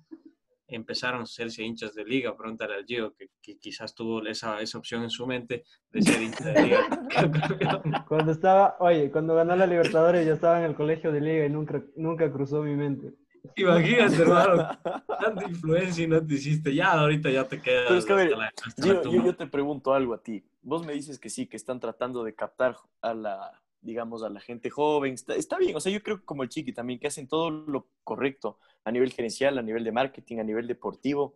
empezaron 0.67 1.19
a 1.19 1.23
hacerse 1.23 1.63
hinchas 1.63 1.93
de 1.93 2.05
liga. 2.05 2.35
Pregúntale 2.35 2.75
al 2.75 2.85
Gio, 2.85 3.13
que, 3.13 3.29
que 3.41 3.59
quizás 3.59 3.93
tuvo 3.93 4.25
esa, 4.25 4.61
esa 4.61 4.77
opción 4.77 5.03
en 5.03 5.09
su 5.09 5.27
mente 5.27 5.65
de 5.91 6.01
ser 6.01 6.21
hincha 6.21 6.45
de 6.45 6.63
liga. 6.63 6.87
Cuando 8.07 8.31
estaba, 8.31 8.77
oye, 8.79 9.11
cuando 9.11 9.35
ganó 9.35 9.55
la 9.55 9.67
Libertadores 9.67 10.25
yo 10.25 10.33
estaba 10.33 10.59
en 10.59 10.65
el 10.65 10.75
colegio 10.75 11.11
de 11.11 11.21
liga 11.21 11.45
y 11.45 11.49
nunca, 11.49 11.83
nunca 11.95 12.31
cruzó 12.31 12.63
mi 12.63 12.75
mente. 12.75 13.13
Imagínate, 13.55 14.15
hermano. 14.15 14.69
Tanta 15.19 15.47
influencia 15.47 16.03
y 16.03 16.07
no 16.07 16.25
te 16.25 16.35
hiciste. 16.35 16.73
Ya, 16.73 16.91
ahorita 16.91 17.29
ya 17.29 17.47
te 17.47 17.61
quedas. 17.61 17.85
Pero 17.87 17.99
es 17.99 18.05
que, 18.05 18.13
a 18.13 18.15
ver, 18.15 18.29
Yo, 18.29 18.85
yo, 18.85 19.01
tumba. 19.01 19.25
yo 19.25 19.35
te 19.35 19.47
pregunto 19.47 19.93
algo 19.93 20.13
a 20.13 20.21
ti. 20.21 20.43
Vos 20.61 20.85
me 20.85 20.93
dices 20.93 21.19
que 21.19 21.29
sí, 21.29 21.47
que 21.47 21.57
están 21.57 21.79
tratando 21.79 22.23
de 22.23 22.35
captar 22.35 22.77
a 23.01 23.13
la, 23.13 23.61
digamos, 23.81 24.23
a 24.23 24.29
la 24.29 24.39
gente 24.39 24.69
joven. 24.69 25.13
Está, 25.13 25.35
está 25.35 25.57
bien, 25.57 25.75
o 25.75 25.79
sea, 25.79 25.91
yo 25.91 26.03
creo 26.03 26.19
que 26.19 26.25
como 26.25 26.43
el 26.43 26.49
Chiqui 26.49 26.73
también, 26.73 26.99
que 26.99 27.07
hacen 27.07 27.27
todo 27.27 27.49
lo 27.49 27.87
correcto 28.03 28.59
a 28.83 28.91
nivel 28.91 29.11
gerencial, 29.11 29.57
a 29.57 29.61
nivel 29.61 29.83
de 29.83 29.91
marketing, 29.91 30.37
a 30.37 30.43
nivel 30.43 30.67
deportivo. 30.67 31.35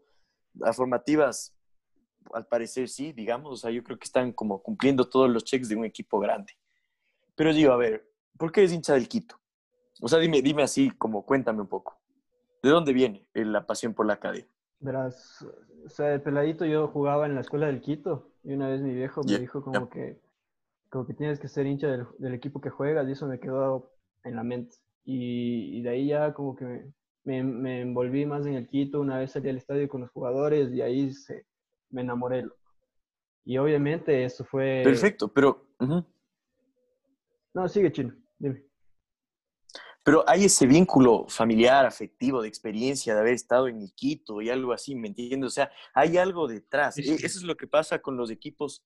Las 0.54 0.76
formativas, 0.76 1.56
al 2.34 2.46
parecer 2.48 2.88
sí, 2.88 3.14
digamos, 3.14 3.52
o 3.52 3.58
sea, 3.58 3.72
yo 3.72 3.84
creo 3.84 3.98
que 3.98 4.06
están 4.06 4.32
como 4.32 4.62
cumpliendo 4.62 5.10
todos 5.10 5.30
los 5.30 5.44
checks 5.44 5.70
de 5.70 5.76
un 5.76 5.86
equipo 5.86 6.20
grande. 6.20 6.54
Pero 7.36 7.54
digo, 7.54 7.74
a 7.74 7.78
ver, 7.78 8.10
¿por 8.38 8.52
qué 8.52 8.62
eres 8.62 8.74
hincha 8.74 8.94
del 8.94 9.08
Quito? 9.08 9.40
O 10.02 10.08
sea, 10.08 10.20
dime, 10.20 10.42
dime 10.42 10.64
así, 10.64 10.92
como 10.92 11.26
cuéntame 11.26 11.62
un 11.62 11.68
poco. 11.68 11.98
¿De 12.62 12.70
dónde 12.70 12.92
viene 12.92 13.28
la 13.34 13.66
pasión 13.66 13.94
por 13.94 14.06
la 14.06 14.14
academia? 14.14 14.52
Verás, 14.80 15.46
o 15.86 15.90
sea, 15.90 16.08
de 16.08 16.20
peladito 16.20 16.66
yo 16.66 16.88
jugaba 16.88 17.28
en 17.28 17.36
la 17.36 17.42
escuela 17.42 17.68
del 17.68 17.82
Quito 17.82 18.32
y 18.44 18.54
una 18.54 18.68
vez 18.68 18.82
mi 18.82 18.94
viejo 18.94 19.22
me 19.24 19.40
dijo 19.40 19.64
como 19.64 19.90
que, 19.90 20.20
como 20.90 21.06
que 21.06 21.14
tienes 21.14 21.40
que 21.40 21.48
ser 21.48 21.68
hincha 21.68 21.88
del, 21.88 22.08
del 22.18 22.34
equipo 22.34 22.60
que 22.60 22.72
juegas 22.72 23.08
y 23.08 23.12
eso 23.12 23.28
me 23.28 23.40
quedó 23.40 23.92
en 24.24 24.36
la 24.36 24.44
mente. 24.44 24.76
Y, 25.06 25.78
y 25.78 25.82
de 25.84 25.90
ahí 25.90 26.08
ya 26.08 26.34
como 26.34 26.56
que 26.56 26.66
me, 26.66 26.92
me, 27.24 27.44
me 27.44 27.82
envolví 27.82 28.26
más 28.26 28.46
en 28.48 28.56
el 28.56 28.68
Quito, 28.68 29.02
una 29.02 29.20
vez 29.20 29.32
salí 29.32 29.50
al 29.50 29.58
estadio 29.58 29.88
con 29.88 30.02
los 30.02 30.12
jugadores 30.12 30.74
y 30.74 30.82
ahí 30.82 31.12
se, 31.14 31.46
me 31.92 32.02
enamoré. 32.02 32.48
Y 33.46 33.58
obviamente 33.58 34.24
eso 34.24 34.44
fue... 34.46 34.82
Perfecto, 34.84 35.28
pero... 35.28 35.68
No, 37.54 37.68
sigue 37.68 37.92
chino, 37.92 38.14
dime. 38.40 38.64
Pero 40.04 40.24
hay 40.28 40.46
ese 40.46 40.66
vínculo 40.66 41.26
familiar, 41.28 41.86
afectivo, 41.86 42.42
de 42.42 42.48
experiencia, 42.48 43.14
de 43.14 43.20
haber 43.20 43.34
estado 43.34 43.68
en 43.68 43.88
Quito 43.90 44.42
y 44.42 44.50
algo 44.50 44.74
así, 44.74 44.96
¿me 44.96 45.10
entiendes? 45.10 45.48
O 45.48 45.52
sea, 45.52 45.72
hay 45.94 46.18
algo 46.18 46.48
detrás. 46.48 46.96
Sí, 46.96 47.04
E-. 47.04 47.16
Eso 47.16 47.38
es 47.40 47.44
lo 47.44 47.56
que 47.56 47.68
pasa 47.68 48.00
con 48.00 48.18
los 48.18 48.32
equipos, 48.32 48.84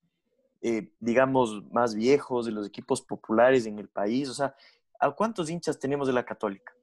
eh, 0.61 0.91
digamos, 0.99 1.63
más 1.71 1.95
viejos, 1.95 2.45
de 2.45 2.51
los 2.51 2.67
equipos 2.67 3.01
populares 3.01 3.65
en 3.65 3.79
el 3.79 3.87
país. 3.87 4.27
O 4.27 4.33
sea, 4.33 4.55
¿a 4.99 5.11
cuántos 5.11 5.49
hinchas 5.49 5.79
tenemos 5.79 6.07
de 6.07 6.13
la 6.13 6.25
Católica? 6.25 6.73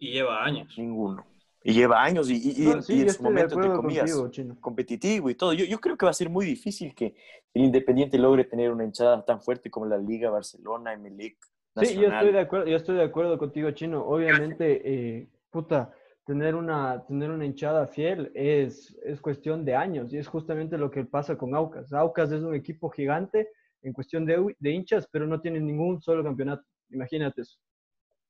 Y 0.00 0.12
lleva 0.12 0.42
años. 0.42 0.76
Ninguno. 0.76 1.24
Y 1.62 1.74
lleva 1.74 2.02
años 2.02 2.30
y, 2.30 2.36
y, 2.36 2.64
No, 2.64 2.78
y 2.78 2.82
sí, 2.82 3.00
en 3.02 3.12
su 3.12 3.22
momento, 3.22 3.54
entre 3.54 3.70
comillas, 3.72 4.12
contigo, 4.12 4.56
competitivo 4.60 5.30
y 5.30 5.34
todo. 5.34 5.52
Yo, 5.52 5.66
yo 5.66 5.78
creo 5.78 5.96
que 5.96 6.06
va 6.06 6.10
a 6.10 6.14
ser 6.14 6.30
muy 6.30 6.46
difícil 6.46 6.94
que 6.94 7.14
el 7.52 7.62
Independiente 7.62 8.18
logre 8.18 8.44
tener 8.44 8.72
una 8.72 8.84
hinchada 8.84 9.24
tan 9.24 9.40
fuerte 9.40 9.70
como 9.70 9.86
la 9.86 9.98
Liga, 9.98 10.30
Barcelona, 10.30 10.94
Emelec, 10.94 11.36
Sí, 11.76 11.94
yo 11.94 12.08
estoy 12.08 12.32
de 12.32 12.40
acuerdo, 12.40 12.66
yo 12.66 12.76
estoy 12.76 12.96
de 12.96 13.02
acuerdo 13.04 13.38
contigo, 13.38 13.70
Chino. 13.70 14.04
Obviamente, 14.04 14.82
eh, 14.84 15.28
puta, 15.50 15.92
tener 16.26 16.54
una, 16.54 17.04
tener 17.06 17.30
una 17.30 17.44
hinchada 17.44 17.86
fiel 17.86 18.30
es, 18.34 18.96
es 19.04 19.20
cuestión 19.20 19.64
de 19.64 19.74
años 19.74 20.12
y 20.12 20.18
es 20.18 20.26
justamente 20.28 20.76
lo 20.78 20.90
que 20.90 21.04
pasa 21.04 21.36
con 21.38 21.54
Aucas. 21.54 21.92
Aucas 21.92 22.32
es 22.32 22.42
un 22.42 22.54
equipo 22.54 22.90
gigante 22.90 23.48
en 23.82 23.92
cuestión 23.92 24.26
de, 24.26 24.54
de 24.58 24.70
hinchas, 24.70 25.08
pero 25.10 25.26
no 25.26 25.40
tiene 25.40 25.60
ningún 25.60 26.02
solo 26.02 26.22
campeonato. 26.22 26.64
Imagínate 26.90 27.42
eso. 27.42 27.58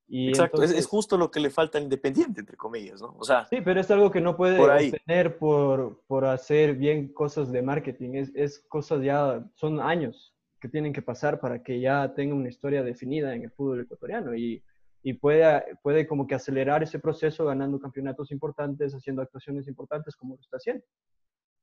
Y 0.06 0.28
Exacto, 0.28 0.62
es- 0.62 0.86
justo 0.86 1.16
lo 1.16 1.30
que 1.30 1.40
le 1.40 1.50
falta 1.50 1.78
al 1.78 1.84
Independiente, 1.84 2.40
entre 2.40 2.56
comillas, 2.56 3.00
¿no? 3.00 3.14
O 3.18 3.24
sea, 3.24 3.44
Sí, 3.46 3.60
pero 3.64 3.80
es 3.80 3.90
algo 3.90 4.10
que 4.10 4.20
no 4.20 4.36
puede 4.36 4.56
Por 4.56 4.70
obtener 4.70 5.38
por, 5.38 6.02
por 6.06 6.24
hacer 6.24 6.74
bien 6.74 7.12
cosas 7.12 7.50
de 7.52 7.62
marketing. 7.62 8.14
Es, 8.14 8.32
es 8.34 8.58
cosas 8.68 9.02
ya, 9.02 9.44
son 9.54 9.80
años 9.80 10.34
que 10.60 10.68
tienen 10.68 10.92
que 10.92 11.02
pasar 11.02 11.40
para 11.40 11.62
que 11.62 11.80
ya 11.80 12.12
tenga 12.14 12.34
una 12.34 12.48
historia 12.48 12.82
definida 12.82 13.34
en 13.34 13.44
el 13.44 13.50
fútbol 13.50 13.80
ecuatoriano 13.80 14.34
y, 14.34 14.62
y 15.02 15.14
pueda, 15.14 15.64
puede 15.82 16.06
como 16.06 16.26
que 16.26 16.34
acelerar 16.34 16.82
ese 16.82 16.98
proceso 16.98 17.46
ganando 17.46 17.80
campeonatos 17.80 18.30
importantes, 18.30 18.92
haciendo 18.94 19.22
actuaciones 19.22 19.66
importantes 19.68 20.14
como 20.14 20.34
lo 20.34 20.40
está 20.40 20.58
haciendo. 20.58 20.84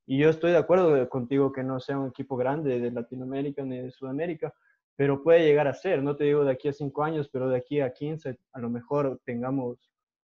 Y 0.08 0.18
yo 0.18 0.30
estoy 0.30 0.52
de 0.52 0.58
acuerdo 0.58 1.08
contigo 1.10 1.52
que 1.52 1.64
no 1.64 1.80
sea 1.80 2.00
un 2.00 2.10
equipo 2.10 2.38
grande 2.38 2.80
de 2.80 2.92
Latinoamérica 2.92 3.64
ni 3.64 3.78
de 3.78 3.92
Sudamérica, 3.92 4.54
pero 4.96 5.22
puede 5.22 5.46
llegar 5.46 5.68
a 5.68 5.74
ser, 5.74 6.02
no 6.02 6.16
te 6.16 6.24
digo 6.24 6.44
de 6.44 6.52
aquí 6.52 6.70
a 6.70 6.74
cinco 6.74 7.04
años, 7.04 7.30
pero 7.32 7.50
de 7.50 7.58
aquí 7.58 7.82
a 7.82 7.94
15 7.94 8.40
a 8.54 8.60
lo 8.60 8.70
mejor 8.70 9.22
tengamos 9.26 9.78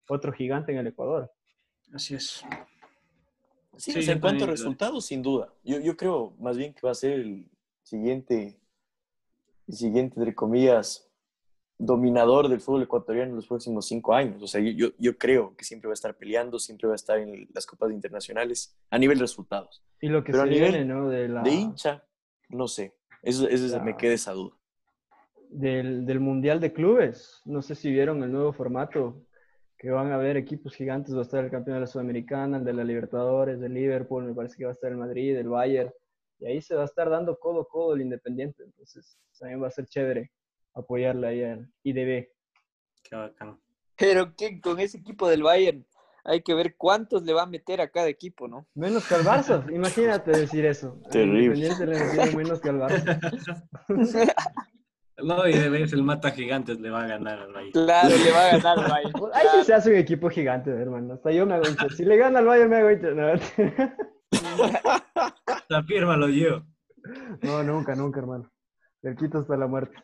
otro 0.08 0.32
gigante 0.32 0.70
en 0.70 0.78
el 0.78 0.86
Ecuador. 0.86 1.32
Así 1.92 2.14
es. 2.14 2.44
sí, 3.76 3.92
Sí, 3.92 3.98
o 3.98 4.02
sea, 4.02 4.14
en 4.14 4.20
cuanto 4.20 4.44
a 4.44 4.48
resultados, 4.48 5.06
sin 5.06 5.22
duda. 5.22 5.52
Yo, 5.64 5.80
yo 5.80 5.96
creo 5.96 6.34
más 6.38 6.56
bien 6.56 6.72
que 6.72 6.82
va 6.84 6.92
a 6.92 6.94
ser 6.94 7.12
el 7.12 7.50
siguiente, 7.82 8.59
el 9.70 9.76
siguiente, 9.76 10.18
entre 10.18 10.34
comillas, 10.34 11.08
dominador 11.78 12.48
del 12.48 12.60
fútbol 12.60 12.82
ecuatoriano 12.82 13.30
en 13.30 13.36
los 13.36 13.46
próximos 13.46 13.86
cinco 13.86 14.12
años. 14.12 14.42
O 14.42 14.46
sea, 14.46 14.60
yo, 14.60 14.88
yo, 14.98 15.16
creo 15.16 15.54
que 15.56 15.64
siempre 15.64 15.86
va 15.88 15.92
a 15.92 15.94
estar 15.94 16.16
peleando, 16.16 16.58
siempre 16.58 16.88
va 16.88 16.94
a 16.94 16.96
estar 16.96 17.18
en 17.18 17.48
las 17.54 17.66
copas 17.66 17.92
internacionales 17.92 18.76
a 18.90 18.98
nivel 18.98 19.18
resultados. 19.18 19.82
Y 20.00 20.08
lo 20.08 20.24
que 20.24 20.32
Pero 20.32 20.42
a 20.42 20.46
se 20.46 20.52
nivel 20.52 20.72
viene, 20.72 20.84
¿no? 20.84 21.08
De 21.08 21.28
la, 21.28 21.42
De 21.42 21.50
hincha, 21.50 22.04
no 22.48 22.66
sé. 22.66 22.94
Eso, 23.22 23.48
eso 23.48 23.80
me 23.82 23.96
queda 23.96 24.14
esa 24.14 24.32
duda. 24.32 24.56
del, 25.50 26.04
del 26.04 26.20
Mundial 26.20 26.60
de 26.60 26.72
Clubes. 26.72 27.40
No 27.44 27.62
sé 27.62 27.74
si 27.76 27.90
vieron 27.90 28.22
el 28.24 28.32
nuevo 28.32 28.52
formato, 28.52 29.24
que 29.78 29.90
van 29.90 30.10
a 30.10 30.16
haber 30.16 30.36
equipos 30.36 30.74
gigantes. 30.74 31.14
Va 31.14 31.20
a 31.20 31.22
estar 31.22 31.44
el 31.44 31.50
campeón 31.50 31.76
de 31.76 31.82
la 31.82 31.86
Sudamericana, 31.86 32.58
el 32.58 32.64
de 32.64 32.72
la 32.72 32.84
Libertadores, 32.84 33.60
del 33.60 33.72
Liverpool, 33.72 34.24
me 34.24 34.34
parece 34.34 34.56
que 34.56 34.64
va 34.64 34.70
a 34.70 34.74
estar 34.74 34.90
el 34.90 34.98
Madrid, 34.98 35.36
el 35.36 35.48
Bayern. 35.48 35.92
Y 36.40 36.46
ahí 36.46 36.62
se 36.62 36.74
va 36.74 36.82
a 36.82 36.86
estar 36.86 37.10
dando 37.10 37.38
codo 37.38 37.62
a 37.62 37.68
codo 37.68 37.94
el 37.94 38.00
Independiente. 38.00 38.64
Entonces, 38.64 39.18
también 39.38 39.62
va 39.62 39.68
a 39.68 39.70
ser 39.70 39.86
chévere 39.86 40.32
apoyarle 40.74 41.26
ahí 41.26 41.44
al 41.44 41.72
IDB. 41.82 42.28
Qué 43.02 43.16
bacán. 43.16 43.60
Pero 43.96 44.34
que 44.34 44.60
con 44.60 44.80
ese 44.80 44.98
equipo 44.98 45.28
del 45.28 45.42
Bayern 45.42 45.86
hay 46.24 46.42
que 46.42 46.54
ver 46.54 46.76
cuántos 46.76 47.22
le 47.22 47.32
va 47.32 47.42
a 47.42 47.46
meter 47.46 47.80
a 47.80 47.90
cada 47.90 48.08
equipo, 48.08 48.48
¿no? 48.48 48.66
Menos 48.74 49.06
que 49.06 49.14
al 49.14 49.22
Barça, 49.22 49.64
imagínate 49.74 50.30
decir 50.30 50.64
eso. 50.64 50.98
Terrible. 51.10 51.68
Independiente 51.68 52.36
menos 52.36 52.60
que 52.60 52.68
al 52.68 52.78
Barça. 52.78 53.74
No, 55.22 55.46
y 55.46 55.52
de 55.52 55.68
vez 55.68 55.92
el 55.92 56.02
mata 56.02 56.30
gigantes 56.30 56.80
le 56.80 56.88
va 56.88 57.04
a 57.04 57.06
ganar 57.06 57.40
al 57.40 57.52
Bayern. 57.52 57.72
Claro, 57.72 58.08
le 58.08 58.32
va 58.32 58.40
a 58.40 58.56
ganar 58.56 58.78
al 58.78 58.90
Bayern. 58.90 59.12
Ahí 59.34 59.46
sí 59.52 59.64
se 59.66 59.74
hace 59.74 59.90
un 59.90 59.96
equipo 59.96 60.30
gigante, 60.30 60.70
hermano. 60.70 61.12
Hasta 61.12 61.30
yo 61.30 61.44
me 61.44 61.56
hago 61.56 61.68
hincha. 61.68 61.90
Si 61.90 62.06
le 62.06 62.16
gana 62.16 62.38
al 62.38 62.46
Bayern, 62.46 62.70
me 62.70 62.76
hago 62.76 62.90
hincha. 62.90 63.10
No, 63.10 63.28
La 65.68 65.82
firma 65.84 66.16
lo 66.16 66.28
yo. 66.28 66.64
No, 67.42 67.62
nunca, 67.62 67.94
nunca, 67.94 68.20
hermano. 68.20 68.50
Del 69.02 69.16
quito 69.16 69.38
hasta 69.38 69.56
la 69.56 69.66
muerte. 69.66 69.96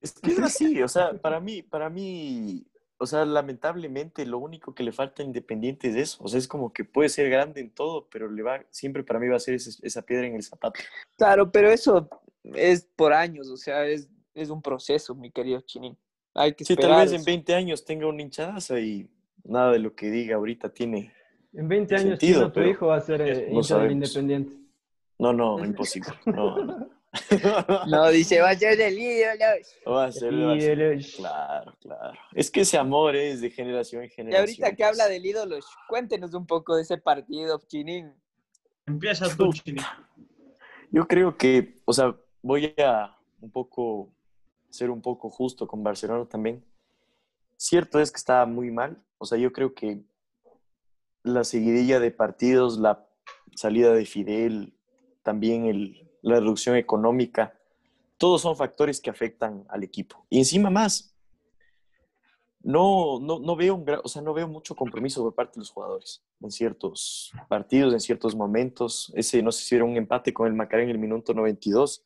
Es 0.00 0.12
que 0.12 0.30
es 0.32 0.38
así, 0.38 0.82
o 0.82 0.88
sea, 0.88 1.12
para 1.20 1.40
mí, 1.40 1.62
para 1.62 1.90
mí, 1.90 2.66
o 2.98 3.04
sea, 3.06 3.24
lamentablemente 3.24 4.24
lo 4.24 4.38
único 4.38 4.74
que 4.74 4.82
le 4.82 4.92
falta 4.92 5.22
a 5.22 5.26
Independiente 5.26 5.88
es 5.88 5.96
eso. 5.96 6.24
O 6.24 6.28
sea, 6.28 6.38
es 6.38 6.48
como 6.48 6.72
que 6.72 6.84
puede 6.84 7.08
ser 7.10 7.28
grande 7.28 7.60
en 7.60 7.70
todo, 7.70 8.08
pero 8.10 8.30
le 8.30 8.42
va, 8.42 8.64
siempre 8.70 9.04
para 9.04 9.18
mí 9.20 9.28
va 9.28 9.36
a 9.36 9.40
ser 9.40 9.54
ese- 9.54 9.78
esa 9.86 10.02
piedra 10.02 10.26
en 10.26 10.36
el 10.36 10.42
zapato. 10.42 10.80
Claro, 11.18 11.50
pero 11.50 11.68
eso 11.70 12.08
es 12.54 12.82
por 12.96 13.12
años, 13.12 13.48
o 13.50 13.56
sea, 13.58 13.84
es, 13.86 14.08
es 14.34 14.48
un 14.48 14.62
proceso, 14.62 15.14
mi 15.14 15.30
querido 15.30 15.60
Chinín. 15.62 15.98
Hay 16.34 16.54
que 16.54 16.64
Sí, 16.64 16.72
esperar. 16.74 16.92
tal 16.92 17.00
vez 17.04 17.10
en 17.12 17.16
eso. 17.16 17.26
20 17.26 17.54
años 17.54 17.84
tenga 17.84 18.06
una 18.06 18.22
hinchadaza 18.22 18.78
y 18.80 19.10
nada 19.44 19.72
de 19.72 19.80
lo 19.80 19.94
que 19.94 20.10
diga 20.10 20.36
ahorita 20.36 20.72
tiene. 20.72 21.12
En 21.52 21.68
20 21.68 21.88
Tiene 21.88 22.02
años, 22.10 22.20
sentido, 22.20 22.40
Chino, 22.40 22.52
tu 22.52 22.60
hijo 22.60 22.86
va 22.86 22.96
a 22.96 23.00
ser 23.00 23.20
eh, 23.22 23.48
no 23.52 23.60
del. 23.62 23.92
Independiente. 23.92 24.56
No, 25.18 25.32
no, 25.32 25.62
imposible. 25.64 26.08
No, 27.86 28.08
dice, 28.10 28.40
va 28.40 28.50
a 28.50 28.54
ser 28.54 28.76
del 28.78 28.96
ídolo. 28.98 29.44
Va 29.92 30.04
a 30.04 30.12
ser, 30.12 30.32
Y 30.32 30.42
va 30.42 30.52
a 30.54 30.60
ser- 30.60 30.80
el- 30.80 31.06
Claro, 31.16 31.74
claro. 31.80 32.18
Es 32.32 32.50
que 32.50 32.60
ese 32.60 32.78
amor 32.78 33.16
es 33.16 33.40
de 33.40 33.50
generación 33.50 34.02
en 34.02 34.08
Y 34.08 34.10
generación. 34.10 34.40
ahorita 34.64 34.76
que 34.76 34.84
habla 34.84 35.08
del 35.08 35.26
ídolo, 35.26 35.56
cuéntenos 35.88 36.32
un 36.34 36.46
poco 36.46 36.76
de 36.76 36.82
ese 36.82 36.98
partido, 36.98 37.60
Chinín. 37.66 38.12
Empieza 38.86 39.26
tú, 39.36 39.52
Chini. 39.52 39.80
Yo 40.92 41.06
creo 41.06 41.36
que, 41.36 41.74
o 41.84 41.92
sea, 41.92 42.14
voy 42.42 42.74
a 42.78 43.16
un 43.40 43.50
poco 43.50 44.08
ser 44.70 44.90
un 44.90 45.02
poco 45.02 45.28
justo 45.30 45.66
con 45.66 45.82
Barcelona 45.82 46.24
también. 46.26 46.64
Cierto 47.56 48.00
es 48.00 48.10
que 48.10 48.16
estaba 48.18 48.46
muy 48.46 48.70
mal. 48.70 48.96
O 49.18 49.26
sea, 49.26 49.36
yo 49.36 49.52
creo 49.52 49.74
que 49.74 50.00
la 51.22 51.44
seguidilla 51.44 52.00
de 52.00 52.10
partidos, 52.10 52.78
la 52.78 53.06
salida 53.54 53.92
de 53.92 54.06
Fidel, 54.06 54.74
también 55.22 55.66
el, 55.66 56.10
la 56.22 56.40
reducción 56.40 56.76
económica, 56.76 57.58
todos 58.16 58.42
son 58.42 58.56
factores 58.56 59.00
que 59.00 59.10
afectan 59.10 59.64
al 59.68 59.82
equipo. 59.82 60.26
Y 60.28 60.38
encima 60.38 60.70
más, 60.70 61.14
no, 62.62 63.18
no, 63.20 63.38
no 63.38 63.56
veo 63.56 63.74
un 63.74 63.86
o 64.04 64.08
sea, 64.08 64.20
no 64.20 64.34
veo 64.34 64.46
mucho 64.46 64.74
compromiso 64.76 65.22
por 65.22 65.34
parte 65.34 65.54
de 65.54 65.60
los 65.60 65.70
jugadores 65.70 66.22
en 66.40 66.50
ciertos 66.50 67.32
partidos, 67.48 67.94
en 67.94 68.00
ciertos 68.00 68.34
momentos. 68.36 69.10
Ese, 69.14 69.42
no 69.42 69.50
sé 69.50 69.64
si 69.64 69.74
era 69.76 69.84
un 69.84 69.96
empate 69.96 70.34
con 70.34 70.46
el 70.46 70.54
Macará 70.54 70.82
en 70.82 70.90
el 70.90 70.98
minuto 70.98 71.32
92, 71.32 72.04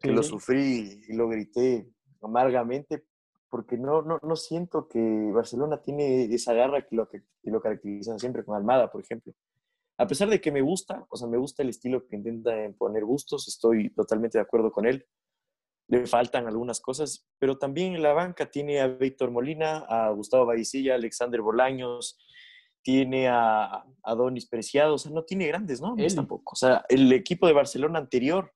que 0.00 0.08
Sí. 0.08 0.14
lo 0.14 0.22
sufrí 0.24 1.04
y 1.08 1.12
lo 1.14 1.28
grité 1.28 1.88
amargamente, 2.20 3.04
porque 3.52 3.76
no, 3.76 4.00
no, 4.00 4.18
no 4.22 4.34
siento 4.34 4.88
que 4.88 5.30
Barcelona 5.30 5.76
tiene 5.82 6.24
esa 6.24 6.54
garra 6.54 6.86
que 6.86 6.96
lo, 6.96 7.06
que, 7.06 7.20
que 7.42 7.50
lo 7.50 7.60
caracteriza 7.60 8.18
siempre 8.18 8.46
con 8.46 8.56
Almada, 8.56 8.90
por 8.90 9.02
ejemplo. 9.02 9.34
A 9.98 10.06
pesar 10.06 10.30
de 10.30 10.40
que 10.40 10.50
me 10.50 10.62
gusta, 10.62 11.04
o 11.10 11.18
sea, 11.18 11.28
me 11.28 11.36
gusta 11.36 11.62
el 11.62 11.68
estilo 11.68 12.06
que 12.06 12.16
intenta 12.16 12.50
poner 12.78 13.04
gustos, 13.04 13.46
estoy 13.48 13.90
totalmente 13.90 14.38
de 14.38 14.42
acuerdo 14.42 14.72
con 14.72 14.86
él. 14.86 15.04
Le 15.88 16.06
faltan 16.06 16.46
algunas 16.46 16.80
cosas, 16.80 17.28
pero 17.38 17.58
también 17.58 17.94
en 17.94 18.02
la 18.02 18.14
banca 18.14 18.50
tiene 18.50 18.80
a 18.80 18.86
Víctor 18.86 19.30
Molina, 19.30 19.84
a 19.86 20.08
Gustavo 20.12 20.46
Vallecilla, 20.46 20.94
a 20.94 20.96
Alexander 20.96 21.42
Bolaños, 21.42 22.18
tiene 22.80 23.28
a, 23.28 23.84
a 24.02 24.14
Donis 24.14 24.48
Preciado, 24.48 24.94
o 24.94 24.98
sea, 24.98 25.12
no 25.12 25.24
tiene 25.24 25.46
grandes 25.46 25.82
nombres 25.82 26.14
Eli. 26.14 26.16
tampoco. 26.16 26.52
O 26.54 26.56
sea, 26.56 26.86
el 26.88 27.12
equipo 27.12 27.46
de 27.46 27.52
Barcelona 27.52 27.98
anterior, 27.98 28.50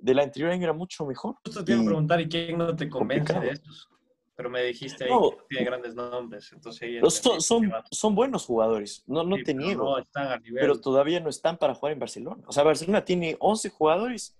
del 0.00 0.18
anterior 0.18 0.50
año 0.50 0.64
era 0.64 0.72
mucho 0.72 1.04
mejor. 1.04 1.36
Justo 1.44 1.62
te 1.62 1.72
iba 1.72 1.82
a 1.82 1.84
preguntar, 1.84 2.22
¿y 2.22 2.28
quién 2.30 2.56
no 2.56 2.74
te 2.74 2.88
convence 2.88 3.34
complicado. 3.34 3.44
de 3.44 3.52
estos? 3.52 3.97
Pero 4.38 4.50
me 4.50 4.62
dijiste 4.62 5.02
ahí 5.02 5.10
No. 5.10 5.30
que 5.32 5.36
tiene 5.48 5.64
grandes 5.64 5.96
nombres, 5.96 6.52
entonces 6.52 6.80
ahí 6.82 7.00
Los 7.00 7.14
son, 7.14 7.40
son, 7.42 7.72
son 7.90 8.14
buenos 8.14 8.46
jugadores, 8.46 9.02
no, 9.08 9.24
no 9.24 9.34
sí, 9.34 9.42
te 9.42 9.52
pero 9.52 9.66
niego, 9.66 9.82
No 9.82 9.98
están 9.98 10.28
a 10.28 10.38
nivel. 10.38 10.60
pero 10.60 10.80
todavía 10.80 11.18
no 11.18 11.28
están 11.28 11.58
para 11.58 11.74
jugar 11.74 11.92
en 11.94 11.98
Barcelona. 11.98 12.44
O 12.46 12.52
sea, 12.52 12.62
Barcelona 12.62 13.04
tiene 13.04 13.36
11 13.40 13.68
jugadores 13.68 14.38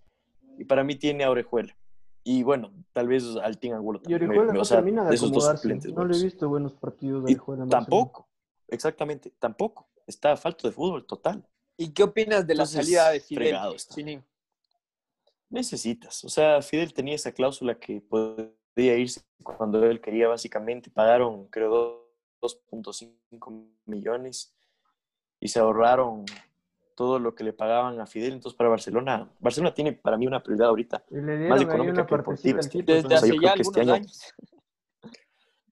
y 0.56 0.62
para 0.64 0.84
mí 0.84 0.94
tiene 0.94 1.24
a 1.24 1.30
Orejuela. 1.32 1.76
Y 2.22 2.44
bueno, 2.44 2.72
tal 2.92 3.08
vez 3.08 3.24
al 3.42 3.58
Team 3.58 3.74
Angulo 3.74 3.98
Y 3.98 4.02
también. 4.02 4.30
Orihuela 4.30 4.52
Me- 4.52 4.56
no 4.58 4.62
o 4.62 4.64
sea, 4.64 4.76
termina 4.76 5.04
de 5.04 5.16
esos 5.16 5.32
dos 5.32 5.44
suplentes 5.44 5.92
No 5.92 6.04
le 6.04 6.16
he 6.16 6.22
visto 6.22 6.48
buenos 6.48 6.74
partidos 6.74 7.24
de 7.24 7.32
Y 7.32 7.34
en 7.34 7.38
Barcelona. 7.40 7.68
tampoco, 7.68 8.28
exactamente, 8.68 9.32
tampoco. 9.36 9.88
Está 10.06 10.36
falto 10.36 10.68
de 10.68 10.74
fútbol 10.74 11.06
total. 11.06 11.44
¿Y 11.76 11.88
qué 11.92 12.04
opinas 12.04 12.46
de 12.46 12.54
la 12.54 12.62
Entonces, 12.62 12.84
salida 12.86 13.10
de 13.10 13.18
Fidel? 13.20 14.22
Necesitas. 15.50 16.22
O 16.24 16.28
sea, 16.28 16.62
Fidel 16.62 16.92
tenía 16.92 17.16
esa 17.16 17.32
cláusula 17.32 17.74
que 17.80 18.00
podía 18.78 18.96
irse 18.96 19.20
cuando 19.42 19.84
él 19.84 20.00
quería, 20.00 20.28
básicamente. 20.28 20.88
Pagaron, 20.88 21.46
creo, 21.48 22.06
2.5 22.40 23.66
millones 23.86 24.54
y 25.40 25.48
se 25.48 25.58
ahorraron 25.58 26.24
todo 26.94 27.18
lo 27.18 27.34
que 27.34 27.42
le 27.42 27.52
pagaban 27.52 28.00
a 28.00 28.06
Fidel. 28.06 28.34
Entonces, 28.34 28.56
para 28.56 28.70
Barcelona, 28.70 29.28
Barcelona 29.40 29.74
tiene 29.74 29.92
para 29.94 30.16
mí 30.16 30.28
una 30.28 30.42
prioridad 30.44 30.68
ahorita 30.68 31.04
más 31.48 31.60
económica 31.60 32.06
que 32.06 32.16
deportiva. 32.16 32.58
Desde 32.62 33.08
sea, 33.08 33.18
hace 33.18 33.28
yo 33.34 33.42
ya 33.42 33.52
creo 33.54 33.54
que 33.56 33.62
este 33.62 33.80
algunos 33.80 33.80
año- 33.80 33.94
años. 33.94 34.34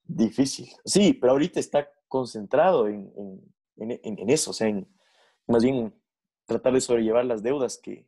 difícil. 0.05 0.67
Sí, 0.83 1.13
pero 1.13 1.31
ahorita 1.33 1.61
está 1.61 1.89
concentrado 2.09 2.87
en, 2.89 3.09
en- 3.15 3.53
en- 3.77 3.99
en- 4.03 4.19
en 4.19 4.29
eso, 4.29 4.51
o 4.51 4.53
sea, 4.53 4.67
en 4.67 4.85
más 5.47 5.63
bien 5.63 5.93
tratar 6.45 6.73
de 6.73 6.81
sobrellevar 6.81 7.23
las 7.25 7.41
deudas 7.41 7.77
que, 7.77 8.05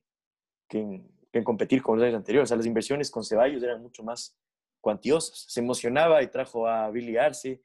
que 0.67 0.79
en, 0.79 1.07
que 1.31 1.39
en 1.39 1.43
competir 1.45 1.81
con 1.81 1.97
los 1.97 2.05
años 2.05 2.17
anteriores. 2.17 2.47
O 2.47 2.49
sea, 2.49 2.57
las 2.57 2.65
inversiones 2.65 3.09
con 3.11 3.23
Ceballos 3.23 3.63
eran 3.63 3.81
mucho 3.81 4.03
más 4.03 4.37
cuantiosas. 4.81 5.45
Se 5.47 5.59
emocionaba 5.59 6.21
y 6.23 6.27
trajo 6.27 6.67
a 6.67 6.89
Billy 6.89 7.17
Arce, 7.17 7.61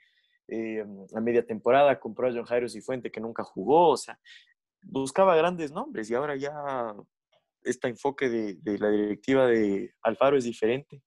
eh, 0.49 0.85
a 1.15 1.21
media 1.21 1.45
temporada 1.47 1.99
compró 1.99 2.29
a 2.29 2.33
John 2.33 2.45
Jairo 2.45 2.69
Cifuente 2.69 3.11
que 3.11 3.21
nunca 3.21 3.43
jugó, 3.43 3.91
o 3.91 3.97
sea, 3.97 4.19
buscaba 4.83 5.37
grandes 5.37 5.73
nombres 5.73 6.11
y 6.11 6.15
ahora 6.15 6.37
ya 6.37 6.95
este 7.63 7.89
enfoque 7.89 8.29
de, 8.29 8.55
de 8.61 8.79
la 8.79 8.91
directiva 8.91 9.47
de 9.47 9.95
Alfaro 10.03 10.37
es 10.37 10.45
diferente. 10.45 11.03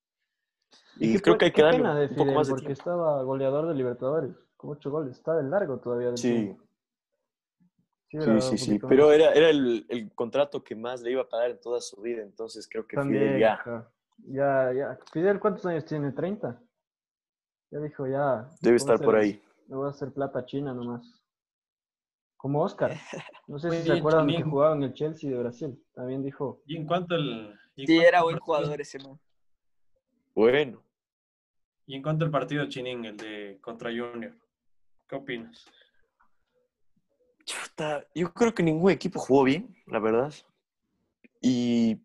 Y, 0.99 1.20
creo 1.20 1.38
que 1.38 1.45
hay 1.45 1.51
que 1.51 1.62
darle 1.62 1.82
un 1.82 2.16
poco 2.16 2.32
más 2.32 2.47
de 2.47 2.51
porque 2.51 2.66
tiempo. 2.66 2.80
estaba 2.80 3.22
goleador 3.24 3.68
de 3.68 3.76
Libertadores, 3.76 4.36
con 4.55 4.72
ocho 4.72 4.89
goles, 4.89 5.16
está 5.16 5.36
de 5.36 5.43
largo 5.43 5.80
todavía. 5.80 6.08
del 6.08 6.18
Sí, 6.18 6.34
tiempo. 6.34 6.64
sí, 8.10 8.41
sí, 8.41 8.58
sí, 8.58 8.80
pero 8.80 9.12
era, 9.12 9.34
era 9.34 9.49
el, 9.49 9.86
el 9.89 10.12
contrato 10.16 10.64
que 10.64 10.76
más 10.76 11.01
le 11.01 11.12
iba 11.12 11.22
a 11.22 11.30
pagar 11.30 11.51
en 11.51 11.60
toda 11.60 11.80
su 11.82 12.01
vida, 12.01 12.24
entonces 12.24 12.68
creo 12.68 12.88
que 12.88 12.97
Fidel 12.97 13.03
También, 13.03 13.39
ya 13.39 13.53
ajá. 13.53 13.91
Ya, 14.18 14.72
ya. 14.74 14.99
Fidel, 15.11 15.39
¿cuántos 15.39 15.65
años 15.65 15.86
tiene? 15.86 16.13
¿30? 16.13 16.59
Ya 17.72 17.80
dijo, 17.80 18.07
ya. 18.07 18.49
debe 18.61 18.78
estar 18.78 18.99
por 18.99 19.15
ahí. 19.15 19.41
Me 19.68 19.76
voy 19.76 19.88
a 19.88 19.91
hacer 19.91 20.13
plata 20.13 20.45
china 20.45 20.74
nomás. 20.74 21.22
Como 22.38 22.61
Oscar. 22.63 22.91
No 23.47 23.57
sé 23.59 23.72
si 23.72 23.84
se 23.88 23.93
acuerdan 23.93 24.28
que 24.28 24.34
Chinín. 24.34 24.49
jugaba 24.51 24.76
en 24.76 24.84
el 24.84 24.93
Chelsea 24.93 25.30
de 25.30 25.38
Brasil. 25.38 25.82
También 25.93 26.22
dijo, 26.22 26.61
Y 26.65 26.76
en 26.76 26.86
cuanto 26.86 27.15
al. 27.15 27.57
en 27.78 27.88
Sí, 27.88 27.95
cuanto 27.95 28.07
era 28.09 28.24
buen 28.24 28.39
jugador 28.39 28.82
ese 28.82 28.99
man. 28.99 29.18
Bueno, 30.36 30.84
Y 31.86 31.95
en 31.95 32.03
cuanto 32.03 32.26
al 32.26 32.32
partido 32.32 32.68
Chinín, 32.68 33.05
el 33.05 33.15
de 33.15 33.57
contra 33.61 33.89
Junior, 33.89 34.34
¿qué 35.07 35.15
opinas? 35.15 35.65
chuta, 37.45 38.05
yo 38.13 38.34
creo 38.34 38.53
que 38.53 38.61
ningún 38.61 38.91
equipo 38.91 39.20
jugó 39.20 39.45
bien, 39.45 39.74
la 39.86 39.99
verdad. 39.99 40.34
Y 41.39 41.95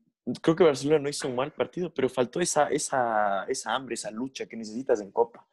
creo 0.41 0.57
que 0.57 0.65
Barcelona 0.65 1.01
no 1.01 1.09
hizo 1.09 1.29
un 1.29 1.37
mal 1.37 1.53
partido, 1.53 1.93
pero 1.93 2.09
faltó 2.09 2.41
esa, 2.41 2.69
esa, 2.69 3.45
esa 3.45 3.75
hambre, 3.75 3.95
esa 3.95 4.11
lucha 4.11 4.47
que 4.47 4.57
necesitas 4.57 5.01
en 5.01 5.11
Copa. 5.11 5.47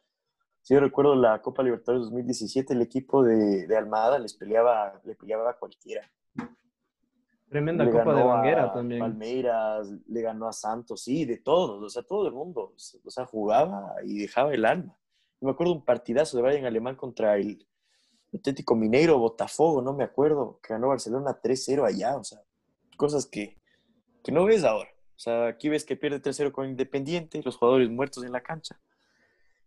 Si 0.62 0.74
yo 0.74 0.80
recuerdo 0.80 1.14
la 1.14 1.40
Copa 1.40 1.62
Libertadores 1.62 2.04
2017, 2.04 2.74
el 2.74 2.82
equipo 2.82 3.24
de, 3.24 3.66
de 3.66 3.76
Almada 3.76 4.18
les 4.18 4.34
peleaba, 4.34 5.00
le 5.04 5.14
peleaba 5.14 5.50
a 5.50 5.54
cualquiera. 5.54 6.10
tremenda 7.48 7.84
le 7.84 7.90
copa 7.90 8.14
de 8.14 8.22
Banguera 8.22 8.64
a 8.66 8.72
también. 8.72 9.00
Palmeiras, 9.00 9.90
le 10.06 10.22
ganó 10.22 10.46
a 10.46 10.52
Santos, 10.52 11.02
sí, 11.02 11.24
de 11.24 11.38
todos, 11.38 11.82
o 11.82 11.88
sea, 11.88 12.02
todo 12.02 12.28
el 12.28 12.34
mundo. 12.34 12.74
O 13.04 13.10
sea, 13.10 13.24
jugaba 13.24 13.94
y 14.04 14.18
dejaba 14.18 14.52
el 14.52 14.64
alma. 14.64 14.96
Yo 15.40 15.46
me 15.46 15.52
acuerdo 15.52 15.72
un 15.72 15.84
partidazo 15.84 16.36
de 16.36 16.42
Bayern 16.42 16.66
Alemán 16.66 16.96
contra 16.96 17.36
el 17.36 17.66
Atlético 18.32 18.76
Mineiro, 18.76 19.18
Botafogo, 19.18 19.82
no 19.82 19.94
me 19.94 20.04
acuerdo, 20.04 20.60
que 20.62 20.74
ganó 20.74 20.88
Barcelona 20.88 21.40
3-0 21.42 21.86
allá, 21.86 22.16
o 22.16 22.22
sea, 22.22 22.40
cosas 22.96 23.26
que, 23.26 23.59
que 24.22 24.32
no 24.32 24.44
ves 24.44 24.64
ahora. 24.64 24.90
O 25.16 25.18
sea, 25.18 25.48
aquí 25.48 25.68
ves 25.68 25.84
que 25.84 25.96
pierde 25.96 26.22
3-0 26.22 26.52
con 26.52 26.68
Independiente, 26.68 27.42
los 27.44 27.56
jugadores 27.56 27.90
muertos 27.90 28.24
en 28.24 28.32
la 28.32 28.40
cancha, 28.40 28.80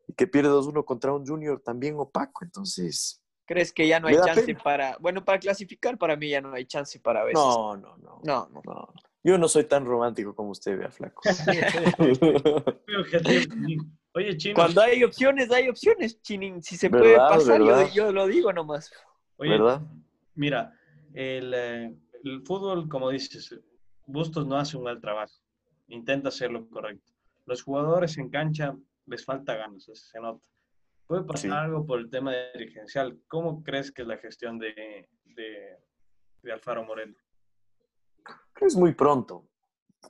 y 0.08 0.14
que 0.14 0.28
pierde 0.28 0.50
2-1 0.50 0.84
contra 0.86 1.14
un 1.14 1.26
Junior 1.26 1.60
también 1.60 1.96
opaco, 1.98 2.44
entonces... 2.44 3.20
¿Crees 3.46 3.74
que 3.74 3.88
ya 3.88 4.00
no 4.00 4.08
hay 4.08 4.16
chance 4.16 4.46
pena. 4.46 4.64
para... 4.64 4.98
Bueno, 5.00 5.24
para 5.24 5.38
clasificar 5.38 5.98
para 5.98 6.16
mí 6.16 6.30
ya 6.30 6.42
no 6.42 6.54
hay 6.54 6.66
chance 6.66 7.00
para 7.00 7.24
ver. 7.24 7.34
No, 7.34 7.76
no, 7.76 7.98
no, 7.98 8.22
No, 8.24 8.50
no. 8.50 8.62
no. 8.66 8.94
Yo 9.26 9.38
no 9.38 9.48
soy 9.48 9.64
tan 9.64 9.86
romántico 9.86 10.36
como 10.36 10.50
usted, 10.50 10.78
vea, 10.78 10.92
flaco. 10.92 11.22
Oye, 14.16 14.38
Chino, 14.38 14.56
Cuando 14.56 14.82
hay 14.82 15.04
opciones, 15.04 15.50
hay 15.50 15.70
opciones, 15.70 16.22
Chinín. 16.22 16.62
Si 16.62 16.78
se 16.78 16.90
puede 16.90 17.16
pasar, 17.16 17.62
yo 17.94 18.12
lo 18.12 18.28
digo 18.28 18.52
nomás. 18.52 18.92
oye, 19.38 19.52
¿verdad? 19.52 19.82
mira, 20.36 20.78
el, 21.14 21.54
eh, 21.56 21.96
el 22.24 22.42
fútbol, 22.44 22.90
como 22.90 23.10
dices, 23.10 23.58
Bustos 24.14 24.46
no 24.46 24.58
hace 24.58 24.78
un 24.78 24.84
mal 24.84 25.02
trabajo, 25.02 25.34
intenta 25.88 26.30
hacer 26.30 26.52
lo 26.52 26.70
correcto. 26.70 27.12
Los 27.48 27.64
jugadores 27.64 28.16
en 28.20 28.30
cancha 28.30 28.78
les 29.08 29.26
falta 29.26 29.56
ganas, 29.56 29.90
eso 29.90 29.96
se 29.96 30.20
nota. 30.20 30.48
Puede 31.08 31.24
pasar 31.24 31.42
Sí. 31.42 31.48
algo 31.50 31.84
por 31.84 31.98
el 32.00 32.12
tema 32.12 32.32
dirigencial. 32.54 33.20
¿Cómo 33.28 33.64
crees 33.64 33.92
que 33.92 34.04
es 34.04 34.08
la 34.08 34.18
gestión 34.18 34.60
de, 34.60 35.10
de, 35.26 35.80
de 36.44 36.52
Alfaro 36.54 36.84
Moreno? 36.84 37.16
es 38.62 38.76
muy 38.76 38.94
pronto 38.94 39.50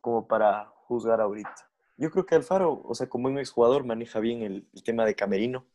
como 0.02 0.28
para 0.28 0.66
juzgar 0.66 1.22
ahorita. 1.22 1.56
Yo 1.96 2.12
creo 2.12 2.26
que 2.26 2.36
Alfaro, 2.36 2.82
o 2.84 2.94
sea, 2.94 3.08
como 3.08 3.30
un 3.30 3.40
exjugador, 3.40 3.86
maneja 3.86 4.20
bien 4.20 4.42
el, 4.42 4.68
el 4.74 4.84
tema 4.84 5.06
de 5.06 5.16
Camerino. 5.16 5.66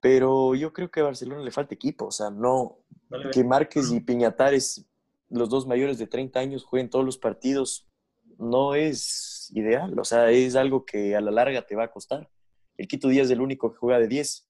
Pero 0.00 0.54
yo 0.54 0.72
creo 0.72 0.90
que 0.90 1.00
a 1.00 1.04
Barcelona 1.04 1.42
le 1.42 1.50
falta 1.50 1.74
equipo. 1.74 2.06
O 2.06 2.10
sea, 2.10 2.30
no. 2.30 2.78
Que 3.30 3.44
Márquez 3.44 3.92
y 3.92 4.00
Piñatares, 4.00 4.84
los 5.32 5.48
dos 5.48 5.66
mayores 5.66 5.98
de 5.98 6.06
30 6.06 6.38
años, 6.38 6.64
jueguen 6.64 6.90
todos 6.90 7.04
los 7.04 7.18
partidos, 7.18 7.88
no 8.38 8.74
es 8.74 9.50
ideal. 9.54 9.98
O 9.98 10.04
sea, 10.04 10.30
es 10.30 10.54
algo 10.56 10.84
que 10.84 11.16
a 11.16 11.20
la 11.20 11.30
larga 11.30 11.66
te 11.66 11.74
va 11.74 11.84
a 11.84 11.90
costar. 11.90 12.30
El 12.76 12.86
Quito 12.86 13.08
Díaz 13.08 13.26
es 13.26 13.32
el 13.32 13.40
único 13.40 13.72
que 13.72 13.78
juega 13.78 13.98
de 13.98 14.08
10. 14.08 14.48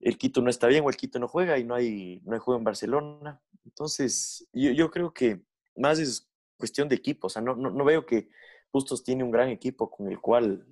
El 0.00 0.18
Quito 0.18 0.40
no 0.40 0.50
está 0.50 0.66
bien 0.66 0.84
o 0.84 0.88
el 0.88 0.96
Quito 0.96 1.18
no 1.18 1.28
juega 1.28 1.58
y 1.58 1.64
no 1.64 1.74
hay, 1.74 2.20
no 2.24 2.34
hay 2.34 2.40
juego 2.40 2.58
en 2.58 2.64
Barcelona. 2.64 3.42
Entonces, 3.64 4.48
yo, 4.52 4.70
yo 4.72 4.90
creo 4.90 5.12
que 5.12 5.42
más 5.76 5.98
es 5.98 6.30
cuestión 6.56 6.88
de 6.88 6.96
equipo. 6.96 7.26
O 7.26 7.30
sea, 7.30 7.42
no, 7.42 7.54
no, 7.54 7.70
no 7.70 7.84
veo 7.84 8.06
que 8.06 8.28
Bustos 8.72 9.02
tiene 9.02 9.24
un 9.24 9.30
gran 9.30 9.48
equipo 9.48 9.90
con 9.90 10.08
el 10.08 10.20
cual, 10.20 10.66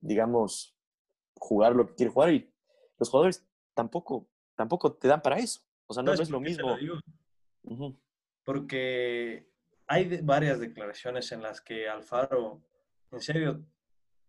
digamos, 0.00 0.76
jugar 1.34 1.74
lo 1.74 1.86
que 1.86 1.94
quiere 1.94 2.12
jugar 2.12 2.32
y 2.32 2.50
los 2.98 3.10
jugadores 3.10 3.44
tampoco, 3.74 4.28
tampoco 4.54 4.92
te 4.94 5.08
dan 5.08 5.20
para 5.20 5.38
eso. 5.38 5.60
O 5.86 5.94
sea, 5.94 6.02
no, 6.02 6.12
no 6.12 6.16
¿Sabes 6.16 6.28
es 6.28 6.32
lo 6.32 6.38
te 6.38 6.44
mismo. 6.44 6.76
digo? 6.76 6.94
Porque 8.44 9.48
hay 9.86 10.20
varias 10.22 10.60
declaraciones 10.60 11.32
en 11.32 11.42
las 11.42 11.60
que 11.60 11.88
Alfaro, 11.88 12.62
en 13.10 13.20
serio, 13.20 13.64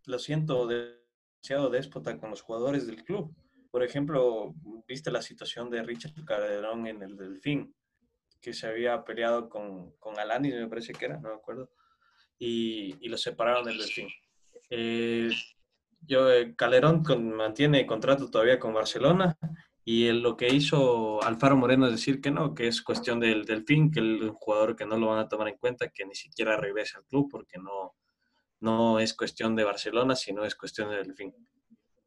lo 0.05 0.19
siento 0.19 0.67
demasiado 0.67 1.69
déspota 1.69 2.17
con 2.17 2.29
los 2.29 2.41
jugadores 2.41 2.87
del 2.87 3.03
club. 3.03 3.35
Por 3.71 3.83
ejemplo, 3.83 4.53
viste 4.87 5.11
la 5.11 5.21
situación 5.21 5.69
de 5.69 5.83
Richard 5.83 6.13
Calderón 6.25 6.87
en 6.87 7.01
el 7.03 7.17
Delfín, 7.17 7.75
que 8.41 8.53
se 8.53 8.67
había 8.67 9.03
peleado 9.03 9.49
con, 9.49 9.91
con 9.97 10.17
Alanis, 10.19 10.53
me 10.55 10.67
parece 10.67 10.93
que 10.93 11.05
era, 11.05 11.17
no 11.19 11.29
me 11.29 11.35
acuerdo, 11.35 11.71
y, 12.37 12.95
y 13.01 13.09
lo 13.09 13.17
separaron 13.17 13.65
del 13.65 13.77
Delfín. 13.77 14.07
Eh, 14.69 15.29
yo, 16.01 16.31
eh, 16.31 16.55
Calderón 16.55 17.03
con- 17.03 17.33
mantiene 17.33 17.85
contrato 17.85 18.29
todavía 18.29 18.59
con 18.59 18.73
Barcelona 18.73 19.37
y 19.85 20.07
él- 20.07 20.21
lo 20.21 20.37
que 20.37 20.49
hizo 20.53 21.23
Alfaro 21.23 21.57
Moreno 21.57 21.85
es 21.87 21.93
decir 21.93 22.21
que 22.21 22.31
no, 22.31 22.55
que 22.55 22.67
es 22.67 22.81
cuestión 22.81 23.19
del 23.21 23.45
Delfín, 23.45 23.91
que 23.91 23.99
el 24.01 24.31
jugador 24.31 24.75
que 24.75 24.85
no 24.85 24.97
lo 24.97 25.07
van 25.09 25.19
a 25.19 25.29
tomar 25.29 25.47
en 25.49 25.57
cuenta, 25.57 25.89
que 25.89 26.05
ni 26.05 26.15
siquiera 26.15 26.57
regrese 26.57 26.97
al 26.97 27.05
club 27.05 27.29
porque 27.31 27.57
no, 27.59 27.95
no 28.61 28.99
es 28.99 29.13
cuestión 29.15 29.55
de 29.55 29.63
Barcelona, 29.65 30.15
sino 30.15 30.45
es 30.45 30.55
cuestión 30.55 30.89
del 30.89 31.05
Delfín. 31.05 31.33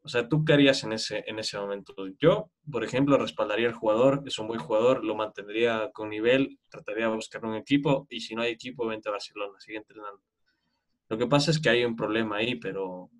O 0.02 0.08
sea, 0.08 0.28
¿tú 0.28 0.44
qué 0.44 0.54
harías 0.54 0.84
en 0.84 0.92
ese, 0.94 1.24
en 1.26 1.38
ese 1.38 1.58
momento? 1.58 1.94
Yo, 2.18 2.50
por 2.70 2.84
ejemplo, 2.84 3.18
respaldaría 3.18 3.68
al 3.68 3.74
jugador, 3.74 4.22
es 4.26 4.38
un 4.38 4.48
buen 4.48 4.60
jugador, 4.60 5.04
lo 5.04 5.14
mantendría 5.14 5.90
con 5.92 6.08
nivel, 6.10 6.58
trataría 6.70 7.08
de 7.08 7.14
buscar 7.14 7.44
un 7.44 7.54
equipo 7.56 8.06
y 8.10 8.20
si 8.20 8.34
no 8.34 8.42
hay 8.42 8.52
equipo, 8.52 8.86
vente 8.86 9.08
a 9.08 9.12
Barcelona, 9.12 9.60
sigue 9.60 9.78
entrenando. 9.78 10.22
Lo 11.08 11.18
que 11.18 11.26
pasa 11.26 11.50
es 11.50 11.58
que 11.60 11.70
hay 11.70 11.84
un 11.84 11.96
problema 11.96 12.36
ahí, 12.36 12.54
pero 12.56 13.10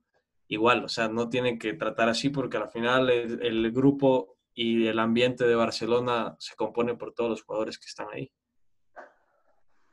igual, 0.48 0.84
o 0.84 0.88
sea, 0.88 1.08
no 1.08 1.28
tienen 1.28 1.58
que 1.58 1.74
tratar 1.74 2.08
así 2.08 2.30
porque 2.30 2.56
al 2.56 2.68
final 2.70 3.10
el, 3.10 3.42
el 3.42 3.72
grupo 3.72 4.37
y 4.60 4.88
el 4.88 4.98
ambiente 4.98 5.46
de 5.46 5.54
Barcelona 5.54 6.34
se 6.40 6.56
compone 6.56 6.96
por 6.96 7.14
todos 7.14 7.30
los 7.30 7.42
jugadores 7.44 7.78
que 7.78 7.86
están 7.86 8.08
ahí. 8.12 8.28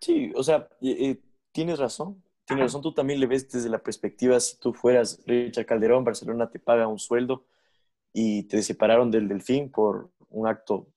Sí, 0.02 0.32
o 0.36 0.42
sea, 0.42 0.68
eh, 0.82 1.22
tienes 1.52 1.78
razón. 1.78 2.24
Tienes 2.46 2.66
razón, 2.66 2.82
tú 2.82 2.92
también 2.92 3.20
le 3.20 3.28
ves 3.28 3.48
desde 3.48 3.70
la 3.70 3.78
perspectiva, 3.78 4.40
si 4.40 4.58
tú 4.58 4.74
fueras 4.74 5.22
Richard 5.28 5.68
Calderón, 5.68 6.04
Barcelona 6.04 6.50
te 6.50 6.58
paga 6.58 6.88
un 6.88 6.98
sueldo 6.98 7.46
y 8.12 8.44
te 8.48 8.64
separaron 8.64 9.12
del 9.12 9.28
Delfín 9.28 9.72
por 9.72 10.12
un 10.30 10.48
acto, 10.48 10.92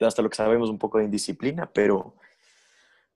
hasta 0.00 0.22
lo 0.22 0.30
que 0.30 0.36
sabemos, 0.36 0.70
un 0.70 0.78
poco 0.78 0.96
de 0.96 1.04
indisciplina, 1.04 1.70
pero 1.70 2.16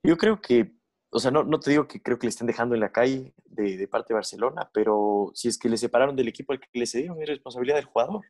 yo 0.03 0.15
creo 0.15 0.41
que, 0.41 0.75
o 1.09 1.17
sea, 1.17 1.31
no, 1.31 1.43
no 1.43 1.59
te 1.59 1.71
digo 1.71 1.87
que 1.87 2.03
creo 2.03 2.19
que 2.19 2.27
le 2.27 2.29
estén 2.29 2.47
dejando 2.47 2.75
en 2.75 2.81
la 2.81 2.91
calle 2.91 3.33
de, 3.45 3.77
de 3.77 3.87
parte 3.87 4.13
de 4.13 4.15
Barcelona, 4.15 4.69
pero 4.71 5.31
si 5.33 5.47
es 5.47 5.57
que 5.57 5.69
le 5.69 5.77
separaron 5.77 6.15
del 6.15 6.27
equipo 6.27 6.53
al 6.53 6.59
que 6.59 6.67
le 6.73 6.85
cedieron, 6.85 7.19
es 7.19 7.29
responsabilidad 7.29 7.77
del 7.77 7.85
jugador. 7.85 8.25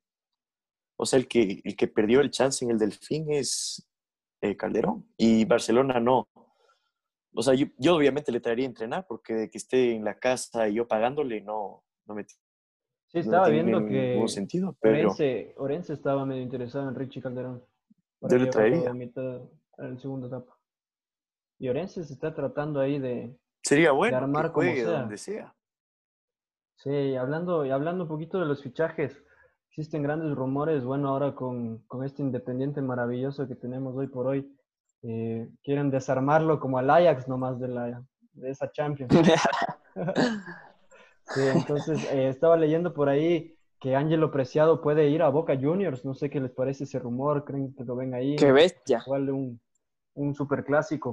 O 0.97 1.05
sea, 1.05 1.19
el 1.19 1.27
que, 1.27 1.61
el 1.63 1.75
que 1.75 1.87
perdió 1.87 2.21
el 2.21 2.31
chance 2.31 2.65
en 2.65 2.71
el 2.71 2.79
Delfín 2.79 3.31
es 3.31 3.87
eh, 4.41 4.57
Calderón 4.57 5.07
y 5.15 5.45
Barcelona 5.45 5.99
no. 5.99 6.27
O 7.33 7.41
sea, 7.43 7.53
yo, 7.53 7.67
yo 7.77 7.95
obviamente 7.95 8.31
le 8.31 8.39
traería 8.39 8.65
a 8.65 8.69
entrenar 8.69 9.05
porque 9.07 9.33
de 9.33 9.49
que 9.49 9.57
esté 9.57 9.95
en 9.95 10.03
la 10.03 10.17
casa 10.17 10.67
y 10.67 10.75
yo 10.75 10.87
pagándole 10.87 11.41
no, 11.41 11.83
no 12.07 12.15
me, 12.15 12.25
Sí, 13.07 13.19
estaba 13.19 13.47
viendo 13.47 13.85
que 13.85 14.21
sentido, 14.27 14.75
pero 14.81 15.11
Orense, 15.11 15.53
Orense 15.57 15.93
estaba 15.93 16.25
medio 16.25 16.41
interesado 16.41 16.89
en 16.89 16.95
Richie 16.95 17.21
Calderón. 17.21 17.63
Yo 18.19 18.37
le 18.37 18.47
traería. 18.47 18.93
mitad, 18.93 19.41
en 19.77 19.93
la 19.93 19.99
segunda 19.99 20.27
etapa. 20.27 20.59
Y 21.57 21.69
Orense 21.69 22.03
se 22.03 22.13
está 22.13 22.35
tratando 22.35 22.81
ahí 22.81 22.99
de, 22.99 23.33
sería 23.63 23.91
bueno 23.91 24.17
armar 24.17 24.47
que 24.47 24.51
como 24.51 24.73
sea. 24.73 24.99
donde 24.99 25.17
sea. 25.17 25.55
Sí, 26.75 27.15
hablando, 27.15 27.65
y 27.65 27.71
hablando 27.71 28.03
un 28.03 28.09
poquito 28.09 28.39
de 28.39 28.45
los 28.45 28.61
fichajes, 28.61 29.23
existen 29.77 30.01
grandes 30.01 30.35
rumores, 30.35 30.83
bueno, 30.83 31.09
ahora 31.09 31.35
con, 31.35 31.83
con 31.87 32.03
este 32.03 32.23
Independiente 32.23 32.81
maravilloso 32.81 33.47
que 33.47 33.53
tenemos 33.53 33.95
hoy 33.95 34.07
por 34.07 34.25
hoy, 34.25 34.51
eh, 35.03 35.47
quieren 35.63 35.91
desarmarlo 35.91 36.59
como 36.59 36.79
al 36.79 36.89
Ajax 36.89 37.27
nomás 37.27 37.59
de, 37.59 37.67
la, 37.67 38.03
de 38.33 38.49
esa 38.49 38.71
Champions. 38.71 39.13
Sí, 41.29 41.41
entonces 41.41 42.09
eh, 42.09 42.29
estaba 42.29 42.55
leyendo 42.55 42.93
por 42.93 43.09
ahí 43.09 43.53
que 43.81 43.97
Ángelo 43.97 44.31
Preciado 44.31 44.79
puede 44.79 45.09
ir 45.09 45.21
a 45.21 45.27
Boca 45.27 45.57
Juniors. 45.59 46.05
No 46.05 46.13
sé 46.13 46.29
qué 46.29 46.39
les 46.39 46.51
parece 46.51 46.85
ese 46.85 46.99
rumor, 46.99 47.43
creen 47.43 47.75
que 47.75 47.83
lo 47.83 47.97
ven 47.97 48.13
ahí. 48.13 48.37
Qué 48.37 48.53
bestia. 48.53 49.03
Igual 49.05 49.31
un, 49.31 49.59
un 50.13 50.33
super 50.33 50.63
clásico. 50.63 51.11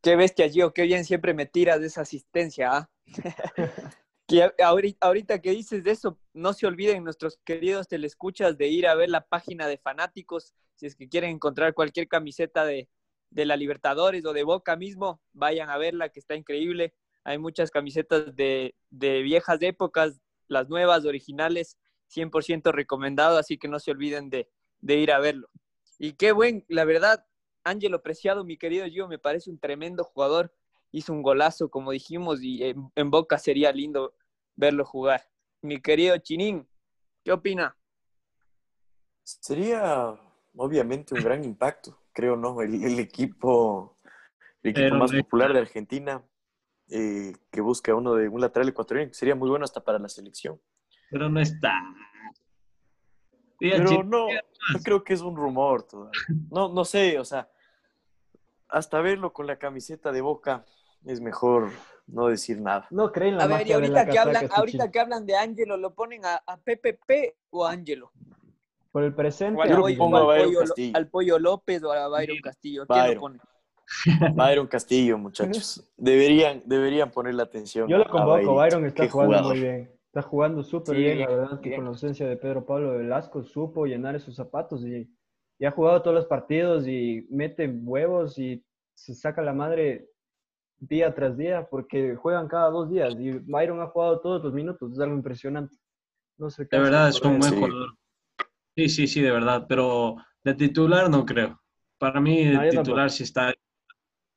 Qué 0.00 0.16
bestia, 0.16 0.48
Gio, 0.48 0.72
qué 0.72 0.84
bien 0.84 1.04
siempre 1.04 1.34
me 1.34 1.44
tiras 1.44 1.78
de 1.78 1.88
esa 1.88 2.00
asistencia. 2.00 2.70
¿ah? 2.74 2.90
que 4.40 4.62
ahorita, 4.62 5.06
ahorita 5.06 5.40
que 5.40 5.50
dices 5.50 5.84
de 5.84 5.90
eso, 5.90 6.18
no 6.32 6.52
se 6.52 6.66
olviden 6.66 7.04
nuestros 7.04 7.38
queridos 7.44 7.88
telescuchas 7.88 8.56
de 8.58 8.68
ir 8.68 8.86
a 8.86 8.94
ver 8.94 9.10
la 9.10 9.26
página 9.26 9.66
de 9.66 9.78
fanáticos. 9.78 10.54
Si 10.74 10.86
es 10.86 10.96
que 10.96 11.08
quieren 11.08 11.30
encontrar 11.30 11.74
cualquier 11.74 12.08
camiseta 12.08 12.64
de, 12.64 12.88
de 13.30 13.46
la 13.46 13.56
Libertadores 13.56 14.24
o 14.24 14.32
de 14.32 14.44
Boca 14.44 14.76
mismo, 14.76 15.20
vayan 15.32 15.70
a 15.70 15.78
verla, 15.78 16.08
que 16.08 16.20
está 16.20 16.34
increíble. 16.34 16.94
Hay 17.24 17.38
muchas 17.38 17.70
camisetas 17.70 18.34
de, 18.34 18.74
de 18.90 19.22
viejas 19.22 19.60
épocas, 19.62 20.20
las 20.48 20.68
nuevas, 20.68 21.04
originales, 21.04 21.78
100% 22.14 22.72
recomendado, 22.72 23.38
así 23.38 23.58
que 23.58 23.68
no 23.68 23.78
se 23.78 23.90
olviden 23.90 24.28
de, 24.30 24.48
de 24.80 24.96
ir 24.96 25.12
a 25.12 25.18
verlo. 25.18 25.48
Y 25.98 26.14
qué 26.14 26.32
buen, 26.32 26.64
la 26.68 26.84
verdad, 26.84 27.24
Ángelo 27.64 28.02
Preciado, 28.02 28.44
mi 28.44 28.56
querido 28.56 28.86
Gio, 28.86 29.08
me 29.08 29.18
parece 29.18 29.50
un 29.50 29.58
tremendo 29.58 30.04
jugador. 30.04 30.52
Hizo 30.90 31.12
un 31.12 31.22
golazo, 31.22 31.70
como 31.70 31.92
dijimos, 31.92 32.42
y 32.42 32.62
en, 32.64 33.10
Boca 33.10 33.38
sería 33.38 33.72
lindo 33.72 34.14
verlo 34.56 34.84
jugar. 34.84 35.22
Mi 35.60 35.80
querido 35.80 36.16
Chinín, 36.18 36.66
¿qué 37.24 37.32
opina? 37.32 37.76
Sería 39.22 40.18
obviamente 40.56 41.14
un 41.14 41.22
gran 41.22 41.44
impacto, 41.44 41.98
creo, 42.12 42.36
¿no? 42.36 42.60
El, 42.60 42.98
equipo, 42.98 43.98
el 44.62 44.70
equipo 44.70 44.96
más 44.96 45.12
popular 45.12 45.52
de 45.52 45.60
Argentina 45.60 46.22
eh, 46.88 47.32
que 47.50 47.60
busca 47.60 47.94
uno 47.94 48.14
de 48.14 48.28
un 48.28 48.40
lateral 48.40 48.68
ecuatoriano, 48.68 49.12
sería 49.14 49.34
muy 49.34 49.48
bueno 49.48 49.64
hasta 49.64 49.82
para 49.82 49.98
la 49.98 50.08
selección. 50.08 50.60
Pero 51.10 51.28
no 51.28 51.40
está. 51.40 51.80
Pero 53.58 54.02
no, 54.02 54.26
creo 54.82 55.04
que 55.04 55.14
es 55.14 55.20
un 55.20 55.36
rumor 55.36 55.84
todavía. 55.84 56.20
No, 56.50 56.72
no 56.72 56.84
sé, 56.84 57.18
o 57.18 57.24
sea, 57.24 57.48
hasta 58.68 59.00
verlo 59.00 59.32
con 59.32 59.46
la 59.46 59.58
camiseta 59.58 60.10
de 60.10 60.20
Boca 60.20 60.64
es 61.04 61.20
mejor 61.20 61.70
no 62.12 62.28
decir 62.28 62.60
nada. 62.60 62.86
No 62.90 63.10
creen 63.10 63.36
la 63.36 63.44
A 63.44 63.46
ver, 63.46 63.66
y 63.66 63.72
ahorita 63.72 64.06
que 64.06 64.18
hablan, 64.18 64.48
ahorita 64.54 64.90
que 64.90 65.00
hablan 65.00 65.26
de 65.26 65.36
Ángelo, 65.36 65.76
¿lo 65.76 65.94
ponen 65.94 66.24
a, 66.24 66.42
a 66.46 66.56
PPP 66.58 67.34
o 67.50 67.64
a 67.66 67.72
Ángelo? 67.72 68.12
Por 68.92 69.04
el 69.04 69.14
presente. 69.14 69.60
Yo 69.68 69.88
lo 69.88 69.96
pongo 69.96 70.18
a 70.18 70.24
Byron 70.24 70.54
Castillo. 70.54 70.96
Al 70.96 71.08
Pollo 71.08 71.38
López 71.38 71.82
o 71.82 71.92
a 71.92 72.08
Byron 72.08 72.38
Castillo. 72.42 72.86
¿Quién 72.86 73.14
lo 73.14 73.20
pone? 73.20 73.38
Byron 74.34 74.66
Castillo, 74.66 75.18
muchachos. 75.18 75.90
Deberían, 75.96 76.62
deberían 76.66 77.10
ponerle 77.10 77.42
atención. 77.42 77.88
Yo 77.88 77.98
lo 77.98 78.04
convoco, 78.08 78.54
Byron 78.54 78.84
está 78.86 79.08
jugando 79.08 79.48
muy 79.48 79.60
bien. 79.60 79.90
Está 80.06 80.20
jugando 80.20 80.62
súper 80.62 80.94
bien, 80.94 81.20
la 81.20 81.26
verdad 81.26 81.60
que 81.60 81.74
con 81.74 81.84
la 81.84 81.90
ausencia 81.90 82.28
de 82.28 82.36
Pedro 82.36 82.66
Pablo 82.66 82.98
Velasco 82.98 83.42
supo 83.42 83.86
llenar 83.86 84.14
esos 84.14 84.36
zapatos 84.36 84.84
y, 84.84 85.10
y, 85.58 85.64
ha 85.64 85.70
jugado 85.70 86.02
todos 86.02 86.14
los 86.14 86.26
partidos 86.26 86.86
y 86.86 87.26
mete 87.30 87.66
huevos 87.66 88.38
y 88.38 88.62
se 88.94 89.14
saca 89.14 89.40
la 89.40 89.54
madre 89.54 90.11
día 90.88 91.14
tras 91.14 91.36
día 91.36 91.66
porque 91.70 92.16
juegan 92.16 92.48
cada 92.48 92.70
dos 92.70 92.90
días 92.90 93.14
y 93.18 93.30
Byron 93.30 93.80
ha 93.80 93.86
jugado 93.86 94.20
todos 94.20 94.42
los 94.42 94.52
minutos, 94.52 94.92
es 94.92 94.98
algo 94.98 95.14
impresionante. 95.14 95.76
No 96.38 96.50
sé 96.50 96.66
de 96.70 96.78
verdad 96.78 97.08
es 97.08 97.20
un 97.22 97.38
buen 97.38 97.54
jugador. 97.54 97.96
Sí, 98.76 98.88
sí, 98.88 99.06
sí, 99.06 99.20
de 99.20 99.30
verdad, 99.30 99.66
pero 99.68 100.16
de 100.42 100.54
titular 100.54 101.08
no 101.08 101.24
creo. 101.24 101.60
Para 101.98 102.20
mí 102.20 102.44
de 102.44 102.70
titular 102.70 103.10
sí 103.10 103.22
está 103.22 103.54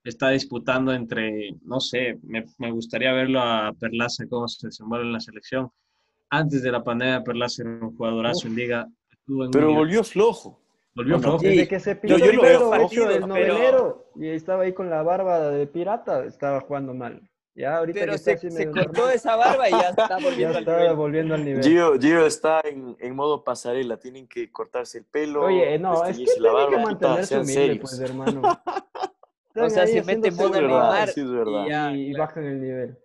está 0.04 0.30
disputando 0.30 0.93
entre, 0.93 1.56
no 1.64 1.80
sé, 1.80 2.20
me, 2.22 2.46
me, 2.60 2.72
gustaría 2.72 3.12
verlo 3.12 3.41
a 3.41 3.74
Perlaza 3.74 4.28
cómo 4.30 4.48
se 4.48 4.68
desenvuelve 4.68 5.08
en 5.08 5.14
la 5.14 5.20
selección. 5.20 5.72
Antes 6.30 6.62
de 6.62 6.72
la 6.72 6.84
pandemia, 6.84 7.24
Perlaza 7.24 7.64
era 7.64 7.72
un 7.72 7.96
jugadorazo 7.96 8.48
en 8.48 8.56
liga. 8.56 8.88
pero 9.52 9.74
volvió 9.74 10.04
flojo. 10.04 10.62
Volvió 10.96 11.20
flojo. 11.20 11.39
Desde 11.39 11.68
que 11.68 11.80
se 11.80 12.00
yo, 12.04 12.18
yo 12.18 12.32
lo 12.32 12.41
veo 12.41 12.72
flojo. 12.72 13.10
del 13.10 13.28
novelero 13.28 14.06
y 14.16 14.30
estaba 14.30 14.64
ahí 14.64 14.74
con 14.74 14.89
la 14.89 15.04
barba 15.04 15.50
de 15.50 15.68
pirata, 15.68 16.24
estaba 16.24 16.62
jugando 16.62 16.93
mal. 16.93 17.22
Ya, 17.54 17.78
ahorita 17.78 18.00
pero 18.02 18.18
se, 18.18 18.38
se 18.38 18.70
cortó 18.70 19.10
esa 19.10 19.38
barba 19.38 19.70
y 19.70 19.72
ya 19.72 19.89
está 19.89 20.18
volviendo, 20.22 20.54
ya 20.54 20.60
está 20.60 20.89
al, 20.89 20.96
volviendo 20.96 21.36
al 21.36 21.46
nivel. 21.46 21.64
Gio, 21.64 21.98
Gio 22.00 22.26
está 22.26 22.62
en, 22.62 22.98
en, 23.00 23.16
modo 23.16 23.46
pasarela, 23.46 23.98
tienen 23.98 24.28
que 24.28 24.52
cortarse 24.52 25.00
el 25.00 25.06
pelo. 25.06 25.43
Oye, 25.43 25.80
no, 25.80 26.04
es 26.06 26.18
que 26.18 26.26
la 26.39 26.52
barba, 26.52 26.78
que 26.78 26.84
mantenerse 26.84 27.39
humilde, 27.39 27.78
pues, 27.78 27.98
hermano. 28.00 28.41
o 29.56 29.70
sea, 29.70 29.88
se 29.88 30.04
mete 30.04 30.30
en 30.30 30.36
modo 30.36 30.62
Neymar 30.62 31.10
y, 31.96 32.14
bajan 32.14 32.43
el 32.43 32.62
nivel. 32.62 32.98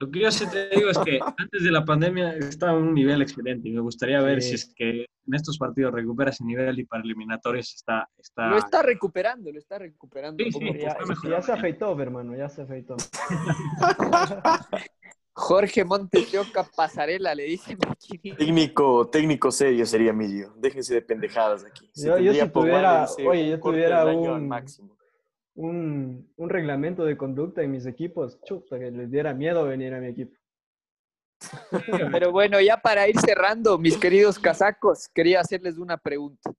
Lo 0.00 0.10
que 0.10 0.20
yo 0.20 0.32
sí 0.32 0.48
te 0.48 0.70
digo 0.70 0.88
es 0.88 0.98
que 0.98 1.20
antes 1.36 1.62
de 1.62 1.70
la 1.70 1.84
pandemia 1.84 2.34
estaba 2.36 2.72
en 2.72 2.84
un 2.84 2.94
nivel 2.94 3.20
excelente 3.20 3.68
y 3.68 3.72
me 3.72 3.80
gustaría 3.80 4.22
ver 4.22 4.40
si 4.40 4.54
es 4.54 4.72
que 4.74 5.02
en 5.02 5.34
estos 5.34 5.58
partidos 5.58 5.92
recupera 5.92 6.30
ese 6.30 6.42
nivel 6.42 6.78
y 6.78 6.86
para 6.86 7.02
eliminatorios 7.02 7.74
está... 7.74 8.08
está... 8.16 8.48
Lo 8.48 8.56
está 8.56 8.82
recuperando, 8.82 9.52
lo 9.52 9.58
está 9.58 9.78
recuperando. 9.78 10.42
Sí, 10.42 10.52
sí, 10.52 10.72
ya, 10.80 10.96
ya, 11.28 11.42
se 11.42 11.52
afeitó, 11.52 12.00
hermano, 12.00 12.34
ya 12.34 12.48
se 12.48 12.62
afeitó. 12.62 12.96
Jorge 15.34 15.84
Montes 15.84 16.32
Pasarela, 16.74 17.34
le 17.34 17.44
dicen 17.44 17.76
Técnico, 18.38 19.08
técnico 19.08 19.50
serio 19.50 19.84
sería 19.84 20.14
mío. 20.14 20.54
Déjense 20.56 20.94
de 20.94 21.02
pendejadas 21.02 21.64
aquí. 21.64 21.90
yo, 21.94 22.18
yo 22.18 22.32
si 22.32 22.48
tuviera, 22.48 23.06
oye, 23.28 23.50
yo 23.50 23.60
tuviera 23.60 24.06
un, 24.06 24.48
máximo 24.48 24.96
un, 25.60 26.32
un, 26.36 26.48
reglamento 26.48 27.04
de 27.04 27.16
conducta 27.16 27.62
en 27.62 27.70
mis 27.70 27.84
equipos, 27.84 28.40
chuta, 28.42 28.78
que 28.78 28.90
les 28.90 29.10
diera 29.10 29.34
miedo 29.34 29.64
venir 29.64 29.92
a 29.92 30.00
mi 30.00 30.08
equipo. 30.08 30.34
Pero 32.12 32.32
bueno, 32.32 32.60
ya 32.60 32.78
para 32.78 33.06
ir 33.08 33.18
cerrando, 33.18 33.78
mis 33.78 33.96
queridos 33.98 34.38
casacos, 34.38 35.08
quería 35.08 35.40
hacerles 35.40 35.76
una 35.76 35.98
pregunta. 35.98 36.50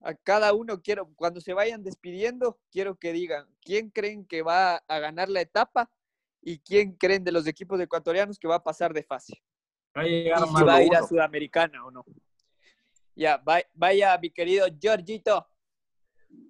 A 0.00 0.14
cada 0.14 0.54
uno 0.54 0.80
quiero, 0.80 1.10
cuando 1.16 1.40
se 1.40 1.52
vayan 1.52 1.82
despidiendo, 1.82 2.58
quiero 2.70 2.96
que 2.96 3.12
digan 3.12 3.46
quién 3.60 3.90
creen 3.90 4.24
que 4.24 4.42
va 4.42 4.76
a 4.76 4.98
ganar 5.00 5.28
la 5.28 5.42
etapa 5.42 5.90
y 6.40 6.58
quién 6.58 6.92
creen 6.92 7.24
de 7.24 7.32
los 7.32 7.46
equipos 7.46 7.78
ecuatorianos 7.80 8.38
que 8.38 8.48
va 8.48 8.56
a 8.56 8.62
pasar 8.62 8.92
de 8.94 9.02
fase. 9.02 9.34
Va 9.96 10.02
a 10.02 10.04
llegar 10.04 10.38
y 10.42 10.56
si 10.56 10.64
va 10.64 10.74
a 10.76 10.82
ir 10.82 10.94
a 10.94 11.02
Sudamericana 11.02 11.84
o 11.84 11.90
no. 11.90 12.04
Ya, 13.14 13.42
vaya 13.74 14.18
mi 14.18 14.30
querido 14.30 14.66
Giorgito. 14.78 15.46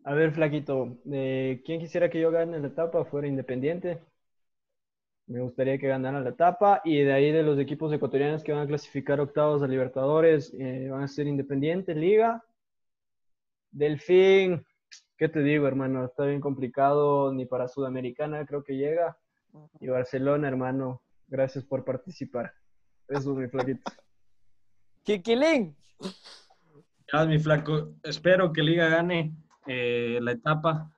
A 0.04 0.14
ver, 0.14 0.32
Flaquito, 0.32 0.98
eh, 1.10 1.62
¿quién 1.64 1.80
quisiera 1.80 2.08
que 2.08 2.20
yo 2.20 2.30
gane 2.30 2.60
la 2.60 2.68
etapa 2.68 3.04
fuera 3.04 3.26
independiente? 3.26 4.00
Me 5.26 5.40
gustaría 5.40 5.78
que 5.78 5.88
ganara 5.88 6.20
la 6.20 6.30
etapa 6.30 6.80
y 6.84 7.02
de 7.02 7.12
ahí 7.12 7.32
de 7.32 7.42
los 7.42 7.58
equipos 7.58 7.92
ecuatorianos 7.92 8.44
que 8.44 8.52
van 8.52 8.62
a 8.62 8.66
clasificar 8.68 9.18
octavos 9.18 9.62
a 9.62 9.66
Libertadores, 9.66 10.54
eh, 10.54 10.88
van 10.88 11.02
a 11.02 11.08
ser 11.08 11.26
Independiente, 11.26 11.94
Liga. 11.96 12.44
Delfín, 13.72 14.64
¿qué 15.18 15.28
te 15.28 15.40
digo, 15.40 15.66
hermano? 15.66 16.04
Está 16.04 16.24
bien 16.24 16.40
complicado, 16.40 17.32
ni 17.32 17.44
para 17.44 17.66
Sudamericana 17.66 18.46
creo 18.46 18.62
que 18.62 18.76
llega. 18.76 19.18
Y 19.80 19.88
Barcelona, 19.88 20.46
hermano, 20.46 21.02
gracias 21.26 21.64
por 21.64 21.84
participar. 21.84 22.52
Eso 23.08 23.32
es 23.32 23.36
mi 23.38 23.48
flaquito. 23.48 23.90
Kikilín. 25.02 25.76
Ya, 27.12 27.24
mi 27.24 27.40
flaco, 27.40 27.94
espero 28.04 28.52
que 28.52 28.62
Liga 28.62 28.88
gane 28.88 29.34
eh, 29.66 30.18
la 30.22 30.32
etapa 30.32 30.92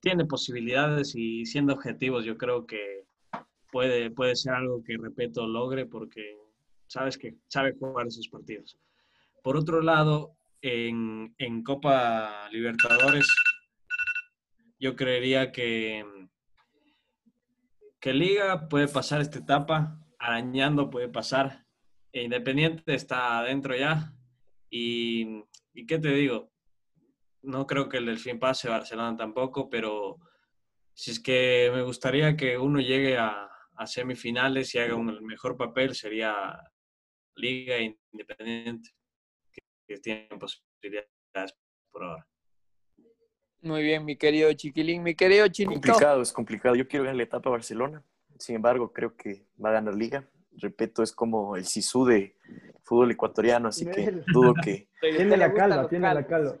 tiene 0.00 0.26
posibilidades 0.26 1.14
y 1.14 1.46
siendo 1.46 1.72
objetivos 1.72 2.24
yo 2.24 2.36
creo 2.36 2.66
que 2.66 3.06
puede, 3.72 4.10
puede 4.10 4.36
ser 4.36 4.54
algo 4.54 4.84
que 4.84 4.96
Repeto 4.96 5.46
logre 5.46 5.86
porque 5.86 6.36
sabes 6.86 7.18
que 7.18 7.34
sabe 7.48 7.74
jugar 7.78 8.06
esos 8.06 8.28
partidos. 8.28 8.78
Por 9.42 9.56
otro 9.56 9.82
lado, 9.82 10.36
en, 10.62 11.34
en 11.38 11.62
Copa 11.62 12.48
Libertadores, 12.50 13.26
yo 14.78 14.94
creería 14.94 15.50
que, 15.52 16.04
que 18.00 18.12
Liga 18.14 18.68
puede 18.68 18.88
pasar 18.88 19.20
esta 19.20 19.38
etapa, 19.38 19.98
arañando 20.18 20.90
puede 20.90 21.08
pasar, 21.08 21.66
e 22.12 22.22
Independiente 22.22 22.94
está 22.94 23.40
adentro 23.40 23.74
ya. 23.74 24.12
Y 24.70 25.44
qué 25.86 25.98
te 25.98 26.08
digo, 26.08 26.53
no 27.44 27.66
creo 27.66 27.88
que 27.88 27.98
el 27.98 28.06
Delfín 28.06 28.38
pase, 28.38 28.68
Barcelona 28.68 29.16
tampoco, 29.16 29.68
pero 29.68 30.18
si 30.92 31.10
es 31.10 31.20
que 31.20 31.70
me 31.72 31.82
gustaría 31.82 32.36
que 32.36 32.58
uno 32.58 32.80
llegue 32.80 33.18
a, 33.18 33.50
semifinales 33.86 34.72
y 34.74 34.78
haga 34.78 34.94
un 34.94 35.24
mejor 35.26 35.56
papel, 35.56 35.94
sería 35.94 36.56
Liga 37.34 37.76
Independiente, 38.12 38.90
que, 39.52 39.98
tiene 39.98 40.28
posibilidades 40.38 41.56
por 41.90 42.04
ahora. 42.04 42.28
Muy 43.60 43.82
bien, 43.82 44.04
mi 44.04 44.16
querido 44.16 44.52
Chiquilín, 44.52 45.02
mi 45.02 45.16
querido 45.16 45.48
Chinito. 45.48 45.80
Complicado, 45.80 46.22
es 46.22 46.32
complicado. 46.32 46.76
Yo 46.76 46.86
quiero 46.86 47.04
ganar 47.04 47.16
la 47.16 47.24
etapa 47.24 47.48
a 47.48 47.52
Barcelona. 47.52 48.04
Sin 48.38 48.56
embargo, 48.56 48.92
creo 48.92 49.16
que 49.16 49.46
va 49.62 49.70
a 49.70 49.72
ganar 49.72 49.94
Liga. 49.94 50.28
Repito, 50.52 51.02
es 51.02 51.12
como 51.12 51.56
el 51.56 51.64
Sisu 51.64 52.04
de 52.04 52.36
fútbol 52.84 53.10
ecuatoriano, 53.10 53.68
así 53.68 53.86
que 53.86 54.22
dudo 54.32 54.54
que... 54.62 54.88
Tiene 55.00 55.36
la 55.36 55.52
calma, 55.52 55.88
tiene 55.88 56.14
la 56.14 56.26
calma 56.26 56.54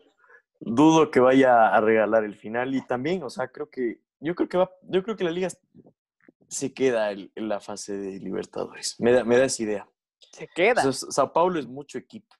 dudo 0.60 1.10
que 1.10 1.20
vaya 1.20 1.68
a 1.68 1.80
regalar 1.80 2.24
el 2.24 2.34
final 2.34 2.74
y 2.74 2.84
también, 2.86 3.22
o 3.22 3.30
sea, 3.30 3.48
creo 3.48 3.70
que 3.70 4.00
yo 4.20 4.34
creo 4.34 4.48
que 4.48 4.56
va, 4.56 4.70
yo 4.82 5.02
creo 5.02 5.16
que 5.16 5.24
la 5.24 5.30
liga 5.30 5.48
se 6.48 6.72
queda 6.72 7.12
en, 7.12 7.30
la 7.34 7.60
fase 7.60 7.96
de 7.96 8.18
Libertadores. 8.20 8.96
Me 8.98 9.12
da, 9.12 9.24
me 9.24 9.36
da 9.36 9.44
esa 9.44 9.62
idea. 9.62 9.88
Se 10.32 10.48
queda. 10.48 10.86
O 10.86 10.92
sea, 10.92 11.10
Sao 11.10 11.32
Paulo 11.32 11.58
es 11.58 11.66
mucho 11.66 11.98
equipo. 11.98 12.34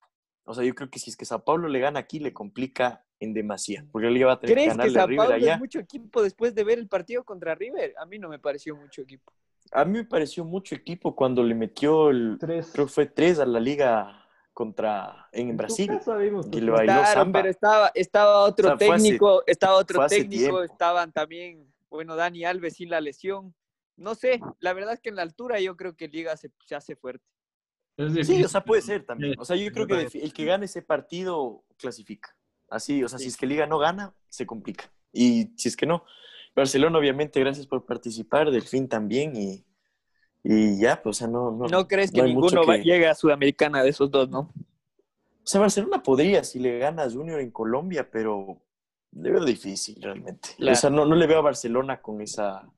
O 0.45 0.55
sea, 0.55 0.65
yo 0.65 0.75
creo 0.75 0.91
que 0.91 0.99
si 0.99 1.11
es 1.11 1.17
que 1.17 1.25
Sao 1.25 1.45
Paulo 1.45 1.69
le 1.69 1.81
gana 1.81 2.01
aquí, 2.01 2.21
le 2.21 2.33
complica 2.33 3.05
en 3.21 3.35
demasía. 3.35 3.87
Porque 3.91 4.07
la 4.07 4.13
liga 4.13 4.27
va 4.27 4.33
a 4.35 4.41
tener 4.41 4.55
que 4.57 4.63
¿Crees 4.63 4.73
que 4.73 4.79
ganarle 4.79 4.99
a 4.99 5.01
Sao 5.01 5.07
River 5.09 5.27
Paulo 5.27 5.35
allá. 5.35 5.55
es 5.55 5.59
mucho 5.59 5.79
equipo 5.79 6.23
después 6.23 6.55
de 6.55 6.65
ver 6.65 6.79
el 6.79 6.89
partido 6.89 7.25
contra 7.25 7.55
River? 7.55 7.95
A 7.99 8.07
mí 8.07 8.19
no 8.19 8.29
me 8.29 8.39
pareció 8.39 8.77
mucho 8.77 9.03
equipo. 9.03 9.33
A 9.73 9.85
mí 9.85 9.99
me 9.99 10.05
pareció 10.05 10.45
mucho 10.45 10.75
equipo 10.75 11.17
cuando 11.17 11.43
le 11.43 11.55
metió 11.55 12.11
el, 12.11 12.37
Tres. 12.39 12.71
creo 12.73 12.87
que 12.87 12.93
fue 12.93 13.07
tres 13.07 13.39
a 13.39 13.47
la 13.47 13.61
liga 13.61 14.24
contra 14.55 15.29
en, 15.33 15.57
Brasil. 15.57 15.91
vimos 16.21 16.47
Y 16.47 16.51
tres. 16.51 16.67
bailó 16.71 16.85
Claro, 16.85 17.07
samba. 17.21 17.41
pero 17.41 17.51
estaba, 17.51 17.91
estaba 17.95 18.39
otro 18.45 18.69
O 18.69 18.71
sea, 18.71 18.79
fue 18.79 18.95
hace- 18.97 19.03
técnico, 19.05 19.43
estaba 19.47 19.75
otro 19.75 20.07
técnico, 20.07 20.63
estaban 20.63 21.13
también, 21.13 21.71
bueno, 21.91 22.17
Dani 22.17 22.45
Alves 22.45 22.75
sin 22.77 22.89
la 22.89 23.01
lesión. 23.01 23.55
No 23.97 24.15
sé, 24.15 24.41
la 24.61 24.73
verdad 24.73 24.95
es 24.95 25.01
que 25.01 25.11
en 25.11 25.17
la 25.17 25.23
altura 25.23 25.61
yo 25.61 25.77
creo 25.77 25.95
que 25.95 26.09
Liga 26.09 26.37
se, 26.37 26.51
se 26.65 26.75
hace 26.75 26.97
fuerte. 26.97 27.25
Sí, 28.25 28.43
o 28.43 28.49
sea, 28.49 28.65
puede 28.65 28.83
ser 28.83 29.05
también. 29.05 29.35
O 29.39 29.45
sea, 29.45 29.55
yo 29.57 29.71
creo 29.71 29.87
que 29.87 30.09
el 30.19 30.33
que 30.33 30.45
gane 30.45 30.65
ese 30.65 30.83
partido 30.83 31.63
clasifica. 31.77 32.35
Así, 32.69 33.05
o 33.05 33.09
sea, 33.09 33.19
si 33.21 33.29
es 33.29 33.37
que 33.37 33.47
Liga 33.47 33.67
no 33.67 33.79
gana, 33.79 34.15
se 34.29 34.47
complica. 34.47 34.91
Y 35.13 35.53
si 35.57 35.69
es 35.69 35.77
que 35.77 35.87
no, 35.87 36.05
Barcelona, 36.57 36.99
obviamente, 36.99 37.39
gracias 37.39 37.67
por 37.69 37.85
participar, 37.85 38.51
Delfín 38.51 38.89
también, 38.89 39.37
y, 39.37 39.65
y 40.45 40.79
ya, 40.79 41.03
pues, 41.03 41.17
o 41.17 41.19
sea, 41.21 41.27
no, 41.27 41.51
no, 41.51 41.67
No 41.67 41.89
crees 41.89 42.13
que 42.13 42.21
no 42.21 42.29
ninguno 42.29 42.65
va- 42.67 42.77
que- 42.77 42.85
llegue 42.85 43.09
a 43.09 43.15
Sudamericana 43.15 43.83
de 43.83 43.89
esos 43.89 44.11
dos, 44.11 44.29
¿no? 44.29 44.41
O 44.41 45.47
sea, 45.47 45.61
Barcelona 45.61 46.03
podría 46.03 46.45
si 46.45 46.59
le 46.59 46.79
gana 46.79 47.03
a 47.05 47.11
Junior 47.11 47.41
en 47.41 47.51
Colombia, 47.51 48.09
pero 48.11 48.59
le 49.13 49.31
veo 49.31 49.45
difícil 49.45 50.01
realmente. 50.01 50.51
Claro. 50.57 50.73
O 50.73 50.77
sea, 50.77 50.91
no, 50.91 51.05
no 51.05 51.15
le 51.17 51.27
veo 51.27 51.39
a 51.39 51.43
Barcelona 51.43 52.01
con 52.01 52.21
esa 52.21 52.69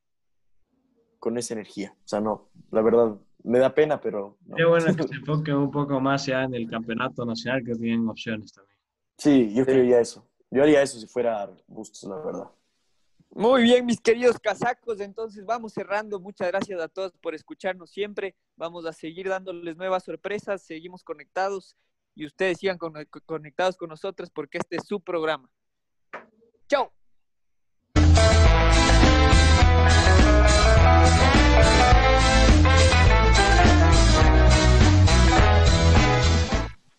con 1.18 1.36
esa 1.38 1.54
energía. 1.54 1.92
O 2.04 2.08
sea, 2.08 2.20
no, 2.20 2.50
la 2.70 2.82
verdad, 2.82 3.16
me 3.42 3.58
da 3.58 3.74
pena, 3.74 4.00
pero 4.00 4.36
no. 4.46 4.54
Qué 4.56 4.64
bueno 4.64 4.94
que 4.94 5.02
se 5.08 5.14
enfoque 5.16 5.52
un 5.54 5.70
poco 5.70 5.98
más 6.00 6.26
ya 6.26 6.44
en 6.44 6.54
el 6.54 6.68
campeonato 6.68 7.24
nacional, 7.24 7.64
que 7.64 7.74
tienen 7.74 8.08
opciones 8.08 8.52
también. 8.52 8.78
Sí, 9.18 9.52
yo 9.54 9.64
creería 9.64 9.98
eso. 10.00 10.24
Yo 10.50 10.62
haría 10.62 10.82
eso 10.82 10.98
si 11.00 11.06
fuera 11.06 11.50
Bustos, 11.66 12.04
la 12.08 12.16
verdad. 12.16 12.50
Muy 13.36 13.64
bien, 13.64 13.84
mis 13.84 14.00
queridos 14.00 14.40
casacos. 14.40 14.98
Entonces 14.98 15.44
vamos 15.44 15.74
cerrando. 15.74 16.18
Muchas 16.18 16.48
gracias 16.48 16.80
a 16.80 16.88
todos 16.88 17.12
por 17.18 17.34
escucharnos 17.34 17.90
siempre. 17.90 18.34
Vamos 18.56 18.86
a 18.86 18.94
seguir 18.94 19.28
dándoles 19.28 19.76
nuevas 19.76 20.04
sorpresas. 20.04 20.62
Seguimos 20.62 21.04
conectados 21.04 21.76
y 22.14 22.24
ustedes 22.24 22.56
sigan 22.56 22.78
conectados 22.78 23.76
con 23.76 23.90
nosotros 23.90 24.30
porque 24.30 24.56
este 24.56 24.76
es 24.76 24.86
su 24.86 25.02
programa. 25.02 25.50
¡Chao! 26.66 26.90